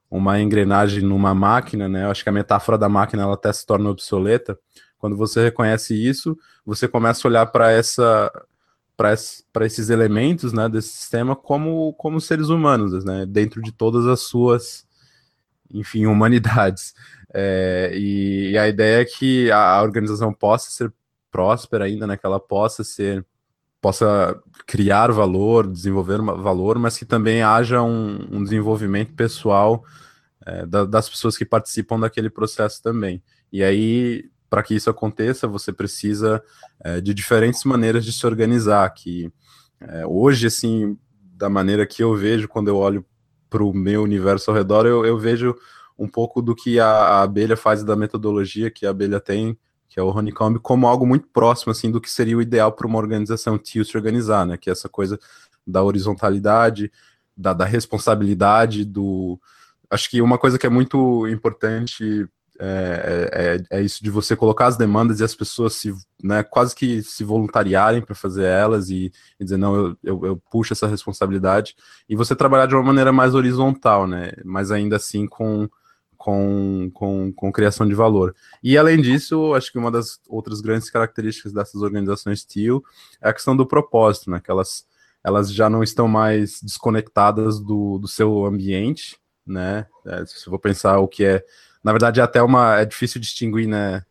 uma 0.10 0.40
engrenagem 0.40 1.02
numa 1.04 1.34
máquina, 1.34 1.90
né? 1.90 2.06
Eu 2.06 2.12
acho 2.12 2.24
que 2.24 2.30
a 2.30 2.32
metáfora 2.32 2.78
da 2.78 2.88
máquina 2.88 3.24
ela 3.24 3.34
até 3.34 3.52
se 3.52 3.66
torna 3.66 3.90
obsoleta. 3.90 4.58
Quando 4.98 5.18
você 5.18 5.44
reconhece 5.44 5.94
isso, 5.94 6.38
você 6.66 6.88
começa 6.88 7.28
a 7.28 7.30
olhar 7.30 7.46
para 7.48 7.72
essa 7.72 8.32
para 8.98 9.66
esses 9.66 9.90
elementos, 9.90 10.54
né, 10.54 10.70
desse 10.70 10.88
sistema 10.90 11.36
como 11.36 11.94
como 11.96 12.22
seres 12.22 12.48
humanos, 12.48 13.04
né, 13.04 13.26
dentro 13.26 13.62
de 13.62 13.74
todas 13.74 14.08
as 14.08 14.22
suas 14.22 14.86
enfim, 15.72 16.06
humanidades. 16.08 16.94
É, 17.34 17.92
e, 17.94 18.52
e, 18.52 18.58
a 18.58 18.68
ideia 18.68 19.02
é 19.02 19.06
que 19.06 19.52
a, 19.52 19.74
a 19.74 19.84
organização 19.84 20.34
possa 20.34 20.72
ser 20.72 20.94
próspera 21.36 21.84
ainda, 21.84 22.08
né? 22.08 22.16
Que 22.16 22.26
ela 22.26 22.40
possa 22.40 22.82
ser, 22.82 23.26
possa 23.82 24.42
criar 24.66 25.12
valor, 25.12 25.70
desenvolver 25.70 26.22
valor, 26.22 26.80
mas 26.80 26.98
que 26.98 27.04
também 27.04 27.44
haja 27.44 27.82
um, 27.82 28.26
um 28.32 28.42
desenvolvimento 28.42 29.14
pessoal 29.14 29.84
é, 30.46 30.66
da, 30.66 30.86
das 30.86 31.10
pessoas 31.10 31.36
que 31.38 31.44
participam 31.44 32.00
daquele 32.00 32.30
processo 32.30 32.82
também. 32.82 33.22
E 33.52 33.62
aí, 33.62 34.30
para 34.50 34.64
que 34.64 34.76
isso 34.76 34.90
aconteça, 34.90 35.46
você 35.46 35.74
precisa 35.74 36.42
é, 36.82 37.02
de 37.02 37.14
diferentes 37.14 37.66
maneiras 37.66 38.06
de 38.06 38.14
se 38.14 38.26
organizar. 38.26 38.90
Que 38.92 39.30
é, 39.82 40.06
hoje, 40.08 40.48
assim, 40.48 40.98
da 41.22 41.50
maneira 41.50 41.86
que 41.86 42.02
eu 42.02 42.16
vejo 42.16 42.48
quando 42.48 42.70
eu 42.70 42.78
olho 42.78 43.06
para 43.50 43.62
o 43.62 43.74
meu 43.74 44.04
universo 44.04 44.52
ao 44.52 44.56
redor, 44.56 44.86
eu, 44.86 45.06
eu 45.06 45.18
vejo 45.18 45.54
um 46.00 46.08
pouco 46.08 46.42
do 46.42 46.56
que 46.56 46.80
a, 46.80 46.88
a, 46.88 47.22
abelha 47.24 47.58
faz 47.58 47.84
da 47.84 47.94
metodologia 47.94 48.72
que 48.72 48.86
a 48.86 48.92
abelha 48.92 49.20
tem 49.20 49.58
que 49.96 50.00
é 50.02 50.04
o 50.04 50.10
honeycomb, 50.10 50.60
como 50.60 50.88
algo 50.88 51.08
muito 51.08 51.26
próximo 51.30 51.72
assim 51.72 51.90
do 51.90 52.02
que 52.02 52.12
seria 52.12 52.36
o 52.36 52.42
ideal 52.42 52.70
para 52.70 52.86
uma 52.86 52.98
organização 52.98 53.58
TIL 53.58 53.86
se 53.86 53.96
organizar, 53.96 54.46
né? 54.46 54.58
Que 54.58 54.70
é 54.70 54.74
essa 54.74 54.90
coisa 54.90 55.18
da 55.66 55.82
horizontalidade, 55.82 56.92
da, 57.36 57.54
da 57.54 57.64
responsabilidade 57.64 58.84
do. 58.84 59.40
Acho 59.90 60.10
que 60.10 60.22
uma 60.22 60.38
coisa 60.38 60.60
que 60.60 60.68
é 60.68 60.70
muito 60.70 61.26
importante 61.30 62.28
é, 62.60 63.62
é, 63.72 63.78
é, 63.78 63.82
isso 63.82 64.04
de 64.04 64.10
você 64.10 64.36
colocar 64.36 64.66
as 64.66 64.76
demandas 64.76 65.22
e 65.22 65.24
as 65.24 65.34
pessoas 65.34 65.76
se, 65.76 65.94
né, 66.22 66.44
quase 66.44 66.76
que 66.76 67.02
se 67.02 67.24
voluntariarem 67.24 68.02
para 68.02 68.16
fazer 68.16 68.44
elas 68.44 68.90
e, 68.90 69.14
e, 69.40 69.44
dizer, 69.46 69.56
não, 69.56 69.76
eu, 69.76 69.98
eu, 70.04 70.26
eu, 70.26 70.42
puxo 70.52 70.74
essa 70.74 70.88
responsabilidade, 70.88 71.74
e 72.10 72.18
você 72.18 72.36
trabalhar 72.36 72.66
de 72.66 72.76
uma 72.76 72.84
maneira 72.84 73.14
mais 73.14 73.34
horizontal, 73.34 74.08
né, 74.08 74.32
mas 74.44 74.72
ainda 74.72 74.96
assim 74.98 75.26
com, 75.26 75.70
com, 76.18 76.90
com, 76.94 77.32
com 77.34 77.52
criação 77.52 77.88
de 77.88 77.94
valor. 77.94 78.36
E 78.64 78.78
além 78.78 79.02
disso, 79.02 79.54
acho 79.54 79.72
que 79.72 79.78
uma 79.78 79.92
das 79.92 80.20
outras 80.28 80.62
grandes 80.62 80.90
características 80.90 81.54
dessas 81.54 81.82
organizações 81.82 82.46
TIO 82.46 82.84
é 83.22 83.30
a 83.30 83.34
questão 83.34 83.56
do 83.56 83.66
propósito, 83.66 84.30
né, 84.30 84.42
que 84.44 84.52
elas, 84.52 84.86
elas 85.24 85.54
já 85.54 85.70
não 85.70 85.84
estão 85.84 86.08
mais 86.08 86.62
desconectadas 86.62 87.60
do, 87.60 87.98
do 88.00 88.08
seu 88.08 88.46
ambiente, 88.46 89.18
né, 89.46 89.86
é, 90.06 90.26
se 90.26 90.48
eu 90.48 90.52
vou 90.52 90.60
pensar 90.60 91.00
o 91.00 91.08
que 91.08 91.24
é 91.24 91.44
na 91.86 91.92
verdade, 91.92 92.20
é 92.20 92.24
até 92.24 92.42
uma. 92.42 92.80
É 92.80 92.86
difícil 92.86 93.22
distinguir, 93.22 93.68
né? 93.68 94.04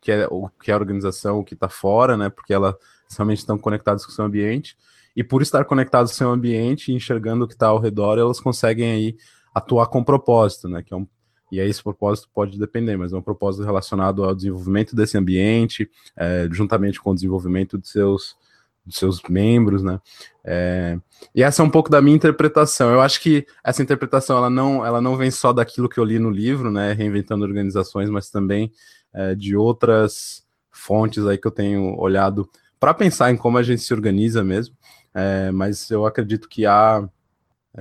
Que 0.00 0.12
é, 0.12 0.28
o 0.30 0.48
que 0.62 0.70
é 0.70 0.74
a 0.74 0.76
organização, 0.76 1.40
o 1.40 1.44
que 1.44 1.54
está 1.54 1.68
fora, 1.68 2.16
né? 2.16 2.30
Porque 2.30 2.54
elas 2.54 2.76
realmente 3.10 3.38
estão 3.38 3.58
conectadas 3.58 4.06
com 4.06 4.12
o 4.12 4.14
seu 4.14 4.24
ambiente. 4.24 4.76
E 5.16 5.24
por 5.24 5.42
estar 5.42 5.64
conectadas 5.64 6.10
com 6.10 6.14
o 6.14 6.18
seu 6.18 6.30
ambiente, 6.30 6.92
enxergando 6.92 7.44
o 7.44 7.48
que 7.48 7.54
está 7.54 7.66
ao 7.66 7.80
redor, 7.80 8.16
elas 8.16 8.38
conseguem 8.38 8.92
aí 8.92 9.16
atuar 9.52 9.88
com 9.88 10.04
propósito, 10.04 10.68
né? 10.68 10.84
Que 10.84 10.94
é 10.94 10.96
um, 10.96 11.04
e 11.50 11.60
aí 11.60 11.68
esse 11.68 11.82
propósito 11.82 12.28
pode 12.34 12.58
depender, 12.58 12.96
mas 12.96 13.12
é 13.12 13.16
um 13.16 13.22
propósito 13.22 13.64
relacionado 13.64 14.24
ao 14.24 14.34
desenvolvimento 14.34 14.96
desse 14.96 15.16
ambiente, 15.16 15.88
é, 16.16 16.48
juntamente 16.50 17.00
com 17.00 17.10
o 17.10 17.14
desenvolvimento 17.14 17.78
de 17.78 17.88
seus, 17.88 18.36
dos 18.84 18.96
seus 18.96 19.22
membros, 19.28 19.82
né? 19.82 20.00
É, 20.44 20.98
e 21.34 21.42
essa 21.42 21.62
é 21.62 21.64
um 21.64 21.70
pouco 21.70 21.88
da 21.90 22.02
minha 22.02 22.16
interpretação. 22.16 22.90
Eu 22.90 23.00
acho 23.00 23.20
que 23.20 23.46
essa 23.62 23.82
interpretação 23.82 24.36
ela 24.36 24.50
não, 24.50 24.84
ela 24.84 25.00
não 25.00 25.16
vem 25.16 25.30
só 25.30 25.52
daquilo 25.52 25.88
que 25.88 25.98
eu 25.98 26.04
li 26.04 26.18
no 26.18 26.30
livro, 26.30 26.70
né? 26.70 26.92
Reinventando 26.92 27.44
organizações, 27.44 28.10
mas 28.10 28.28
também 28.28 28.72
é, 29.14 29.34
de 29.34 29.56
outras 29.56 30.44
fontes 30.70 31.26
aí 31.26 31.38
que 31.38 31.46
eu 31.46 31.52
tenho 31.52 31.98
olhado 31.98 32.48
para 32.78 32.92
pensar 32.92 33.30
em 33.30 33.36
como 33.36 33.56
a 33.56 33.62
gente 33.62 33.82
se 33.82 33.94
organiza 33.94 34.42
mesmo. 34.42 34.76
É, 35.14 35.50
mas 35.50 35.90
eu 35.90 36.04
acredito 36.04 36.48
que 36.48 36.66
há, 36.66 37.08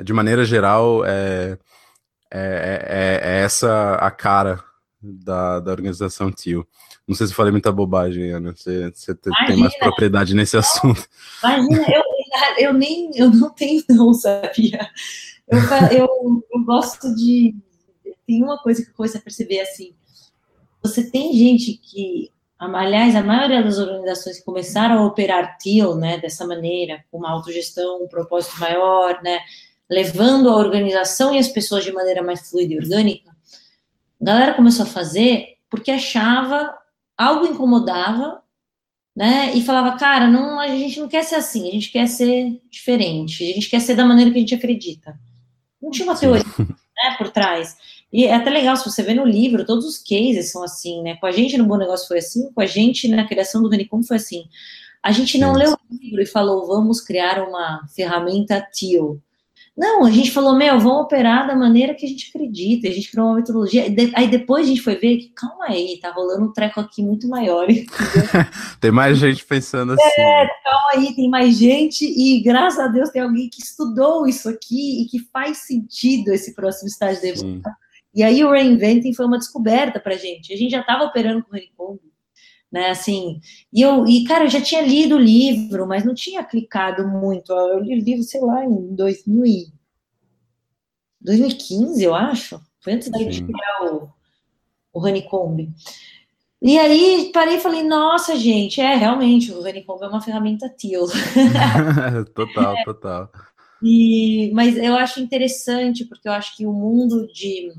de 0.04 0.14
maneira 0.14 0.46
geral, 0.46 1.04
é, 2.32 2.40
é, 2.40 3.30
é, 3.30 3.38
é 3.38 3.44
essa 3.44 3.96
a 3.96 4.12
cara 4.12 4.64
da, 5.02 5.60
da 5.60 5.72
organização 5.72 6.32
TIO. 6.32 6.68
Não 7.08 7.16
sei 7.16 7.28
se 7.28 7.34
falei 7.34 7.52
muita 7.52 7.72
bobagem, 7.72 8.32
Ana. 8.32 8.56
Você, 8.56 8.92
você 8.92 9.12
Imagina, 9.12 9.48
tem 9.48 9.58
mais 9.58 9.78
propriedade 9.78 10.34
nesse 10.34 10.58
assunto. 10.58 11.08
Imagina, 11.44 11.86
eu, 11.90 12.04
eu 12.58 12.74
nem 12.74 13.12
eu 13.16 13.30
não 13.30 13.50
tenho, 13.52 13.84
não, 13.90 14.14
sabia? 14.14 14.90
Eu, 15.48 15.60
eu, 15.92 16.44
eu 16.52 16.66
gosto 16.66 17.14
de. 17.16 17.56
Tem 18.26 18.44
uma 18.44 18.58
coisa 18.58 18.84
que 18.84 18.90
eu 18.90 18.96
comecei 18.96 19.20
a 19.20 19.24
perceber 19.24 19.60
assim. 19.60 19.94
Você 20.82 21.10
tem 21.10 21.34
gente 21.34 21.74
que, 21.74 22.32
aliás, 22.60 23.16
a 23.16 23.24
maioria 23.24 23.64
das 23.64 23.78
organizações 23.78 24.40
que 24.40 24.46
começaram 24.46 25.00
a 25.00 25.06
operar 25.06 25.58
TIO, 25.58 25.96
né, 25.96 26.18
dessa 26.18 26.46
maneira, 26.46 27.04
com 27.12 27.20
uma 27.20 27.32
autogestão, 27.32 28.04
um 28.04 28.08
propósito 28.08 28.60
maior, 28.60 29.22
né, 29.24 29.40
levando 29.90 30.50
a 30.50 30.56
organização 30.56 31.34
e 31.34 31.38
as 31.38 31.48
pessoas 31.48 31.84
de 31.84 31.92
maneira 31.92 32.24
mais 32.24 32.50
fluida 32.50 32.74
e 32.74 32.78
orgânica, 32.78 33.32
a 34.22 34.26
galera 34.26 34.54
começou 34.54 34.84
a 34.84 34.90
fazer 34.90 35.56
porque 35.70 35.92
achava 35.92 36.76
algo 37.18 37.46
incomodava, 37.46 38.42
né? 39.16 39.54
E 39.56 39.62
falava, 39.62 39.98
cara, 39.98 40.28
não, 40.28 40.60
a 40.60 40.68
gente 40.68 41.00
não 41.00 41.08
quer 41.08 41.24
ser 41.24 41.36
assim, 41.36 41.70
a 41.70 41.72
gente 41.72 41.92
quer 41.92 42.08
ser 42.08 42.62
diferente, 42.70 43.44
a 43.44 43.54
gente 43.54 43.70
quer 43.70 43.80
ser 43.80 43.96
da 43.96 44.06
maneira 44.06 44.32
que 44.32 44.38
a 44.38 44.42
gente 44.42 44.56
acredita. 44.56 45.18
Não 45.82 45.92
tinha 45.92 46.08
uma 46.08 46.18
teoria 46.18 46.44
né, 46.58 47.16
por 47.18 47.30
trás. 47.30 47.78
E 48.12 48.26
é 48.26 48.34
até 48.34 48.50
legal, 48.50 48.76
se 48.76 48.90
você 48.90 49.04
vê 49.04 49.14
no 49.14 49.26
livro, 49.26 49.66
todos 49.66 49.86
os 49.86 49.98
cases 49.98 50.52
são 50.52 50.64
assim, 50.64 51.02
né? 51.02 51.16
Com 51.16 51.26
a 51.26 51.32
gente 51.32 51.58
no 51.58 51.66
Bom 51.66 51.78
Negócio 51.78 52.08
foi 52.08 52.20
assim, 52.20 52.52
com 52.52 52.62
a 52.62 52.66
gente 52.66 53.08
na 53.08 53.28
criação 53.28 53.62
do 53.62 53.70
Renicom 53.70 54.02
foi 54.04 54.18
assim. 54.18 54.46
A 55.04 55.12
gente 55.12 55.38
não 55.38 55.54
leu 55.54 55.74
o 55.74 55.96
livro 55.96 56.22
e 56.22 56.26
falou, 56.26 56.66
vamos 56.66 57.00
criar 57.00 57.48
uma 57.48 57.86
ferramenta 57.94 58.60
TIO. 58.74 59.22
Não, 59.78 60.06
a 60.06 60.12
gente 60.12 60.32
falou, 60.32 60.56
meu, 60.56 60.80
vamos 60.80 61.04
operar 61.04 61.46
da 61.46 61.56
maneira 61.56 61.94
que 61.94 62.06
a 62.06 62.10
gente 62.10 62.30
acredita, 62.30 62.88
a 62.88 62.92
gente 62.92 63.12
criou 63.12 63.28
uma 63.28 63.36
metodologia. 63.36 63.84
Aí 64.16 64.28
depois 64.30 64.66
a 64.66 64.70
gente 64.70 64.82
foi 64.82 64.96
ver 64.96 65.18
que, 65.18 65.30
calma 65.36 65.66
aí, 65.66 66.00
tá 66.02 66.12
rolando 66.12 66.46
um 66.46 66.54
treco 66.54 66.80
aqui 66.80 67.04
muito 67.04 67.28
maior. 67.28 67.68
tem 68.80 68.92
mais 68.92 69.18
gente 69.18 69.46
pensando 69.46 69.92
assim. 69.92 70.22
É, 70.22 70.48
calma 70.64 70.90
aí, 70.94 71.14
tem 71.14 71.30
mais 71.30 71.58
gente, 71.58 72.06
e 72.06 72.42
graças 72.42 72.80
a 72.80 72.88
Deus 72.88 73.10
tem 73.10 73.22
alguém 73.22 73.50
que 73.50 73.62
estudou 73.62 74.26
isso 74.26 74.48
aqui 74.48 75.04
e 75.04 75.08
que 75.08 75.20
faz 75.34 75.58
sentido 75.58 76.30
esse 76.30 76.56
próximo 76.56 76.88
estágio 76.88 77.22
da 77.22 77.28
evolução. 77.28 77.74
E 78.14 78.24
aí 78.24 78.46
o 78.46 78.52
Reinventing 78.52 79.14
foi 79.14 79.26
uma 79.26 79.38
descoberta 79.38 80.00
pra 80.00 80.16
gente. 80.16 80.54
A 80.54 80.56
gente 80.56 80.72
já 80.72 80.80
estava 80.80 81.04
operando 81.04 81.44
com 81.44 81.52
o 81.52 81.54
Renicombi, 81.54 82.15
né, 82.76 82.90
assim, 82.90 83.40
e 83.72 83.82
eu, 83.82 84.06
e 84.06 84.26
cara, 84.26 84.44
eu 84.44 84.50
já 84.50 84.60
tinha 84.60 84.82
lido 84.82 85.16
o 85.16 85.20
livro, 85.20 85.88
mas 85.88 86.04
não 86.04 86.14
tinha 86.14 86.44
clicado 86.44 87.08
muito, 87.08 87.54
eu 87.54 87.80
li 87.80 87.98
o 87.98 88.04
livro, 88.04 88.22
sei 88.22 88.42
lá, 88.42 88.66
em 88.66 88.94
2000 88.94 89.46
e, 89.46 89.68
2015, 91.22 92.04
eu 92.04 92.14
acho, 92.14 92.60
foi 92.82 92.92
antes 92.92 93.10
da 93.10 93.18
gente 93.18 93.46
criar 93.46 93.94
o, 93.94 94.10
o 94.92 95.00
Honeycomb. 95.00 95.74
E 96.62 96.78
aí 96.78 97.32
parei 97.34 97.56
e 97.56 97.62
falei, 97.62 97.82
nossa, 97.82 98.36
gente, 98.36 98.82
é 98.82 98.94
realmente 98.94 99.54
o 99.54 99.62
Honeycomb 99.62 100.04
é 100.04 100.10
uma 100.10 100.22
ferramenta 100.22 100.68
TIL. 100.68 101.06
total, 102.36 102.76
é. 102.76 102.84
total. 102.84 103.32
E, 103.82 104.52
mas 104.54 104.76
eu 104.76 104.98
acho 104.98 105.22
interessante, 105.22 106.04
porque 106.04 106.28
eu 106.28 106.34
acho 106.34 106.58
que 106.58 106.66
o 106.66 106.74
mundo 106.74 107.26
de. 107.32 107.72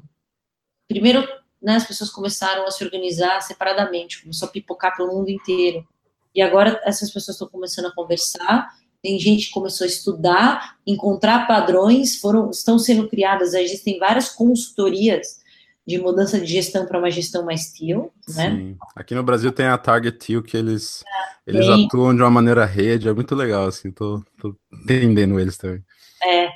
Primeiro, 0.88 1.22
né, 1.62 1.76
as 1.76 1.86
pessoas 1.86 2.10
começaram 2.10 2.66
a 2.66 2.70
se 2.70 2.84
organizar 2.84 3.40
separadamente, 3.40 4.22
começou 4.22 4.48
a 4.48 4.50
pipocar 4.50 4.96
pelo 4.96 5.12
mundo 5.12 5.30
inteiro. 5.30 5.86
E 6.34 6.42
agora 6.42 6.80
essas 6.84 7.10
pessoas 7.10 7.34
estão 7.34 7.48
começando 7.48 7.86
a 7.86 7.94
conversar, 7.94 8.68
tem 9.02 9.18
gente 9.18 9.46
que 9.46 9.52
começou 9.52 9.84
a 9.84 9.88
estudar, 9.88 10.76
encontrar 10.86 11.46
padrões, 11.46 12.16
foram, 12.16 12.50
estão 12.50 12.78
sendo 12.78 13.08
criadas, 13.08 13.54
existem 13.54 13.98
várias 13.98 14.28
consultorias 14.28 15.38
de 15.86 15.98
mudança 15.98 16.40
de 16.40 16.46
gestão 16.46 16.84
para 16.84 16.98
uma 16.98 17.10
gestão 17.10 17.44
mais 17.44 17.72
TIL, 17.72 18.12
né? 18.34 18.50
Sim. 18.50 18.76
Aqui 18.96 19.14
no 19.14 19.22
Brasil 19.22 19.52
tem 19.52 19.66
a 19.66 19.78
Target 19.78 20.18
TIL, 20.18 20.42
que 20.42 20.56
eles, 20.56 21.04
é, 21.46 21.50
eles 21.50 21.68
atuam 21.68 22.14
de 22.14 22.20
uma 22.22 22.30
maneira 22.30 22.64
rede, 22.64 23.08
é 23.08 23.12
muito 23.12 23.34
legal, 23.36 23.66
assim, 23.66 23.92
tô, 23.92 24.20
tô 24.40 24.56
entendendo 24.72 25.38
eles 25.38 25.56
também. 25.56 25.84
É, 26.24 26.48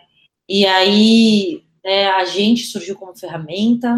e 0.48 0.66
aí 0.66 1.62
é, 1.84 2.08
a 2.08 2.24
gente 2.24 2.64
surgiu 2.64 2.96
como 2.96 3.16
ferramenta, 3.16 3.96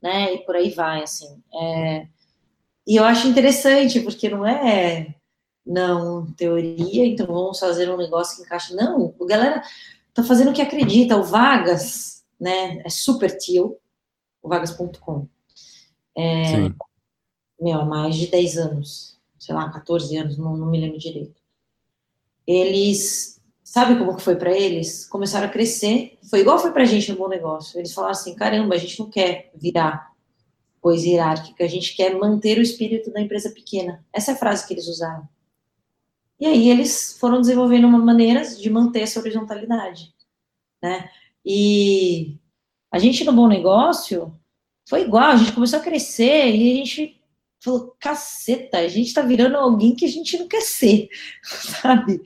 né? 0.00 0.34
E 0.34 0.38
por 0.38 0.56
aí 0.56 0.70
vai, 0.70 1.02
assim. 1.02 1.42
É, 1.52 2.06
e 2.86 2.96
eu 2.96 3.04
acho 3.04 3.28
interessante, 3.28 4.00
porque 4.00 4.28
não 4.28 4.46
é, 4.46 5.14
não, 5.66 6.26
teoria, 6.32 7.06
então 7.06 7.26
vamos 7.26 7.58
fazer 7.58 7.90
um 7.90 7.96
negócio 7.96 8.36
que 8.36 8.42
encaixa. 8.42 8.74
Não, 8.74 9.14
o 9.18 9.26
galera 9.26 9.62
tá 10.14 10.22
fazendo 10.22 10.50
o 10.50 10.54
que 10.54 10.62
acredita. 10.62 11.16
O 11.16 11.22
Vagas, 11.22 12.24
né? 12.40 12.80
É 12.84 12.88
super 12.88 13.36
tio, 13.36 13.76
o 14.42 14.48
vagas.com. 14.48 15.28
É, 16.16 16.44
Sim. 16.44 16.74
Meu, 17.60 17.84
mais 17.84 18.16
de 18.16 18.28
10 18.28 18.56
anos, 18.56 19.20
sei 19.38 19.54
lá, 19.54 19.70
14 19.70 20.16
anos, 20.16 20.38
não, 20.38 20.56
não 20.56 20.70
me 20.70 20.80
lembro 20.80 20.98
direito. 20.98 21.40
Eles 22.46 23.37
Sabe 23.68 23.98
como 23.98 24.16
que 24.16 24.22
foi 24.22 24.34
para 24.34 24.50
eles? 24.50 25.04
Começaram 25.04 25.46
a 25.46 25.50
crescer. 25.50 26.18
Foi 26.30 26.40
igual 26.40 26.58
foi 26.58 26.72
para 26.72 26.84
a 26.84 26.86
gente 26.86 27.12
no 27.12 27.18
bom 27.18 27.28
negócio. 27.28 27.78
Eles 27.78 27.92
falaram 27.92 28.12
assim: 28.12 28.34
caramba, 28.34 28.74
a 28.74 28.78
gente 28.78 28.98
não 28.98 29.10
quer 29.10 29.50
virar 29.54 30.10
coisa 30.80 31.06
hierárquica, 31.06 31.64
a 31.64 31.68
gente 31.68 31.94
quer 31.94 32.16
manter 32.16 32.56
o 32.56 32.62
espírito 32.62 33.12
da 33.12 33.20
empresa 33.20 33.50
pequena. 33.50 34.02
Essa 34.10 34.30
é 34.30 34.34
a 34.34 34.38
frase 34.38 34.66
que 34.66 34.72
eles 34.72 34.88
usaram. 34.88 35.28
E 36.40 36.46
aí 36.46 36.70
eles 36.70 37.18
foram 37.20 37.42
desenvolvendo 37.42 37.86
uma 37.86 37.98
maneiras 37.98 38.58
de 38.58 38.70
manter 38.70 39.00
essa 39.00 39.20
horizontalidade, 39.20 40.14
né? 40.82 41.10
E 41.44 42.38
a 42.90 42.98
gente 42.98 43.22
no 43.22 43.34
bom 43.34 43.48
negócio 43.48 44.34
foi 44.88 45.02
igual, 45.02 45.32
a 45.32 45.36
gente 45.36 45.52
começou 45.52 45.78
a 45.78 45.82
crescer 45.82 46.56
e 46.56 46.72
a 46.72 46.74
gente 46.76 47.20
falou, 47.60 47.94
caceta, 48.00 48.78
a 48.78 48.88
gente 48.88 49.12
tá 49.12 49.20
virando 49.20 49.58
alguém 49.58 49.94
que 49.94 50.06
a 50.06 50.08
gente 50.08 50.38
não 50.38 50.48
quer 50.48 50.62
ser, 50.62 51.10
sabe? 51.42 52.22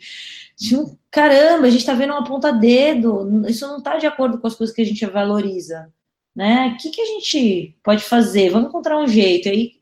Um, 0.70 0.96
caramba, 1.10 1.66
a 1.66 1.70
gente 1.70 1.80
está 1.80 1.94
vendo 1.94 2.12
uma 2.12 2.24
ponta 2.24 2.52
dedo, 2.52 3.46
isso 3.48 3.66
não 3.66 3.78
está 3.78 3.96
de 3.96 4.06
acordo 4.06 4.38
com 4.38 4.46
as 4.46 4.54
coisas 4.54 4.74
que 4.74 4.82
a 4.82 4.86
gente 4.86 5.04
valoriza, 5.06 5.92
né? 6.34 6.74
O 6.74 6.82
que, 6.82 6.90
que 6.90 7.00
a 7.00 7.06
gente 7.06 7.76
pode 7.82 8.04
fazer? 8.04 8.50
Vamos 8.50 8.68
encontrar 8.68 8.98
um 8.98 9.08
jeito. 9.08 9.48
Aí, 9.48 9.72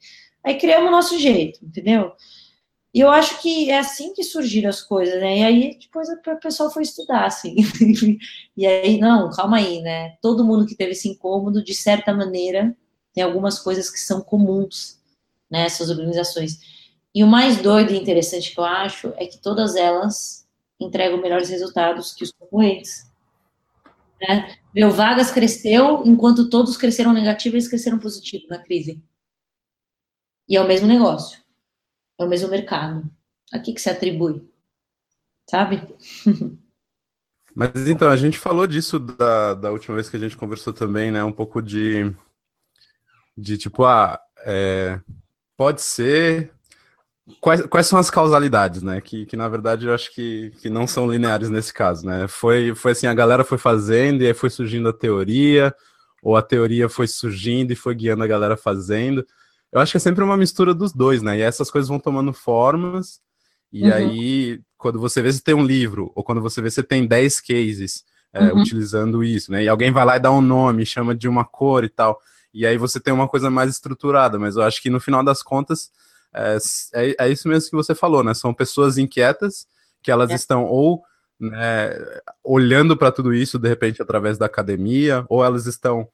aí 0.43 0.59
criamos 0.59 0.89
o 0.89 0.93
nosso 0.93 1.19
jeito, 1.19 1.65
entendeu? 1.65 2.13
E 2.93 3.01
eu 3.01 3.11
acho 3.11 3.41
que 3.41 3.71
é 3.71 3.79
assim 3.79 4.13
que 4.15 4.25
surgiram 4.25 4.69
as 4.69 4.83
coisas, 4.83 5.21
né? 5.21 5.39
E 5.39 5.45
aí 5.45 5.79
depois 5.79 6.09
o 6.09 6.41
pessoal 6.41 6.71
foi 6.71 6.83
estudar, 6.83 7.27
assim. 7.27 7.57
e 8.57 8.67
aí, 8.67 8.99
não, 8.99 9.31
calma 9.31 9.59
aí, 9.59 9.81
né? 9.81 10.17
Todo 10.21 10.45
mundo 10.45 10.67
que 10.67 10.75
teve 10.75 10.93
esse 10.93 11.09
incômodo, 11.09 11.63
de 11.63 11.75
certa 11.75 12.13
maneira, 12.13 12.77
tem 13.13 13.23
algumas 13.23 13.59
coisas 13.61 13.89
que 13.91 14.01
são 14.01 14.21
comuns 14.21 14.99
nessas 15.49 15.89
organizações. 15.89 16.59
E 17.15 17.23
o 17.23 17.27
mais 17.27 17.59
doido 17.59 17.93
e 17.93 17.99
interessante 17.99 18.53
que 18.53 18.59
eu 18.59 18.65
acho 18.65 19.13
é 19.17 19.27
que 19.27 19.39
todas 19.39 19.77
elas 19.77 20.47
entregam 20.81 21.21
melhores 21.21 21.49
resultados 21.49 22.15
que 22.15 22.25
os 22.25 22.33
concorrentes. 22.33 23.11
Né? 24.21 24.57
Meu 24.75 24.91
vagas 24.91 25.31
cresceu, 25.31 26.03
enquanto 26.05 26.49
todos 26.51 26.77
cresceram 26.77 27.13
negativo, 27.13 27.57
eles 27.57 27.69
cresceram 27.69 27.99
positivo 27.99 28.47
na 28.49 28.59
crise. 28.59 29.03
E 30.49 30.57
é 30.57 30.61
o 30.61 30.67
mesmo 30.67 30.87
negócio. 30.87 31.41
É 32.19 32.25
o 32.25 32.29
mesmo 32.29 32.49
mercado. 32.49 33.09
A 33.53 33.59
que, 33.59 33.73
que 33.73 33.81
se 33.81 33.91
atribui? 33.91 34.49
Sabe? 35.49 35.83
Mas 37.55 37.89
então, 37.89 38.09
a 38.09 38.17
gente 38.17 38.39
falou 38.39 38.67
disso 38.67 38.99
da, 38.99 39.55
da 39.55 39.73
última 39.73 39.97
vez 39.97 40.09
que 40.09 40.17
a 40.17 40.21
gente 40.21 40.37
conversou 40.37 40.73
também, 40.73 41.11
né? 41.11 41.23
Um 41.25 41.33
pouco 41.33 41.61
de, 41.61 42.15
de 43.37 43.59
tipo, 43.59 43.85
ah, 43.85 44.21
é, 44.45 45.01
pode 45.57 45.83
ser. 45.83 46.53
Quais, 47.41 47.67
quais 47.67 47.87
são 47.87 47.99
as 47.99 48.11
causalidades, 48.11 48.83
né? 48.83 49.01
Que, 49.01 49.27
que 49.27 49.37
na 49.37 49.49
verdade 49.49 49.87
eu 49.87 49.95
acho 49.95 50.15
que, 50.15 50.53
que 50.61 50.71
não 50.71 50.87
são 50.87 51.11
lineares 51.11 51.51
nesse 51.51 51.73
caso, 51.73 52.07
né? 52.07 52.27
Foi, 52.29 52.75
foi 52.75 52.93
assim, 52.93 53.07
a 53.07 53.15
galera 53.15 53.45
foi 53.45 53.59
fazendo 53.59 54.23
e 54.23 54.27
aí 54.27 54.35
foi 54.35 54.51
surgindo 54.51 54.89
a 54.89 54.93
teoria, 54.93 55.75
ou 56.23 56.37
a 56.37 56.43
teoria 56.43 56.89
foi 56.89 57.07
surgindo 57.07 57.73
e 57.73 57.77
foi 57.77 57.95
guiando 57.95 58.23
a 58.25 58.27
galera 58.27 58.57
fazendo. 58.57 59.27
Eu 59.73 59.81
acho 59.81 59.93
que 59.93 59.97
é 59.99 60.01
sempre 60.01 60.25
uma 60.25 60.37
mistura 60.37 60.73
dos 60.75 60.93
dois, 60.93 61.23
né? 61.23 61.39
E 61.39 61.43
essas 61.43 61.71
coisas 61.71 61.89
vão 61.89 61.99
tomando 61.99 62.33
formas, 62.33 63.21
e 63.73 63.85
uhum. 63.85 63.95
aí, 63.95 64.61
quando 64.77 64.99
você 64.99 65.23
vê 65.23 65.33
se 65.33 65.43
tem 65.43 65.55
um 65.55 65.65
livro, 65.65 66.11
ou 66.15 66.25
quando 66.25 66.41
você 66.41 66.61
vê 66.61 66.71
se 66.71 66.83
tem 66.83 67.07
10 67.07 67.41
cases 67.41 68.05
é, 68.33 68.53
uhum. 68.53 68.61
utilizando 68.61 69.23
isso, 69.23 69.53
né? 69.53 69.65
E 69.65 69.69
alguém 69.69 69.93
vai 69.93 70.05
lá 70.05 70.17
e 70.17 70.21
dá 70.21 70.31
um 70.31 70.41
nome, 70.41 70.85
chama 70.85 71.15
de 71.15 71.29
uma 71.29 71.45
cor 71.45 71.85
e 71.85 71.89
tal. 71.89 72.21
E 72.53 72.67
aí 72.67 72.77
você 72.77 72.99
tem 72.99 73.15
uma 73.15 73.29
coisa 73.29 73.49
mais 73.49 73.71
estruturada, 73.71 74.39
mas 74.39 74.57
eu 74.57 74.63
acho 74.63 74.83
que 74.83 74.91
no 74.91 75.01
final 75.01 75.23
das 75.23 75.43
contas 75.43 75.91
é, 76.35 76.59
é, 76.95 77.17
é 77.27 77.29
isso 77.29 77.49
mesmo 77.49 77.71
que 77.71 77.77
você 77.77 77.95
falou, 77.95 78.23
né? 78.23 78.35
São 78.35 78.55
pessoas 78.55 78.99
inquietas 78.99 79.67
que 80.03 80.11
elas 80.11 80.31
é. 80.31 80.35
estão 80.35 80.65
ou 80.65 81.03
né, 81.39 81.97
olhando 82.45 82.97
para 82.97 83.13
tudo 83.13 83.33
isso 83.35 83.59
de 83.59 83.69
repente 83.69 84.01
através 84.03 84.39
da 84.39 84.47
academia, 84.47 85.25
ou 85.29 85.45
elas 85.45 85.67
estão 85.67 86.09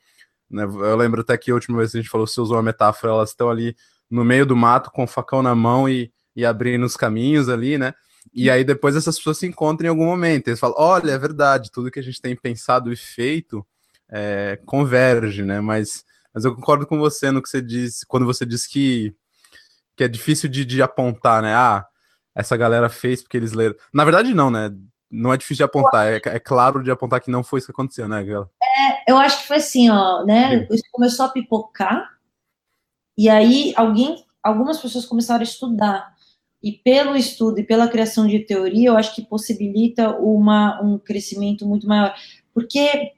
né? 0.51 0.63
Eu 0.63 0.97
lembro 0.97 1.21
até 1.21 1.37
que 1.37 1.51
a 1.51 1.55
última 1.55 1.79
vez 1.79 1.91
que 1.91 1.99
a 1.99 2.01
gente 2.01 2.11
falou, 2.11 2.27
você 2.27 2.41
usou 2.41 2.57
uma 2.57 2.63
metáfora, 2.63 3.13
elas 3.13 3.31
estão 3.31 3.51
ali 3.51 3.77
no 4.11 4.25
meio 4.25 4.47
do 4.47 4.57
mato 4.57 4.91
com 4.91 5.05
o 5.05 5.09
facão 5.09 5.43
na 5.43 5.55
mão 5.55 5.89
e, 5.89 6.13
e 6.35 6.45
abrindo 6.45 6.87
os 6.87 6.97
caminhos 6.97 7.49
ali, 7.49 7.77
né? 7.77 7.93
E 8.33 8.51
aí 8.51 8.65
depois 8.65 8.97
essas 8.97 9.17
pessoas 9.17 9.39
se 9.39 9.47
encontram 9.47 9.87
em 9.87 9.91
algum 9.91 10.07
momento. 10.07 10.49
Eles 10.49 10.61
falam, 10.61 10.77
olha, 10.79 11.13
é 11.13 11.19
verdade, 11.19 11.71
tudo 11.71 11.91
que 11.91 11.99
a 11.99 12.03
gente 12.03 12.21
tem 12.21 12.37
pensado 12.37 12.93
e 12.93 12.97
feito 12.97 13.67
é, 14.09 14.59
converge, 14.65 15.45
né? 15.45 15.61
Mas, 15.61 16.05
mas 16.33 16.45
eu 16.45 16.55
concordo 16.55 16.87
com 16.87 16.99
você 16.99 17.31
no 17.31 17.43
que 17.43 17.49
você 17.49 17.61
disse, 17.61 18.07
quando 18.07 18.27
você 18.27 18.47
disse 18.47 18.69
que, 18.69 19.15
que 19.97 20.05
é 20.05 20.09
difícil 20.09 20.49
de, 20.49 20.65
de 20.65 20.83
apontar, 20.83 21.43
né? 21.43 21.55
Ah, 21.55 21.87
essa 22.35 22.57
galera 22.57 22.89
fez 22.89 23.23
porque 23.23 23.37
eles 23.37 23.53
leram. 23.53 23.75
Na 23.93 24.05
verdade, 24.05 24.35
não, 24.35 24.51
né? 24.51 24.71
Não 25.11 25.33
é 25.33 25.37
difícil 25.37 25.59
de 25.59 25.63
apontar, 25.65 26.07
é, 26.07 26.17
é 26.17 26.39
claro 26.39 26.83
de 26.83 26.91
apontar 26.91 27.21
que 27.21 27.31
não 27.31 27.43
foi 27.43 27.59
isso 27.59 27.67
que 27.67 27.73
aconteceu, 27.73 28.09
né, 28.09 28.23
Gala? 28.23 28.51
É, 28.63 29.11
eu 29.11 29.17
acho 29.17 29.41
que 29.41 29.49
foi 29.49 29.57
assim, 29.57 29.89
ó, 29.89 30.25
né? 30.25 30.67
Isso 30.71 30.85
começou 30.93 31.27
a 31.27 31.29
pipocar, 31.29 32.17
e 33.17 33.29
aí 33.31 33.73
alguém, 33.77 34.25
algumas 34.43 34.79
pessoas 34.79 35.07
começaram 35.07 35.41
a 35.41 35.45
estudar. 35.45 36.15
E 36.63 36.73
pelo 36.73 37.17
estudo 37.17 37.61
e 37.61 37.65
pela 37.65 37.89
criação 37.89 38.27
de 38.27 38.41
teoria, 38.41 38.89
eu 38.89 38.97
acho 38.97 39.15
que 39.15 39.23
possibilita 39.23 40.11
uma, 40.19 40.83
um 40.83 40.99
crescimento 40.99 41.67
muito 41.67 41.87
maior. 41.87 42.15
Porque 42.53 43.13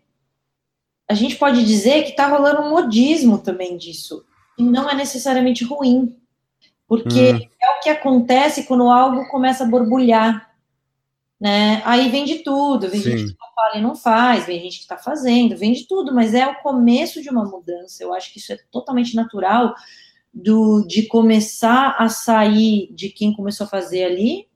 a 1.09 1.15
gente 1.15 1.37
pode 1.37 1.65
dizer 1.65 2.03
que 2.03 2.11
está 2.11 2.29
rolando 2.29 2.61
um 2.61 2.71
modismo 2.71 3.39
também 3.39 3.77
disso. 3.77 4.25
E 4.59 4.63
não 4.63 4.89
é 4.89 4.95
necessariamente 4.95 5.65
ruim. 5.65 6.17
Porque 6.89 7.33
hum. 7.33 7.49
é 7.63 7.77
o 7.77 7.81
que 7.81 7.91
acontece 7.91 8.65
quando 8.65 8.89
algo 8.89 9.29
começa 9.29 9.63
a 9.63 9.69
borbulhar 9.69 10.49
né? 11.41 11.83
Aí 11.85 12.09
vem 12.09 12.25
de 12.25 12.39
tudo, 12.39 12.89
vem 12.89 13.01
Sim. 13.01 13.11
gente 13.11 13.33
que 13.33 13.39
não 13.39 13.55
fala 13.55 13.77
e 13.77 13.81
não 13.81 13.95
faz, 13.95 14.47
vem 14.47 14.61
gente 14.61 14.79
que 14.79 14.83
está 14.83 14.97
fazendo, 14.97 15.57
vem 15.57 15.73
de 15.73 15.87
tudo, 15.87 16.13
mas 16.13 16.35
é 16.35 16.47
o 16.47 16.57
começo 16.57 17.23
de 17.23 17.31
uma 17.31 17.45
mudança. 17.45 18.03
Eu 18.03 18.13
acho 18.13 18.33
que 18.33 18.39
isso 18.39 18.53
é 18.53 18.59
totalmente 18.73 19.15
natural 19.15 19.75
do 20.35 20.85
de 20.87 21.07
começar 21.07 21.97
a 21.99 22.09
sair 22.09 22.93
de 22.93 23.09
quem 23.09 23.33
começou 23.33 23.67
a 23.67 23.71
fazer 23.71 24.05
ali 24.05 24.49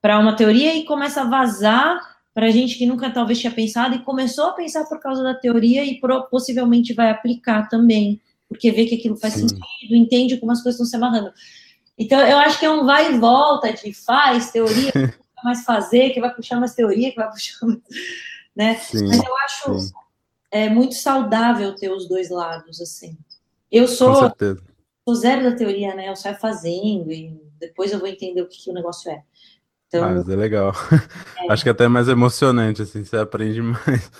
para 0.00 0.18
uma 0.18 0.34
teoria 0.34 0.74
e 0.74 0.84
começa 0.84 1.22
a 1.22 1.28
vazar 1.28 2.18
para 2.34 2.50
gente 2.50 2.76
que 2.76 2.86
nunca 2.86 3.10
talvez 3.10 3.38
tinha 3.38 3.52
pensado 3.52 3.94
e 3.96 4.04
começou 4.04 4.46
a 4.46 4.52
pensar 4.52 4.84
por 4.84 5.00
causa 5.00 5.22
da 5.22 5.34
teoria 5.34 5.84
e 5.84 6.00
pro, 6.00 6.24
possivelmente 6.24 6.92
vai 6.94 7.10
aplicar 7.10 7.68
também, 7.68 8.20
porque 8.48 8.70
vê 8.70 8.86
que 8.86 8.94
aquilo 8.96 9.16
faz 9.16 9.34
Sim. 9.34 9.48
sentido, 9.48 9.94
entende 9.94 10.38
como 10.38 10.52
as 10.52 10.62
coisas 10.62 10.80
estão 10.80 10.86
se 10.86 10.96
amarrando. 10.96 11.32
Então, 11.98 12.20
eu 12.20 12.38
acho 12.38 12.58
que 12.58 12.64
é 12.64 12.70
um 12.70 12.86
vai 12.86 13.12
e 13.12 13.18
volta 13.18 13.72
de 13.72 13.92
faz 13.92 14.50
teoria, 14.50 14.92
mais 15.44 15.64
fazer, 15.64 16.10
que 16.10 16.20
vai 16.20 16.34
puxar 16.34 16.58
mais 16.58 16.74
teoria, 16.74 17.10
que 17.10 17.16
vai 17.16 17.30
puxar 17.30 17.66
mais, 17.66 17.80
né? 18.56 18.74
Sim, 18.76 19.06
Mas 19.06 19.22
eu 19.22 19.36
acho 19.38 19.92
é 20.50 20.68
muito 20.68 20.94
saudável 20.94 21.74
ter 21.74 21.90
os 21.90 22.08
dois 22.08 22.30
lados, 22.30 22.80
assim. 22.80 23.16
Eu 23.70 23.86
sou, 23.86 24.14
sou 25.04 25.14
zero 25.14 25.42
da 25.42 25.54
teoria, 25.54 25.94
né? 25.94 26.08
Eu 26.08 26.16
saio 26.16 26.36
fazendo 26.38 27.12
e 27.12 27.38
depois 27.60 27.92
eu 27.92 27.98
vou 27.98 28.08
entender 28.08 28.40
o 28.40 28.48
que, 28.48 28.64
que 28.64 28.70
o 28.70 28.74
negócio 28.74 29.10
é. 29.10 29.22
Então, 29.86 30.04
ah, 30.04 30.14
mas 30.14 30.28
é 30.28 30.36
legal. 30.36 30.72
É. 31.38 31.52
Acho 31.52 31.62
que 31.62 31.68
é 31.68 31.72
até 31.72 31.84
é 31.84 31.88
mais 31.88 32.08
emocionante, 32.08 32.82
assim, 32.82 33.04
você 33.04 33.16
aprende 33.16 33.60
mais. 33.62 34.10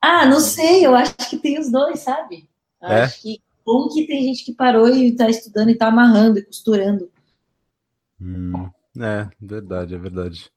Ah, 0.00 0.26
não 0.26 0.40
sei, 0.40 0.86
eu 0.86 0.94
acho 0.94 1.14
que 1.28 1.38
tem 1.38 1.58
os 1.58 1.70
dois, 1.70 2.00
sabe? 2.00 2.48
é? 2.82 3.02
Acho 3.02 3.22
que 3.22 3.40
bom 3.68 3.86
que 3.86 4.06
tem 4.06 4.24
gente 4.24 4.46
que 4.46 4.54
parou 4.54 4.88
e 4.88 5.08
está 5.08 5.28
estudando 5.28 5.68
e 5.68 5.72
está 5.72 5.88
amarrando 5.88 6.38
e 6.38 6.42
costurando. 6.42 7.10
Hum. 8.18 8.70
É, 8.98 9.28
verdade, 9.38 9.94
é 9.94 9.98
verdade. 9.98 10.50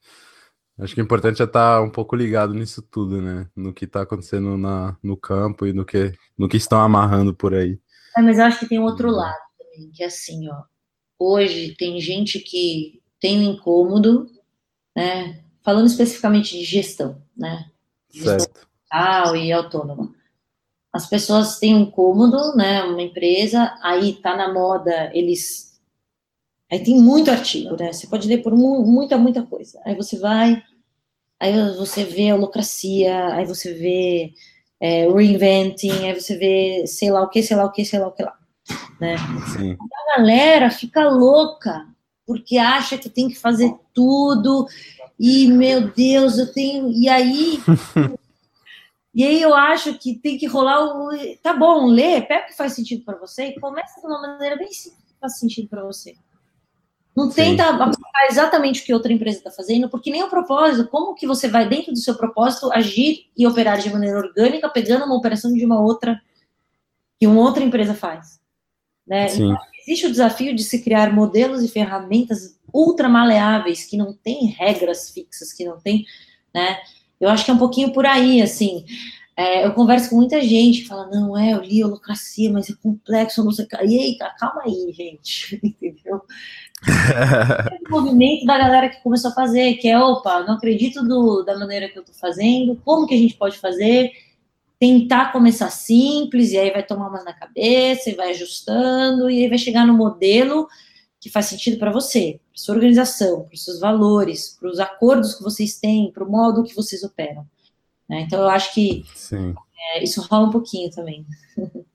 Acho 0.79 0.95
que 0.95 1.01
o 1.01 1.03
importante 1.03 1.41
é 1.41 1.45
estar 1.45 1.77
tá 1.77 1.81
um 1.81 1.89
pouco 1.89 2.15
ligado 2.15 2.53
nisso 2.53 2.81
tudo, 2.81 3.21
né? 3.21 3.49
No 3.53 3.73
que 3.73 3.83
está 3.83 4.01
acontecendo 4.01 4.57
na, 4.57 4.97
no 5.03 5.17
campo 5.17 5.67
e 5.67 5.73
no 5.73 5.83
que, 5.83 6.13
no 6.37 6.47
que 6.47 6.55
estão 6.55 6.79
amarrando 6.79 7.35
por 7.35 7.53
aí. 7.53 7.77
É, 8.17 8.21
mas 8.21 8.39
eu 8.39 8.45
acho 8.45 8.59
que 8.59 8.69
tem 8.69 8.79
outro 8.79 9.09
uhum. 9.09 9.15
lado 9.15 9.37
também, 9.59 9.91
que 9.91 10.03
é 10.03 10.07
assim, 10.07 10.49
ó. 10.49 10.63
Hoje 11.19 11.75
tem 11.77 11.99
gente 11.99 12.39
que 12.39 13.01
tem 13.19 13.39
um 13.39 13.51
incômodo, 13.51 14.25
né? 14.95 15.43
Falando 15.61 15.87
especificamente 15.87 16.57
de 16.57 16.63
gestão, 16.63 17.21
né? 17.37 17.69
Gestão 18.09 18.39
certo. 18.39 19.35
e 19.35 19.51
autônoma. 19.51 20.15
As 20.93 21.07
pessoas 21.07 21.57
têm 21.57 21.75
um 21.75 21.81
incômodo, 21.81 22.55
né? 22.55 22.83
Uma 22.83 23.01
empresa, 23.01 23.77
aí 23.81 24.13
tá 24.13 24.35
na 24.35 24.51
moda 24.51 25.09
eles 25.13 25.71
Aí 26.71 26.79
tem 26.79 26.95
muito 26.95 27.29
artigo, 27.29 27.75
né? 27.77 27.91
Você 27.91 28.07
pode 28.07 28.29
ler 28.29 28.37
por 28.37 28.55
muita, 28.55 29.17
muita 29.17 29.43
coisa. 29.43 29.77
Aí 29.83 29.93
você 29.93 30.17
vai, 30.17 30.63
aí 31.37 31.53
você 31.75 32.05
vê 32.05 32.29
a 32.29 32.35
holocracia, 32.35 33.33
aí 33.33 33.45
você 33.45 33.73
vê 33.73 34.33
é, 34.79 35.05
reinventing, 35.05 36.07
aí 36.07 36.17
você 36.17 36.37
vê 36.37 36.87
sei 36.87 37.11
lá 37.11 37.23
o 37.23 37.29
que, 37.29 37.43
sei 37.43 37.57
lá 37.57 37.65
o 37.65 37.71
que, 37.73 37.83
sei 37.83 37.99
lá 37.99 38.07
o 38.07 38.13
que 38.13 38.23
lá. 38.23 38.37
Né? 39.01 39.17
Sim. 39.51 39.73
A 39.73 40.17
galera 40.17 40.69
fica 40.69 41.09
louca 41.09 41.85
porque 42.25 42.57
acha 42.57 42.97
que 42.97 43.09
tem 43.09 43.27
que 43.27 43.35
fazer 43.37 43.75
tudo 43.93 44.65
e 45.19 45.47
meu 45.47 45.89
Deus, 45.89 46.37
eu 46.37 46.53
tenho. 46.53 46.89
E 46.89 47.09
aí. 47.09 47.59
e 49.13 49.23
aí 49.25 49.41
eu 49.41 49.53
acho 49.53 49.97
que 49.97 50.15
tem 50.15 50.37
que 50.37 50.47
rolar 50.47 50.83
o. 50.83 51.09
Tá 51.43 51.53
bom, 51.53 51.87
lê, 51.87 52.21
pega 52.21 52.45
o 52.45 52.47
que 52.47 52.55
faz 52.55 52.73
sentido 52.73 53.03
para 53.03 53.17
você 53.17 53.47
e 53.47 53.59
começa 53.59 53.99
de 53.99 54.07
uma 54.07 54.21
maneira 54.21 54.55
bem 54.55 54.71
simples 54.71 55.03
que 55.05 55.19
faz 55.19 55.37
sentido 55.37 55.67
para 55.67 55.83
você. 55.83 56.15
Não 57.15 57.29
tenta 57.29 57.67
aplicar 57.67 58.27
exatamente 58.29 58.81
o 58.81 58.85
que 58.85 58.93
outra 58.93 59.11
empresa 59.11 59.39
está 59.39 59.51
fazendo, 59.51 59.89
porque 59.89 60.09
nem 60.09 60.23
o 60.23 60.29
propósito, 60.29 60.89
como 60.89 61.13
que 61.13 61.27
você 61.27 61.49
vai 61.49 61.67
dentro 61.67 61.91
do 61.91 61.99
seu 61.99 62.15
propósito 62.15 62.71
agir 62.71 63.29
e 63.37 63.45
operar 63.45 63.77
de 63.79 63.91
maneira 63.91 64.17
orgânica, 64.17 64.69
pegando 64.69 65.03
uma 65.03 65.17
operação 65.17 65.53
de 65.53 65.65
uma 65.65 65.81
outra 65.81 66.21
que 67.19 67.27
uma 67.27 67.41
outra 67.41 67.63
empresa 67.63 67.93
faz, 67.93 68.39
né? 69.05 69.27
Então, 69.31 69.57
existe 69.81 70.07
o 70.07 70.11
desafio 70.11 70.55
de 70.55 70.63
se 70.63 70.81
criar 70.81 71.13
modelos 71.13 71.61
e 71.61 71.67
ferramentas 71.67 72.57
ultra 72.73 73.09
maleáveis 73.09 73.85
que 73.85 73.97
não 73.97 74.13
têm 74.13 74.45
regras 74.45 75.11
fixas, 75.11 75.51
que 75.51 75.65
não 75.65 75.79
tem, 75.79 76.05
né? 76.53 76.79
Eu 77.21 77.29
acho 77.29 77.45
que 77.45 77.51
é 77.51 77.53
um 77.53 77.59
pouquinho 77.59 77.93
por 77.93 78.05
aí, 78.05 78.41
assim. 78.41 78.83
É, 79.37 79.65
eu 79.65 79.73
converso 79.73 80.09
com 80.09 80.17
muita 80.17 80.41
gente 80.41 80.81
que 80.81 80.87
fala, 80.87 81.07
não, 81.07 81.37
é, 81.37 81.53
eu 81.53 81.61
li 81.61 81.83
holocracia, 81.83 82.51
mas 82.51 82.69
é 82.69 82.73
complexo, 82.81 83.43
não 83.43 83.51
sei 83.51 83.65
E 83.87 83.99
aí, 83.99 84.17
calma 84.37 84.63
aí, 84.65 84.91
gente, 84.91 85.59
entendeu? 85.63 86.21
o 87.87 87.91
movimento 87.91 88.45
da 88.45 88.57
galera 88.57 88.89
que 88.89 89.01
começou 89.01 89.31
a 89.31 89.33
fazer, 89.33 89.75
que 89.75 89.87
é, 89.87 89.97
opa, 89.99 90.43
não 90.43 90.55
acredito 90.55 91.03
do, 91.03 91.43
da 91.43 91.57
maneira 91.57 91.87
que 91.87 91.97
eu 91.97 92.03
tô 92.03 92.11
fazendo, 92.13 92.75
como 92.83 93.07
que 93.07 93.13
a 93.13 93.17
gente 93.17 93.35
pode 93.35 93.57
fazer? 93.57 94.11
Tentar 94.79 95.31
começar 95.31 95.69
simples, 95.69 96.51
e 96.51 96.57
aí 96.57 96.71
vai 96.71 96.83
tomar 96.83 97.07
umas 97.07 97.23
na 97.23 97.33
cabeça, 97.33 98.09
e 98.09 98.15
vai 98.15 98.31
ajustando, 98.31 99.29
e 99.29 99.43
aí 99.43 99.49
vai 99.49 99.57
chegar 99.57 99.85
no 99.85 99.93
modelo 99.93 100.67
que 101.21 101.29
faz 101.29 101.45
sentido 101.45 101.77
para 101.77 101.91
você, 101.91 102.39
para 102.51 102.57
sua 102.57 102.73
organização, 102.73 103.43
para 103.43 103.53
os 103.53 103.63
seus 103.63 103.79
valores, 103.79 104.57
para 104.59 104.67
os 104.67 104.79
acordos 104.79 105.35
que 105.35 105.43
vocês 105.43 105.79
têm, 105.79 106.11
para 106.11 106.23
o 106.23 106.29
modo 106.29 106.63
que 106.63 106.75
vocês 106.75 107.03
operam. 107.03 107.47
Né? 108.09 108.21
Então, 108.21 108.41
eu 108.41 108.49
acho 108.49 108.73
que 108.73 109.05
é, 109.93 110.03
isso 110.03 110.19
rola 110.23 110.47
um 110.47 110.51
pouquinho 110.51 110.89
também. 110.89 111.25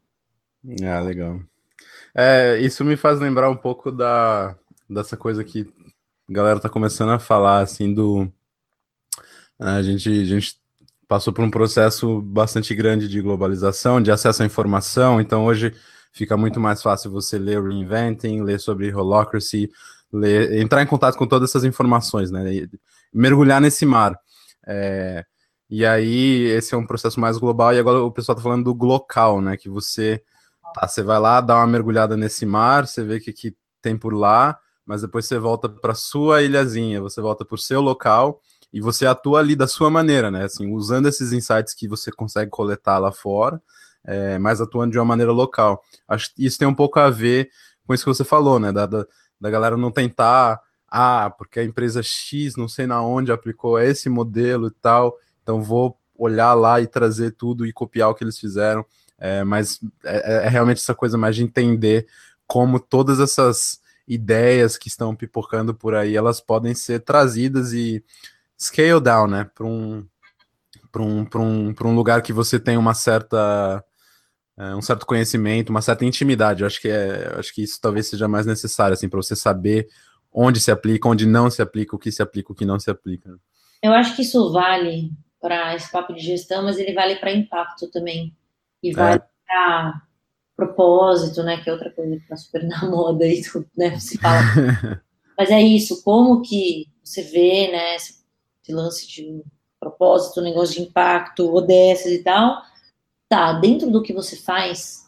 Ah, 0.83 0.99
legal. 0.99 1.39
É, 2.13 2.59
isso 2.59 2.85
me 2.85 2.97
faz 2.97 3.21
lembrar 3.21 3.49
um 3.49 3.57
pouco 3.57 3.93
da, 3.93 4.59
dessa 4.91 5.17
coisa 5.17 5.45
que 5.45 5.73
a 6.29 6.33
galera 6.33 6.59
tá 6.59 6.69
começando 6.69 7.11
a 7.11 7.21
falar, 7.21 7.61
assim, 7.61 7.95
do. 7.95 8.27
A 9.57 9.81
gente, 9.81 10.09
a 10.09 10.25
gente 10.25 10.59
passou 11.07 11.33
por 11.33 11.45
um 11.45 11.51
processo 11.53 12.21
bastante 12.21 12.75
grande 12.75 13.07
de 13.07 13.23
globalização, 13.23 14.03
de 14.03 14.11
acesso 14.11 14.43
à 14.43 14.47
informação, 14.47 15.21
então 15.21 15.45
hoje 15.45 15.73
fica 16.17 16.35
muito 16.35 16.59
mais 16.59 16.83
fácil 16.83 17.11
você 17.11 17.39
ler 17.39 17.63
Reinventing, 17.63 18.43
ler 18.43 18.59
sobre 18.59 18.93
Holocracy, 18.93 19.71
ler, 20.11 20.59
entrar 20.59 20.83
em 20.83 20.87
contato 20.87 21.15
com 21.19 21.27
todas 21.27 21.51
essas 21.51 21.63
informações, 21.63 22.31
né? 22.31 22.55
E 22.55 22.71
mergulhar 23.13 23.61
nesse 23.61 23.85
mar. 23.85 24.19
É, 24.67 25.27
e 25.69 25.85
aí, 25.85 26.45
esse 26.45 26.75
é 26.75 26.79
um 26.79 26.87
processo 26.87 27.21
mais 27.21 27.37
global, 27.37 27.75
e 27.75 27.79
agora 27.79 28.03
o 28.03 28.11
pessoal 28.11 28.35
está 28.35 28.43
falando 28.43 28.65
do 28.65 28.75
glocal, 28.75 29.43
né? 29.43 29.59
Que 29.59 29.69
você, 29.69 30.23
tá, 30.75 30.89
você 30.89 31.03
vai 31.03 31.19
lá, 31.19 31.43
dá 31.43 31.57
uma 31.57 31.67
mergulhada 31.67 32.17
nesse 32.17 32.47
mar, 32.47 32.87
você 32.87 33.05
vê 33.05 33.17
o 33.17 33.21
que, 33.21 33.33
que 33.35 33.57
tem 33.83 33.95
por 33.95 34.15
lá, 34.15 34.59
mas 34.87 35.03
depois 35.03 35.27
você 35.27 35.39
volta 35.39 35.69
para 35.69 35.95
sua 35.95 36.43
ilhazinha, 36.43 36.99
você 37.03 37.21
volta 37.21 37.45
para 37.45 37.57
o 37.57 37.59
seu 37.59 37.83
local 37.83 38.41
e 38.73 38.81
você 38.81 39.05
atua 39.05 39.41
ali 39.41 39.55
da 39.55 39.69
sua 39.69 39.91
maneira, 39.91 40.31
né? 40.31 40.45
Assim, 40.45 40.73
usando 40.73 41.09
esses 41.09 41.31
insights 41.31 41.75
que 41.75 41.87
você 41.87 42.11
consegue 42.11 42.51
coletar 42.51 42.97
lá 42.99 43.13
fora, 43.13 43.61
é, 44.07 44.39
mas 44.39 44.61
atuando 44.61 44.93
de 44.93 44.99
uma 44.99 45.05
maneira 45.05 45.33
local. 45.33 45.83
Acho 46.09 46.35
que 46.35 46.47
isso 46.47 46.59
tem 46.59 46.69
um 46.69 46.75
pouco 46.75 46.99
a 46.99 47.11
ver 47.11 47.51
com 47.87 47.93
isso 47.93 48.05
que 48.05 48.15
você 48.15 48.25
falou, 48.25 48.59
né? 48.59 48.73
Da, 48.73 48.87
da, 48.87 49.07
da 49.41 49.51
galera 49.51 49.77
não 49.77 49.91
tentar, 49.91 50.61
ah, 50.89 51.31
porque 51.37 51.61
a 51.61 51.65
empresa 51.65 52.03
X, 52.03 52.57
não 52.57 52.69
sei 52.69 52.87
na 52.87 53.03
onde, 53.03 53.33
aplicou 53.33 53.79
esse 53.79 54.09
modelo 54.09 54.69
e 54.69 54.71
tal 54.71 55.17
então 55.47 55.63
vou 55.63 55.97
olhar 56.19 56.55
lá 56.55 56.81
e 56.81 56.89
trazer 56.89 57.31
tudo 57.31 57.65
e 57.65 57.73
copiar 57.73 58.11
o 58.11 58.15
que 58.17 58.25
eles 58.25 58.37
fizeram. 58.37 58.85
É, 59.17 59.45
mas 59.45 59.79
é, 60.05 60.17
é, 60.17 60.47
é 60.47 60.49
realmente 60.49 60.79
essa 60.79 60.95
coisa 60.95 61.17
mais 61.17 61.37
de 61.37 61.45
entender 61.45 62.09
como 62.49 62.81
todas 62.81 63.21
essas 63.21 63.81
ideias 64.09 64.77
que 64.77 64.89
estão 64.89 65.15
pipocando 65.15 65.73
por 65.73 65.95
aí, 65.95 66.17
elas 66.17 66.41
podem 66.41 66.75
ser 66.75 67.01
trazidas 67.01 67.73
e 67.73 68.05
scale 68.59 69.01
down, 69.01 69.29
né, 69.29 69.51
para 69.55 69.67
um, 69.67 70.05
um, 70.97 71.27
um, 71.37 71.75
um 71.85 71.95
lugar 71.95 72.23
que 72.23 72.33
você 72.33 72.59
tem 72.59 72.77
uma 72.77 72.95
certa 72.95 73.85
é, 74.59 74.75
um 74.75 74.83
certo 74.83 75.05
conhecimento, 75.05 75.71
uma 75.71 75.83
certa 75.83 76.05
intimidade. 76.05 76.63
Eu 76.63 76.67
acho 76.67 76.81
que 76.81 76.89
é, 76.89 77.35
acho 77.39 77.55
que 77.55 77.63
isso 77.63 77.81
talvez 77.81 78.07
seja 78.07 78.27
mais 78.27 78.47
necessário 78.47 78.95
assim 78.95 79.09
para 79.09 79.21
você 79.21 79.37
saber 79.37 79.89
onde 80.33 80.61
se 80.61 80.71
aplica, 80.71 81.09
onde 81.09 81.27
não 81.27 81.51
se 81.51 81.63
aplica, 81.63 81.97
o 81.97 81.99
que 81.99 82.13
se 82.13 82.23
aplica, 82.23 82.53
o 82.53 82.55
que 82.55 82.67
não 82.67 82.79
se 82.79 82.91
aplica. 82.91 83.39
Eu 83.83 83.93
acho 83.93 84.15
que 84.17 84.23
isso 84.23 84.53
vale 84.53 85.11
para 85.41 85.75
esse 85.75 85.91
papo 85.91 86.13
de 86.13 86.21
gestão, 86.21 86.65
mas 86.65 86.79
ele 86.79 86.93
vale 86.93 87.17
para 87.17 87.33
impacto 87.33 87.91
também. 87.91 88.37
E 88.83 88.93
vale 88.93 89.17
é. 89.17 89.23
para 89.47 90.03
propósito, 90.57 91.43
né? 91.43 91.59
Que 91.59 91.71
é 91.71 91.73
outra 91.73 91.91
coisa 91.91 92.17
que 92.17 92.23
está 92.23 92.37
super 92.37 92.65
na 92.69 92.85
moda 92.91 93.25
tudo, 93.53 93.67
né? 93.77 93.99
Se 93.99 94.19
fala. 94.19 94.41
mas 95.39 95.51
é 95.51 95.61
isso, 95.61 96.03
como 96.03 96.43
que 96.43 96.87
você 97.03 97.23
vê, 97.23 97.71
né? 97.71 97.97
Esse 97.97 98.17
lance 98.69 99.07
de 99.07 99.43
propósito, 99.79 100.41
negócio 100.41 100.75
de 100.75 100.89
impacto, 100.89 101.55
ODS 101.55 102.07
e 102.07 102.23
tal, 102.25 102.63
tá 103.29 103.53
dentro 103.55 103.91
do 103.91 104.03
que 104.03 104.13
você 104.13 104.37
faz, 104.37 105.07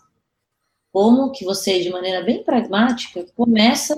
como 0.93 1.31
que 1.31 1.45
você, 1.45 1.81
de 1.81 1.91
maneira 1.91 2.23
bem 2.25 2.43
pragmática, 2.43 3.25
começa 3.37 3.95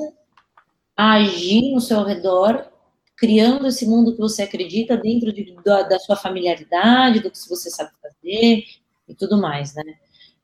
a 0.97 1.15
agir 1.15 1.73
no 1.73 1.81
seu 1.81 2.03
redor 2.05 2.71
criando 3.17 3.67
esse 3.67 3.87
mundo 3.87 4.15
que 4.15 4.21
você 4.21 4.43
acredita 4.43 4.97
dentro 4.97 5.31
de, 5.31 5.55
da, 5.63 5.83
da, 5.83 5.99
sua 5.99 6.17
familiaridade, 6.17 7.21
do 7.21 7.31
que 7.31 7.39
você 7.49 7.71
sabe 7.71 7.91
fazer 8.01 8.65
e 9.07 9.15
tudo 9.15 9.39
mais, 9.39 9.75
né? 9.75 9.83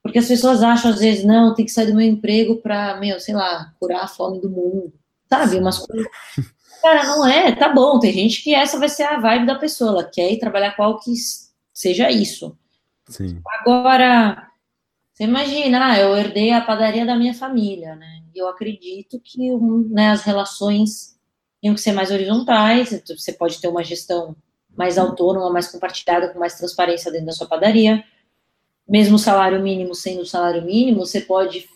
Porque 0.03 0.18
as 0.18 0.29
pessoas 0.29 0.62
acham, 0.62 0.91
às 0.91 1.01
vezes, 1.01 1.24
não, 1.24 1.55
tem 1.55 1.64
que 1.64 1.72
sair 1.72 1.87
do 1.87 1.95
meu 1.95 2.07
emprego 2.07 2.57
para, 2.57 2.99
meu, 3.01 3.18
sei 3.18 3.35
lá, 3.35 3.72
curar 3.81 4.05
a 4.05 4.09
fome 4.09 4.41
do 4.41 4.51
mundo, 4.51 4.93
sabe? 5.29 5.59
Umas 5.59 5.79
coisas. 5.79 6.07
Cara, 6.83 7.05
não 7.05 7.27
é, 7.27 7.53
tá 7.53 7.70
bom, 7.70 7.99
tem 7.99 8.12
gente 8.12 8.43
que 8.43 8.55
essa 8.55 8.79
vai 8.79 8.91
ser 8.91 9.05
a 9.05 9.18
vibe 9.18 9.47
da 9.47 9.55
pessoa, 9.55 9.91
ela 9.91 10.05
quer 10.05 10.31
ir 10.31 10.39
trabalhar 10.39 10.74
algo 10.79 11.01
que 11.01 11.12
seja 11.72 12.11
isso. 12.11 12.57
Sim. 13.09 13.41
Agora, 13.61 14.51
você 15.13 15.25
imagina, 15.25 15.93
ah, 15.93 15.99
eu 15.99 16.17
herdei 16.17 16.53
a 16.53 16.61
padaria 16.61 17.07
da 17.07 17.17
minha 17.17 17.35
família, 17.35 17.95
né? 17.97 18.23
E 18.35 18.39
eu 18.39 18.49
acredito 18.49 19.21
que 19.21 19.51
né, 19.89 20.11
as 20.11 20.23
relações 20.23 21.19
tinham 21.61 21.75
que 21.75 21.81
ser 21.81 21.93
mais 21.93 22.11
horizontais, 22.11 23.03
você 23.07 23.33
pode 23.33 23.61
ter 23.61 23.69
uma 23.69 23.83
gestão 23.83 24.37
mais 24.77 24.99
autônoma, 24.99 25.51
mais 25.51 25.69
compartilhada, 25.69 26.29
com 26.29 26.39
mais 26.39 26.59
transparência 26.59 27.11
dentro 27.11 27.27
da 27.27 27.33
sua 27.33 27.47
padaria. 27.47 28.05
Mesmo 28.87 29.17
o 29.17 29.19
salário 29.19 29.63
mínimo 29.63 29.95
sendo 29.95 30.21
o 30.21 30.27
salário 30.27 30.63
mínimo, 30.65 30.99
você 30.99 31.21
pode 31.21 31.67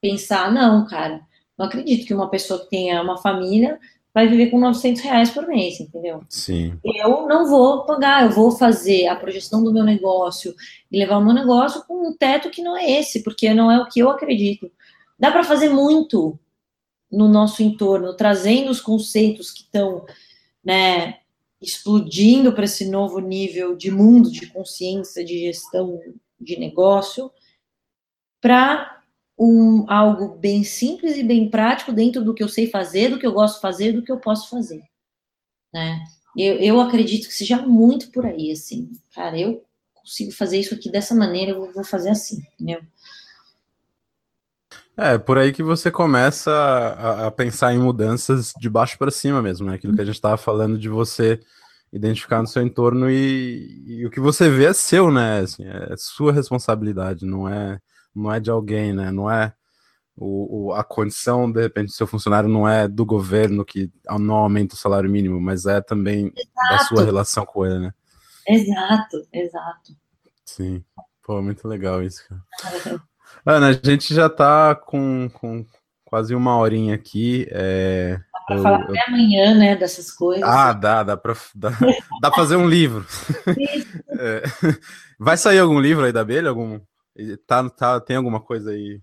pensar, 0.00 0.50
não, 0.50 0.84
cara, 0.86 1.20
não 1.56 1.66
acredito 1.66 2.06
que 2.06 2.12
uma 2.12 2.28
pessoa 2.28 2.60
que 2.60 2.70
tenha 2.70 3.00
uma 3.00 3.16
família 3.16 3.78
vai 4.14 4.28
viver 4.28 4.50
com 4.50 4.58
900 4.58 5.02
reais 5.02 5.30
por 5.30 5.46
mês, 5.46 5.80
entendeu? 5.80 6.22
Sim. 6.28 6.78
Eu 6.84 7.26
não 7.26 7.48
vou 7.48 7.84
pagar, 7.84 8.24
eu 8.24 8.30
vou 8.30 8.50
fazer 8.50 9.06
a 9.06 9.16
projeção 9.16 9.64
do 9.64 9.72
meu 9.72 9.84
negócio 9.84 10.54
e 10.90 10.98
levar 10.98 11.18
o 11.18 11.24
meu 11.24 11.32
negócio 11.32 11.84
com 11.86 12.08
um 12.08 12.14
teto 12.14 12.50
que 12.50 12.62
não 12.62 12.76
é 12.76 12.90
esse, 12.90 13.22
porque 13.22 13.54
não 13.54 13.70
é 13.70 13.80
o 13.80 13.88
que 13.88 14.00
eu 14.00 14.10
acredito. 14.10 14.70
Dá 15.18 15.30
para 15.30 15.44
fazer 15.44 15.70
muito, 15.70 16.38
no 17.12 17.28
nosso 17.28 17.62
entorno, 17.62 18.16
trazendo 18.16 18.70
os 18.70 18.80
conceitos 18.80 19.50
que 19.50 19.60
estão 19.60 20.06
né, 20.64 21.18
explodindo 21.60 22.52
para 22.52 22.64
esse 22.64 22.88
novo 22.88 23.18
nível 23.20 23.76
de 23.76 23.90
mundo, 23.90 24.30
de 24.30 24.46
consciência, 24.46 25.22
de 25.22 25.38
gestão 25.38 26.00
de 26.40 26.58
negócio, 26.58 27.30
para 28.40 29.01
um, 29.44 29.84
algo 29.90 30.36
bem 30.36 30.62
simples 30.62 31.16
e 31.16 31.24
bem 31.24 31.50
prático 31.50 31.92
dentro 31.92 32.22
do 32.22 32.32
que 32.32 32.42
eu 32.42 32.48
sei 32.48 32.70
fazer, 32.70 33.08
do 33.08 33.18
que 33.18 33.26
eu 33.26 33.32
gosto 33.32 33.56
de 33.56 33.60
fazer, 33.60 33.92
do 33.92 34.02
que 34.02 34.12
eu 34.12 34.20
posso 34.20 34.48
fazer. 34.48 34.80
Né? 35.74 36.04
Eu, 36.36 36.58
eu 36.58 36.80
acredito 36.80 37.26
que 37.26 37.34
seja 37.34 37.60
muito 37.60 38.12
por 38.12 38.24
aí, 38.24 38.52
assim, 38.52 38.92
cara, 39.12 39.36
eu 39.36 39.64
consigo 39.94 40.30
fazer 40.30 40.58
isso 40.58 40.74
aqui 40.74 40.88
dessa 40.88 41.12
maneira, 41.12 41.50
eu 41.52 41.72
vou 41.72 41.84
fazer 41.84 42.10
assim, 42.10 42.40
entendeu? 42.54 42.80
É, 44.96 45.18
por 45.18 45.38
aí 45.38 45.52
que 45.52 45.62
você 45.62 45.90
começa 45.90 46.52
a, 46.52 47.26
a 47.26 47.30
pensar 47.30 47.74
em 47.74 47.78
mudanças 47.78 48.52
de 48.60 48.70
baixo 48.70 48.96
para 48.96 49.10
cima 49.10 49.42
mesmo, 49.42 49.66
né? 49.66 49.74
Aquilo 49.74 49.94
que 49.94 50.02
a 50.02 50.04
gente 50.04 50.14
estava 50.14 50.36
falando 50.36 50.78
de 50.78 50.88
você 50.88 51.40
identificar 51.92 52.40
no 52.40 52.46
seu 52.46 52.62
entorno 52.62 53.10
e, 53.10 53.82
e, 53.86 54.06
o 54.06 54.10
que 54.10 54.20
você 54.20 54.48
vê 54.48 54.66
é 54.66 54.72
seu, 54.72 55.10
né? 55.10 55.40
Assim, 55.40 55.64
é 55.66 55.94
sua 55.96 56.32
responsabilidade, 56.32 57.26
não 57.26 57.48
é, 57.48 57.80
não 58.14 58.32
é 58.32 58.40
de 58.40 58.50
alguém, 58.50 58.92
né? 58.92 59.10
Não 59.10 59.30
é 59.30 59.52
o, 60.16 60.68
o, 60.68 60.72
a 60.74 60.84
condição, 60.84 61.50
de 61.50 61.60
repente, 61.60 61.86
do 61.86 61.92
seu 61.92 62.06
funcionário 62.06 62.48
não 62.48 62.68
é 62.68 62.86
do 62.86 63.04
governo 63.04 63.64
que 63.64 63.90
não 64.18 64.34
aumenta 64.34 64.74
o 64.74 64.78
salário 64.78 65.10
mínimo, 65.10 65.40
mas 65.40 65.66
é 65.66 65.80
também 65.80 66.32
exato. 66.36 66.68
da 66.70 66.78
sua 66.84 67.04
relação 67.04 67.46
com 67.46 67.64
ele, 67.64 67.78
né? 67.78 67.94
Exato, 68.46 69.26
exato. 69.32 69.92
Sim. 70.44 70.84
Pô, 71.24 71.40
muito 71.40 71.66
legal 71.66 72.02
isso, 72.02 72.24
cara. 72.28 73.02
Ana, 73.46 73.68
a 73.68 73.72
gente 73.72 74.14
já 74.14 74.26
está 74.26 74.74
com, 74.74 75.30
com 75.32 75.64
quase 76.04 76.34
uma 76.34 76.56
horinha 76.56 76.94
aqui. 76.94 77.46
É, 77.50 78.18
dá 78.32 78.40
para 78.46 78.62
falar 78.62 78.80
eu... 78.80 78.90
até 78.90 79.04
amanhã, 79.06 79.54
né, 79.54 79.76
dessas 79.76 80.10
coisas. 80.10 80.46
Ah, 80.46 80.72
dá, 80.72 81.02
dá 81.02 81.16
para 81.16 81.34
dá, 81.54 81.70
dá 82.20 82.30
fazer 82.32 82.56
um 82.56 82.68
livro. 82.68 83.06
é, 84.18 84.42
vai 85.18 85.36
sair 85.36 85.58
algum 85.58 85.80
livro 85.80 86.04
aí 86.04 86.12
da 86.12 86.20
abelha? 86.20 86.50
Algum, 86.50 86.80
tá, 87.46 87.68
tá, 87.70 88.00
tem 88.00 88.16
alguma 88.16 88.40
coisa 88.40 88.70
aí? 88.70 89.00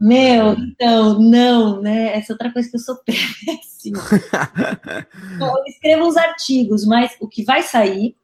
Meu, 0.00 0.54
então, 0.54 1.18
não, 1.18 1.82
né? 1.82 2.16
Essa 2.16 2.32
é 2.32 2.34
outra 2.34 2.52
coisa 2.52 2.70
que 2.70 2.76
eu 2.76 2.80
sou 2.80 2.96
péssima. 3.04 3.98
eu 5.40 5.64
escrevo 5.66 6.06
uns 6.06 6.16
artigos, 6.16 6.86
mas 6.86 7.16
o 7.20 7.28
que 7.28 7.44
vai 7.44 7.62
sair 7.62 8.16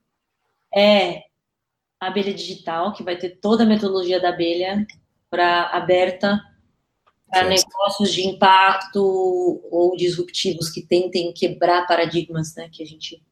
é 0.75 1.25
a 2.01 2.09
abelha 2.09 2.33
digital, 2.33 2.93
que 2.93 3.03
vai 3.03 3.17
ter 3.17 3.39
toda 3.41 3.65
a 3.65 3.67
metodologia 3.67 4.21
da 4.21 4.31
abelha, 4.31 4.87
para 5.29 5.65
aberta 5.71 6.41
para 7.29 7.49
negócios 7.49 8.15
de 8.15 8.27
impacto 8.27 9.01
ou 9.71 9.97
disruptivos 9.97 10.71
que 10.71 10.81
tentem 10.81 11.33
quebrar 11.33 11.87
paradigmas, 11.87 12.55
né, 12.55 12.69
que 12.71 12.83
a 12.83 12.87
gente 12.87 13.23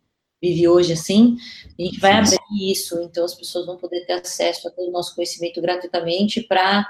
vive 0.49 0.69
hoje 0.69 0.93
assim. 0.93 1.37
A 1.79 1.83
gente 1.83 1.99
vai 1.99 2.13
abrir 2.13 2.39
isso, 2.71 3.01
então 3.03 3.25
as 3.25 3.35
pessoas 3.35 3.67
vão 3.67 3.77
poder 3.77 4.05
ter 4.07 4.15
acesso 4.15 4.69
a 4.69 4.71
todo 4.71 4.89
o 4.89 4.93
nosso 4.93 5.15
conhecimento 5.15 5.61
gratuitamente 5.61 6.43
para 6.43 6.87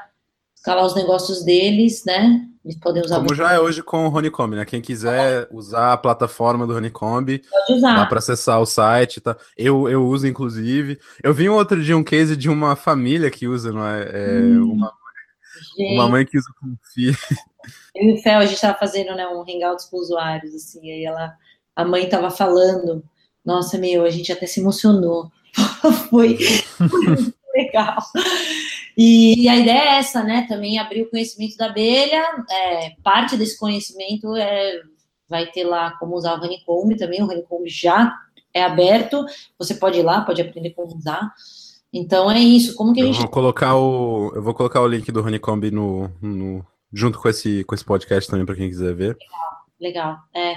escalar 0.57 0.85
os 0.85 0.95
negócios 0.95 1.45
deles, 1.45 2.05
né? 2.05 2.47
Eles 2.65 2.79
podem 2.79 3.03
usar. 3.03 3.17
Como 3.17 3.35
já 3.35 3.53
é 3.53 3.61
hoje 3.61 3.83
com 3.83 4.09
o 4.09 4.15
Honeycomb, 4.15 4.57
né? 4.57 4.65
Quem 4.65 4.81
quiser 4.81 5.47
usar 5.53 5.93
a 5.93 5.97
plataforma 5.97 6.67
do 6.67 6.75
Honeycomb, 6.75 7.39
pode 7.39 7.79
usar. 7.79 7.97
dá 7.97 8.07
para 8.07 8.19
acessar 8.19 8.61
o 8.61 8.67
site, 8.67 9.21
tá? 9.21 9.37
Eu, 9.57 9.89
eu 9.89 10.07
uso, 10.07 10.27
inclusive. 10.27 10.99
Eu 11.23 11.35
vi 11.35 11.49
um 11.49 11.55
outro 11.55 11.83
dia 11.83 11.97
um 11.97 12.05
case 12.05 12.37
de 12.37 12.49
uma 12.49 12.75
família 12.75 13.31
que 13.31 13.47
usa, 13.47 13.71
não 13.71 13.87
é? 13.87 14.03
é 14.11 14.39
hum. 14.41 14.73
Uma 14.73 14.93
Gente, 15.77 15.95
uma 15.95 16.09
mãe 16.09 16.25
que 16.25 16.39
usa 16.39 16.49
como 16.59 16.79
filho. 16.93 17.17
Eu 17.95 18.11
e 18.11 18.15
o 18.15 18.23
Fel, 18.23 18.39
a 18.39 18.45
gente 18.45 18.57
estava 18.57 18.79
fazendo 18.79 19.15
né, 19.15 19.27
um 19.27 19.43
hangout 19.43 19.89
com 19.89 19.97
usuários, 19.97 20.55
assim, 20.55 20.91
aí 20.91 21.05
ela, 21.05 21.35
a 21.75 21.85
mãe 21.85 22.05
estava 22.05 22.31
falando, 22.31 23.03
nossa, 23.45 23.79
meu, 23.79 24.05
a 24.05 24.11
gente 24.11 24.33
até 24.33 24.47
se 24.47 24.61
emocionou. 24.61 25.31
foi, 26.11 26.37
foi 26.39 27.35
legal. 27.55 27.99
E, 28.97 29.45
e, 29.45 29.49
a 29.49 29.57
ideia 29.57 29.79
é 29.79 29.99
essa, 29.99 30.23
né? 30.23 30.47
Também 30.49 30.79
abrir 30.79 31.03
o 31.03 31.11
conhecimento 31.11 31.57
da 31.57 31.67
abelha. 31.67 32.25
É, 32.51 32.91
parte 33.03 33.37
desse 33.37 33.59
conhecimento 33.59 34.35
é, 34.37 34.81
vai 35.29 35.47
ter 35.47 35.65
lá 35.65 35.93
como 35.99 36.17
usar 36.17 36.39
o 36.39 36.43
Honeycomb 36.43 36.97
também. 36.97 37.23
O 37.23 37.27
Honeycomb 37.27 37.69
já 37.69 38.15
é 38.53 38.63
aberto, 38.63 39.25
você 39.59 39.75
pode 39.75 39.99
ir 39.99 40.03
lá, 40.03 40.21
pode 40.21 40.41
aprender 40.41 40.71
como 40.71 40.97
usar. 40.97 41.33
Então 41.93 42.31
é 42.31 42.39
isso. 42.39 42.75
Como 42.77 42.93
que 42.93 43.01
a 43.01 43.05
gente. 43.05 43.17
Eu 43.17 43.23
vou 43.23 43.31
colocar 43.31 43.77
o, 43.77 44.33
eu 44.35 44.43
vou 44.43 44.55
colocar 44.55 44.81
o 44.81 44.89
link 44.89 45.11
do 45.11 45.23
Honeycomb 45.23 45.71
no, 45.71 46.11
no 46.23 46.65
junto 46.93 47.19
com 47.21 47.29
esse, 47.29 47.65
com 47.65 47.75
esse 47.75 47.85
podcast 47.85 48.31
também 48.31 48.47
para 48.47 48.55
quem 48.55 48.69
quiser 48.69 48.95
ver. 48.95 49.17
Legal, 49.17 49.65
legal. 49.81 50.19
É. 50.35 50.55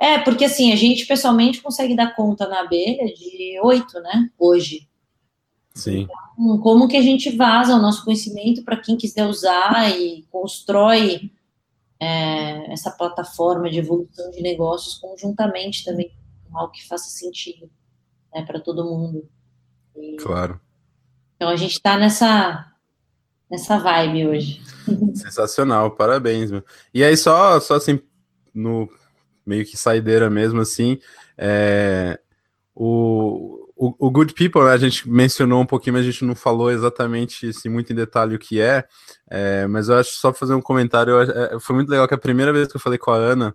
É, 0.00 0.18
porque 0.18 0.46
assim, 0.46 0.72
a 0.72 0.76
gente 0.76 1.04
pessoalmente 1.04 1.60
consegue 1.60 1.94
dar 1.94 2.16
conta 2.16 2.48
na 2.48 2.60
abelha 2.60 3.04
de 3.12 3.60
oito, 3.62 4.00
né? 4.00 4.30
Hoje. 4.38 4.88
Sim. 5.74 6.08
Então, 6.38 6.58
como 6.58 6.88
que 6.88 6.96
a 6.96 7.02
gente 7.02 7.36
vaza 7.36 7.74
o 7.74 7.82
nosso 7.82 8.02
conhecimento 8.02 8.64
para 8.64 8.78
quem 8.78 8.96
quiser 8.96 9.26
usar 9.26 9.90
e 9.90 10.26
constrói 10.30 11.30
é, 12.00 12.72
essa 12.72 12.90
plataforma 12.90 13.68
de 13.68 13.78
evolução 13.78 14.30
de 14.30 14.40
negócios 14.40 14.94
conjuntamente 14.94 15.84
também, 15.84 16.10
algo 16.50 16.72
que 16.72 16.88
faça 16.88 17.10
sentido 17.10 17.70
né, 18.34 18.42
para 18.42 18.58
todo 18.58 18.86
mundo. 18.86 19.28
E, 19.94 20.16
claro. 20.16 20.58
Então 21.36 21.50
a 21.50 21.56
gente 21.56 21.72
está 21.72 21.98
nessa, 21.98 22.72
nessa 23.50 23.78
vibe 23.78 24.28
hoje. 24.28 24.62
Sensacional, 25.14 25.90
parabéns. 25.90 26.50
Meu. 26.50 26.64
E 26.94 27.04
aí, 27.04 27.18
só, 27.18 27.60
só 27.60 27.74
assim, 27.74 28.00
no 28.54 28.88
meio 29.44 29.64
que 29.64 29.76
saideira 29.76 30.28
mesmo, 30.30 30.60
assim, 30.60 30.98
é, 31.36 32.18
o, 32.74 33.68
o, 33.76 33.94
o, 34.06 34.10
Good 34.10 34.34
People, 34.34 34.64
né, 34.64 34.72
a 34.72 34.78
gente 34.78 35.08
mencionou 35.08 35.60
um 35.60 35.66
pouquinho, 35.66 35.94
mas 35.94 36.02
a 36.06 36.10
gente 36.10 36.24
não 36.24 36.34
falou 36.34 36.70
exatamente 36.70 37.48
assim, 37.48 37.68
muito 37.68 37.92
em 37.92 37.96
detalhe 37.96 38.34
o 38.34 38.38
que 38.38 38.60
é, 38.60 38.84
é 39.28 39.66
mas 39.66 39.88
eu 39.88 39.96
acho 39.96 40.12
só 40.12 40.32
fazer 40.32 40.54
um 40.54 40.60
comentário, 40.60 41.12
eu, 41.12 41.20
é, 41.22 41.60
foi 41.60 41.76
muito 41.76 41.88
legal 41.88 42.06
que 42.06 42.14
a 42.14 42.18
primeira 42.18 42.52
vez 42.52 42.68
que 42.68 42.76
eu 42.76 42.80
falei 42.80 42.98
com 42.98 43.10
a 43.10 43.16
Ana, 43.16 43.54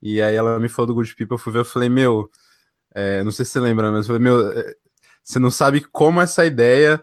e 0.00 0.22
aí 0.22 0.34
ela 0.34 0.58
me 0.58 0.68
falou 0.68 0.86
do 0.86 0.94
Good 0.94 1.14
People, 1.16 1.34
eu 1.34 1.38
fui 1.38 1.52
ver, 1.52 1.60
eu 1.60 1.64
falei, 1.64 1.88
meu, 1.88 2.30
é, 2.94 3.22
não 3.22 3.30
sei 3.30 3.44
se 3.44 3.52
você 3.52 3.60
lembra, 3.60 3.90
mas 3.90 4.08
eu 4.08 4.14
falei, 4.14 4.22
meu, 4.22 4.52
é, 4.52 4.74
você 5.22 5.38
não 5.38 5.50
sabe 5.50 5.82
como 5.82 6.20
essa 6.20 6.46
ideia 6.46 7.02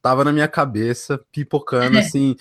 tava 0.00 0.22
na 0.22 0.32
minha 0.32 0.46
cabeça, 0.46 1.20
pipocando, 1.32 1.98
assim, 1.98 2.36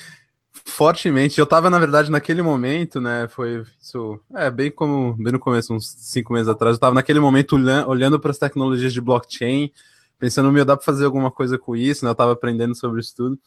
fortemente. 0.63 1.39
Eu 1.39 1.45
tava, 1.45 1.69
na 1.69 1.79
verdade, 1.79 2.09
naquele 2.09 2.41
momento, 2.41 3.01
né? 3.01 3.27
Foi 3.27 3.63
isso, 3.81 4.19
é 4.33 4.49
bem 4.49 4.71
como 4.71 5.13
bem 5.13 5.33
no 5.33 5.39
começo, 5.39 5.73
uns 5.73 5.89
cinco 5.97 6.33
meses 6.33 6.47
atrás, 6.47 6.75
eu 6.75 6.79
tava 6.79 6.95
naquele 6.95 7.19
momento 7.19 7.55
olhando 7.87 8.19
para 8.19 8.31
as 8.31 8.37
tecnologias 8.37 8.93
de 8.93 9.01
blockchain, 9.01 9.71
pensando, 10.17 10.51
meu, 10.51 10.63
dá 10.63 10.77
para 10.77 10.85
fazer 10.85 11.05
alguma 11.05 11.29
coisa 11.31 11.57
com 11.57 11.75
isso, 11.75 12.05
né? 12.05 12.11
Eu 12.11 12.15
tava 12.15 12.31
aprendendo 12.31 12.75
sobre 12.75 13.01
isso 13.01 13.13
tudo. 13.15 13.39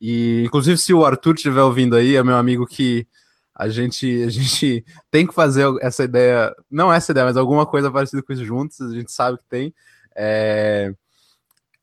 E, 0.00 0.42
inclusive, 0.46 0.76
se 0.78 0.92
o 0.92 1.04
Arthur 1.04 1.34
estiver 1.34 1.62
ouvindo 1.62 1.96
aí, 1.96 2.16
é 2.16 2.22
meu 2.22 2.36
amigo 2.36 2.66
que 2.66 3.06
a 3.54 3.68
gente, 3.68 4.22
a 4.22 4.28
gente 4.28 4.84
tem 5.10 5.26
que 5.26 5.34
fazer 5.34 5.66
essa 5.80 6.04
ideia, 6.04 6.54
não 6.70 6.92
essa 6.92 7.12
ideia, 7.12 7.26
mas 7.26 7.36
alguma 7.36 7.64
coisa 7.64 7.90
parecida 7.90 8.22
com 8.22 8.32
isso 8.32 8.44
juntos, 8.44 8.80
a 8.80 8.92
gente 8.92 9.10
sabe 9.10 9.38
que 9.38 9.44
tem. 9.48 9.74
É, 10.14 10.92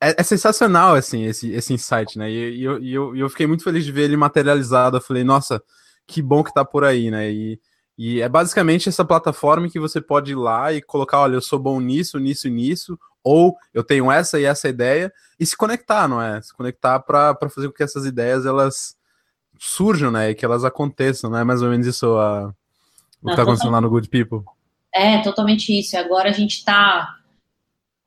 é, 0.03 0.15
é, 0.17 0.23
sensacional, 0.23 0.95
assim, 0.95 1.23
esse, 1.23 1.51
esse 1.51 1.73
insight, 1.73 2.17
né? 2.17 2.29
E, 2.29 2.57
e, 2.57 2.63
eu, 2.63 2.83
e, 2.83 2.93
eu, 2.93 3.15
eu 3.15 3.29
fiquei 3.29 3.47
muito 3.47 3.63
feliz 3.63 3.85
de 3.85 3.91
ver 3.91 4.03
ele 4.03 4.17
materializado. 4.17 4.97
Eu 4.97 5.01
falei, 5.01 5.23
nossa, 5.23 5.63
que 6.05 6.21
bom 6.21 6.43
que 6.43 6.53
tá 6.53 6.65
por 6.65 6.83
aí, 6.83 7.09
né? 7.09 7.31
E, 7.31 7.59
e 7.97 8.21
é 8.21 8.27
basicamente 8.27 8.89
essa 8.89 9.05
plataforma 9.05 9.69
que 9.69 9.79
você 9.79 10.01
pode 10.01 10.33
ir 10.33 10.35
lá 10.35 10.73
e 10.73 10.81
colocar, 10.81 11.21
olha, 11.21 11.35
eu 11.35 11.41
sou 11.41 11.57
bom 11.57 11.79
nisso, 11.79 12.19
nisso 12.19 12.49
e 12.49 12.51
nisso, 12.51 12.99
ou 13.23 13.55
eu 13.73 13.83
tenho 13.83 14.11
essa 14.11 14.37
e 14.37 14.43
essa 14.43 14.67
ideia, 14.67 15.11
e 15.39 15.45
se 15.45 15.55
conectar, 15.55 16.07
não 16.07 16.21
é? 16.21 16.41
Se 16.41 16.53
conectar 16.53 16.99
para 16.99 17.37
fazer 17.49 17.67
com 17.67 17.73
que 17.73 17.83
essas 17.83 18.05
ideias 18.05 18.45
elas 18.45 18.97
surjam, 19.57 20.11
né? 20.11 20.31
E 20.31 20.35
que 20.35 20.43
elas 20.43 20.65
aconteçam, 20.65 21.29
não 21.29 21.37
é 21.37 21.43
mais 21.45 21.61
ou 21.61 21.69
menos 21.69 21.87
isso 21.87 22.17
a, 22.17 22.53
o 23.21 23.29
que 23.29 23.35
tá 23.35 23.43
acontecendo 23.43 23.71
lá 23.71 23.79
no 23.79 23.89
Good 23.89 24.09
People. 24.09 24.43
É, 24.93 25.21
totalmente 25.21 25.77
isso. 25.77 25.97
Agora 25.97 26.29
a 26.29 26.33
gente 26.33 26.65
tá 26.65 27.15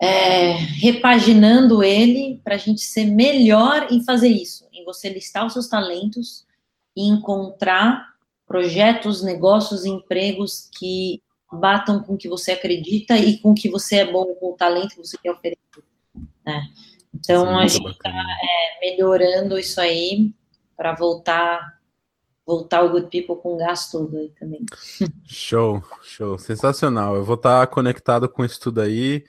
é, 0.01 0.53
repaginando 0.53 1.82
ele 1.82 2.40
para 2.44 2.55
a 2.55 2.59
gente 2.59 2.82
ser 2.82 3.07
melhor 3.07 3.88
em 3.90 4.05
fazer 4.05 4.28
isso, 4.28 4.68
em 4.72 4.84
você 4.84 5.09
listar 5.09 5.47
os 5.47 5.53
seus 5.53 5.68
talentos 5.68 6.47
e 6.94 7.09
encontrar 7.09 8.14
projetos, 8.47 9.22
negócios, 9.22 9.84
empregos 9.84 10.68
que 10.78 11.22
batam 11.51 12.03
com 12.03 12.14
o 12.14 12.18
que 12.18 12.28
você 12.28 12.53
acredita 12.53 13.16
e 13.16 13.38
com 13.38 13.53
o 13.53 13.55
que 13.55 13.68
você 13.68 13.97
é 13.97 14.11
bom, 14.11 14.34
com 14.34 14.53
o 14.53 14.57
talento 14.57 14.94
que 14.94 15.05
você 15.05 15.16
quer 15.18 15.32
oferecer. 15.32 15.61
Né? 16.44 16.68
Então 17.14 17.47
Sim, 17.47 17.55
a 17.55 17.66
gente 17.66 17.90
está 17.90 18.11
é, 18.11 18.80
melhorando 18.80 19.59
isso 19.59 19.80
aí 19.80 20.32
para 20.76 20.94
voltar 20.94 21.76
voltar 22.47 22.84
o 22.84 22.90
Good 22.90 23.09
People 23.11 23.42
com 23.42 23.57
gás 23.57 23.90
todo 23.90 24.16
aí 24.16 24.30
também. 24.38 24.64
Show, 25.26 25.82
show, 26.03 26.38
sensacional. 26.38 27.16
Eu 27.16 27.24
vou 27.24 27.34
estar 27.34 27.66
tá 27.66 27.66
conectado 27.66 28.28
com 28.28 28.44
isso 28.44 28.61
tudo 28.61 28.80
aí. 28.80 29.24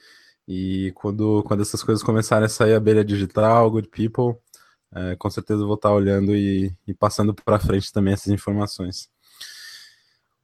E 0.47 0.91
quando, 0.95 1.43
quando 1.43 1.61
essas 1.61 1.83
coisas 1.83 2.03
começarem 2.03 2.45
a 2.45 2.49
sair, 2.49 2.73
abelha 2.73 3.03
digital, 3.03 3.69
good 3.69 3.89
people, 3.89 4.39
é, 4.95 5.15
com 5.15 5.29
certeza 5.29 5.65
vou 5.65 5.75
estar 5.75 5.91
olhando 5.91 6.35
e, 6.35 6.73
e 6.87 6.93
passando 6.93 7.33
para 7.33 7.59
frente 7.59 7.91
também 7.91 8.13
essas 8.13 8.31
informações. 8.31 9.09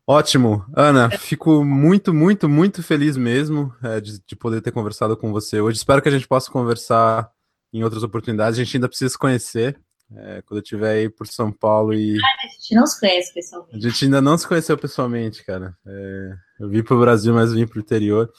Ótimo, 0.06 0.66
Ana, 0.76 1.10
fico 1.10 1.64
muito, 1.64 2.14
muito, 2.14 2.50
muito 2.50 2.84
feliz 2.84 3.16
mesmo 3.16 3.74
é, 3.82 4.02
de, 4.02 4.20
de, 4.20 4.36
poder 4.36 4.62
ter 4.62 4.72
conversado 4.72 5.16
com 5.16 5.32
você 5.32 5.62
hoje. 5.62 5.78
Espero 5.78 6.02
que 6.02 6.10
a 6.10 6.12
gente 6.12 6.28
possa 6.28 6.52
conversar 6.52 7.32
em 7.72 7.86
outras 7.86 8.04
oportunidades. 8.04 8.60
A 8.60 8.64
gente 8.64 8.76
ainda 8.76 8.90
precisa 8.90 9.12
se 9.12 9.18
conhecer. 9.18 9.80
É, 10.14 10.42
quando 10.42 10.60
eu 10.60 10.64
estiver 10.64 10.92
aí 10.92 11.10
por 11.10 11.26
São 11.26 11.52
Paulo 11.52 11.94
e. 11.94 12.18
Ah, 12.18 12.46
a 12.46 12.48
gente 12.50 12.76
não 12.76 12.86
se 12.86 13.00
conhece 13.00 13.34
pessoalmente. 13.34 13.76
A 13.78 13.80
gente 13.80 14.06
ainda 14.06 14.22
não 14.22 14.38
se 14.38 14.46
conheceu 14.46 14.78
pessoalmente, 14.78 15.44
cara. 15.46 15.74
É, 15.88 16.34
eu 16.60 16.70
vim 16.70 16.84
para 16.84 16.96
o 16.96 17.00
Brasil, 17.00 17.34
mas 17.34 17.54
vim 17.54 17.66
para 17.66 17.78
o 17.78 17.82
interior. 17.82 18.30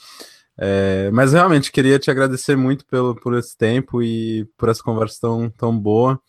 É, 0.57 1.11
mas 1.11 1.33
realmente 1.33 1.71
queria 1.71 1.99
te 1.99 2.09
agradecer 2.09 2.55
muito 2.55 2.85
pelo, 2.85 3.15
por 3.15 3.37
esse 3.37 3.57
tempo 3.57 4.01
e 4.01 4.45
por 4.57 4.69
essa 4.69 4.81
conversa 4.81 5.19
tão, 5.21 5.49
tão 5.49 5.77
boa. 5.77 6.19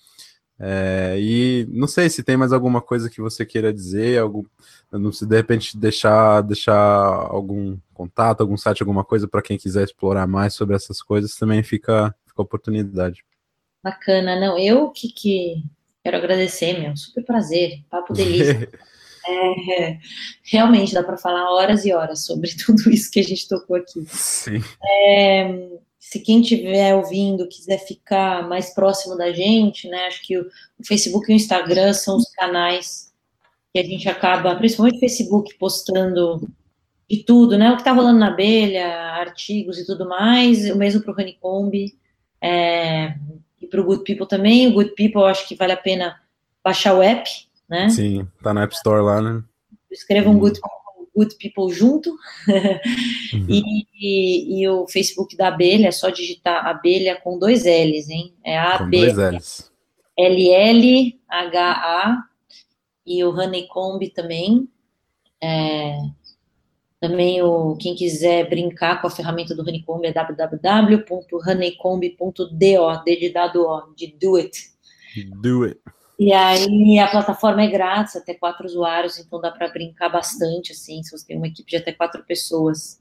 É, 0.59 1.17
e 1.19 1.67
não 1.71 1.87
sei 1.87 2.09
se 2.09 2.23
tem 2.23 2.37
mais 2.37 2.53
alguma 2.53 2.81
coisa 2.81 3.11
que 3.11 3.21
você 3.21 3.45
queira 3.45 3.73
dizer, 3.73 4.19
algum, 4.19 4.43
não 4.91 5.13
se 5.13 5.27
de 5.27 5.37
repente 5.37 5.77
deixar, 5.77 6.41
deixar 6.41 6.75
algum 6.75 7.77
contato, 7.93 8.41
algum 8.41 8.57
site, 8.57 8.83
alguma 8.83 9.05
coisa 9.05 9.29
para 9.29 9.43
quem 9.43 9.59
quiser 9.59 9.85
explorar 9.85 10.27
mais 10.27 10.55
sobre 10.55 10.75
essas 10.75 11.03
coisas, 11.03 11.37
também 11.37 11.63
fica, 11.63 12.15
fica 12.27 12.41
a 12.41 12.43
oportunidade. 12.43 13.23
Bacana, 13.85 14.41
não, 14.41 14.59
eu 14.59 14.91
que, 14.91 15.09
que 15.09 15.63
quero 16.03 16.17
agradecer, 16.17 16.81
meu, 16.81 16.97
super 16.97 17.23
prazer, 17.25 17.85
papo 17.91 18.13
delícia. 18.15 18.71
É, 19.29 19.99
realmente 20.45 20.95
dá 20.95 21.03
para 21.03 21.17
falar 21.17 21.51
horas 21.51 21.85
e 21.85 21.93
horas 21.93 22.25
sobre 22.25 22.51
tudo 22.57 22.91
isso 22.91 23.11
que 23.11 23.21
a 23.21 23.25
gente 23.25 23.49
tocou 23.49 23.77
aqui. 23.77 24.05
Sim. 24.09 24.63
É, 24.85 25.69
se 25.99 26.21
quem 26.21 26.41
estiver 26.41 26.95
ouvindo 26.95 27.49
quiser 27.49 27.79
ficar 27.79 28.49
mais 28.49 28.73
próximo 28.73 29.17
da 29.17 29.33
gente, 29.33 29.89
né? 29.89 30.07
Acho 30.07 30.25
que 30.25 30.39
o, 30.39 30.47
o 30.79 30.87
Facebook 30.87 31.29
e 31.29 31.35
o 31.35 31.37
Instagram 31.37 31.93
são 31.93 32.17
os 32.17 32.31
canais 32.31 33.13
que 33.73 33.81
a 33.81 33.83
gente 33.83 34.09
acaba, 34.09 34.55
principalmente 34.55 34.97
o 34.97 35.01
Facebook, 35.01 35.55
postando 35.59 36.49
de 37.11 37.25
tudo, 37.25 37.59
né? 37.59 37.71
O 37.71 37.75
que 37.75 37.83
está 37.83 37.93
rolando 37.93 38.19
na 38.19 38.29
abelha, 38.29 38.89
artigos 39.15 39.79
e 39.79 39.87
tudo 39.87 40.09
mais, 40.09 40.71
o 40.71 40.77
mesmo 40.77 41.03
para 41.03 41.13
o 41.13 41.15
Honeycomb 41.15 41.93
é, 42.41 43.15
e 43.61 43.67
para 43.67 43.81
o 43.81 43.85
Good 43.85 44.05
People 44.05 44.27
também. 44.27 44.69
O 44.69 44.75
Good 44.75 44.91
People 44.91 45.23
eu 45.23 45.27
acho 45.27 45.47
que 45.47 45.55
vale 45.55 45.73
a 45.73 45.77
pena 45.77 46.21
baixar 46.63 46.95
o 46.95 47.03
app, 47.03 47.29
né? 47.69 47.91
Sim, 47.91 48.27
tá 48.43 48.55
na 48.55 48.63
App 48.63 48.75
Store 48.75 49.03
lá, 49.03 49.21
né? 49.21 49.43
Escrevam 49.91 50.35
um 50.35 50.39
good, 50.39 50.59
good 51.17 51.35
People 51.37 51.75
junto. 51.75 52.11
uhum. 52.11 53.47
e, 53.49 53.87
e, 53.95 54.61
e, 54.61 54.69
o 54.69 54.87
Facebook 54.87 55.35
da 55.37 55.49
abelha, 55.49 55.89
é 55.89 55.93
só 55.93 56.11
digitar 56.11 56.67
abelha 56.67 57.17
com 57.17 57.39
dois 57.39 57.65
L's, 57.65 58.11
hein? 58.11 58.35
É 58.45 58.59
A, 58.59 58.77
com 58.79 58.91
dois 58.91 59.17
L's. 59.17 59.73
L, 60.17 60.51
L, 60.51 61.21
H, 61.29 61.73
A. 61.73 62.23
E 63.07 63.25
o 63.25 63.31
Honeycomb 63.31 64.09
também. 64.11 64.69
É, 65.43 65.99
também 67.01 67.43
o, 67.43 67.77
quem 67.77 67.95
quiser 67.95 68.49
brincar 68.49 69.01
com 69.01 69.07
a 69.07 69.11
ferramenta 69.11 69.55
do 69.55 69.63
Honeycomb 69.63 70.07
é 70.07 70.13
www.honeycomb.do, 70.13 73.05
de 73.05 73.31
dado 73.31 73.67
O, 73.67 73.95
de 73.95 74.09
do 74.19 74.37
it. 74.37 74.73
Do 75.41 75.65
it. 75.65 75.81
E 76.19 76.33
aí 76.33 76.99
a 76.99 77.11
plataforma 77.11 77.63
é 77.63 77.69
grátis, 77.69 78.17
até 78.17 78.33
quatro 78.33 78.65
usuários, 78.65 79.19
então 79.19 79.39
dá 79.41 79.51
para 79.51 79.69
brincar 79.69 80.09
bastante, 80.09 80.73
assim, 80.73 81.03
se 81.03 81.11
você 81.11 81.27
tem 81.27 81.37
uma 81.37 81.47
equipe 81.47 81.71
de 81.71 81.77
até 81.77 81.93
quatro 81.93 82.25
pessoas. 82.25 82.99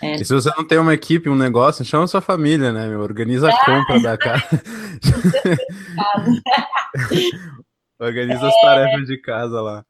É. 0.00 0.14
E 0.14 0.24
se 0.24 0.32
você 0.32 0.50
não 0.56 0.66
tem 0.66 0.78
uma 0.78 0.94
equipe, 0.94 1.28
um 1.28 1.36
negócio, 1.36 1.84
chama 1.84 2.06
sua 2.06 2.22
família, 2.22 2.72
né? 2.72 2.96
Organiza 2.96 3.50
a 3.50 3.64
compra 3.64 4.00
da 4.00 4.16
casa. 4.16 4.48
Organiza 8.00 8.46
é... 8.46 8.48
as 8.48 8.60
tarefas 8.62 9.06
de 9.06 9.18
casa 9.18 9.60
lá. 9.60 9.84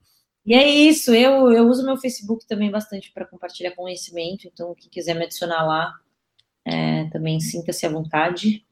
E 0.44 0.52
é 0.52 0.68
isso, 0.68 1.14
eu, 1.14 1.52
eu 1.52 1.68
uso 1.68 1.86
meu 1.86 1.96
Facebook 1.96 2.44
também 2.46 2.70
bastante 2.70 3.10
para 3.12 3.24
compartilhar 3.24 3.70
conhecimento, 3.70 4.46
então 4.46 4.74
quem 4.74 4.90
quiser 4.90 5.14
me 5.14 5.24
adicionar 5.24 5.64
lá, 5.64 5.94
é, 6.66 7.04
também 7.04 7.40
sinta-se 7.40 7.86
à 7.86 7.88
vontade. 7.88 8.62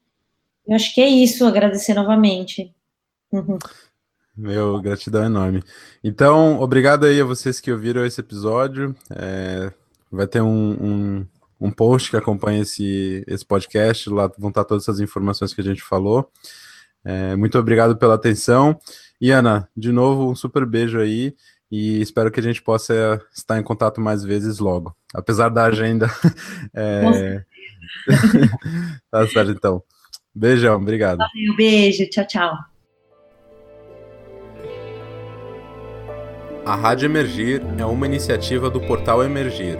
Eu 0.67 0.75
acho 0.75 0.93
que 0.93 1.01
é 1.01 1.07
isso, 1.07 1.45
agradecer 1.45 1.95
novamente. 1.95 2.71
Uhum. 3.31 3.57
Meu, 4.35 4.81
gratidão 4.81 5.23
enorme. 5.23 5.63
Então, 6.03 6.59
obrigado 6.59 7.05
aí 7.05 7.21
a 7.21 7.25
vocês 7.25 7.59
que 7.59 7.71
ouviram 7.71 8.05
esse 8.05 8.19
episódio. 8.19 8.95
É, 9.11 9.71
vai 10.11 10.25
ter 10.25 10.41
um, 10.41 10.71
um, 10.71 11.27
um 11.61 11.71
post 11.71 12.09
que 12.09 12.17
acompanha 12.17 12.61
esse, 12.63 13.23
esse 13.27 13.45
podcast, 13.45 14.09
lá 14.09 14.31
vão 14.37 14.49
estar 14.49 14.63
todas 14.63 14.83
essas 14.83 14.99
informações 14.99 15.53
que 15.53 15.61
a 15.61 15.63
gente 15.63 15.83
falou. 15.83 16.29
É, 17.05 17.35
muito 17.35 17.59
obrigado 17.59 17.95
pela 17.95 18.15
atenção. 18.15 18.79
E 19.21 19.29
Ana, 19.29 19.69
de 19.77 19.91
novo, 19.91 20.31
um 20.31 20.35
super 20.35 20.65
beijo 20.65 20.99
aí 20.99 21.35
e 21.71 22.01
espero 22.01 22.31
que 22.31 22.39
a 22.39 22.43
gente 22.43 22.61
possa 22.61 23.21
estar 23.33 23.59
em 23.59 23.63
contato 23.63 24.01
mais 24.01 24.23
vezes 24.23 24.59
logo, 24.59 24.95
apesar 25.13 25.49
da 25.49 25.65
agenda. 25.65 26.07
É... 26.73 27.43
tá 29.11 29.27
certo, 29.27 29.51
então. 29.51 29.83
Beijão, 30.33 30.77
obrigado. 30.77 31.17
Valeu, 31.17 31.55
beijo, 31.55 32.09
tchau, 32.09 32.25
tchau. 32.25 32.72
A 36.65 36.75
Rádio 36.75 37.07
Emergir 37.07 37.61
é 37.77 37.85
uma 37.85 38.05
iniciativa 38.05 38.69
do 38.69 38.79
Portal 38.79 39.21
Emergir, 39.21 39.77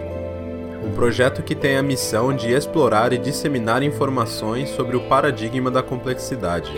um 0.84 0.92
projeto 0.92 1.42
que 1.42 1.54
tem 1.54 1.78
a 1.78 1.82
missão 1.82 2.36
de 2.36 2.52
explorar 2.52 3.10
e 3.14 3.18
disseminar 3.18 3.82
informações 3.82 4.68
sobre 4.68 4.94
o 4.94 5.08
paradigma 5.08 5.70
da 5.70 5.82
complexidade. 5.82 6.70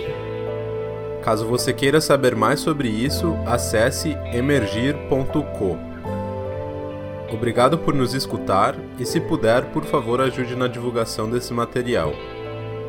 Caso 1.24 1.44
você 1.44 1.72
queira 1.72 2.00
saber 2.00 2.36
mais 2.36 2.60
sobre 2.60 2.88
isso, 2.88 3.36
acesse 3.44 4.16
emergir.co. 4.32 5.76
Obrigado 7.32 7.76
por 7.76 7.92
nos 7.92 8.14
escutar 8.14 8.76
e, 9.00 9.04
se 9.04 9.18
puder, 9.18 9.64
por 9.72 9.84
favor, 9.84 10.20
ajude 10.20 10.54
na 10.54 10.68
divulgação 10.68 11.28
desse 11.28 11.52
material. 11.52 12.12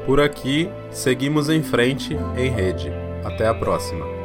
Por 0.06 0.22
aqui, 0.22 0.70
seguimos 0.92 1.50
em 1.50 1.64
frente, 1.64 2.16
em 2.38 2.52
rede. 2.52 2.92
Até 3.26 3.48
a 3.48 3.56
próxima! 3.56 4.17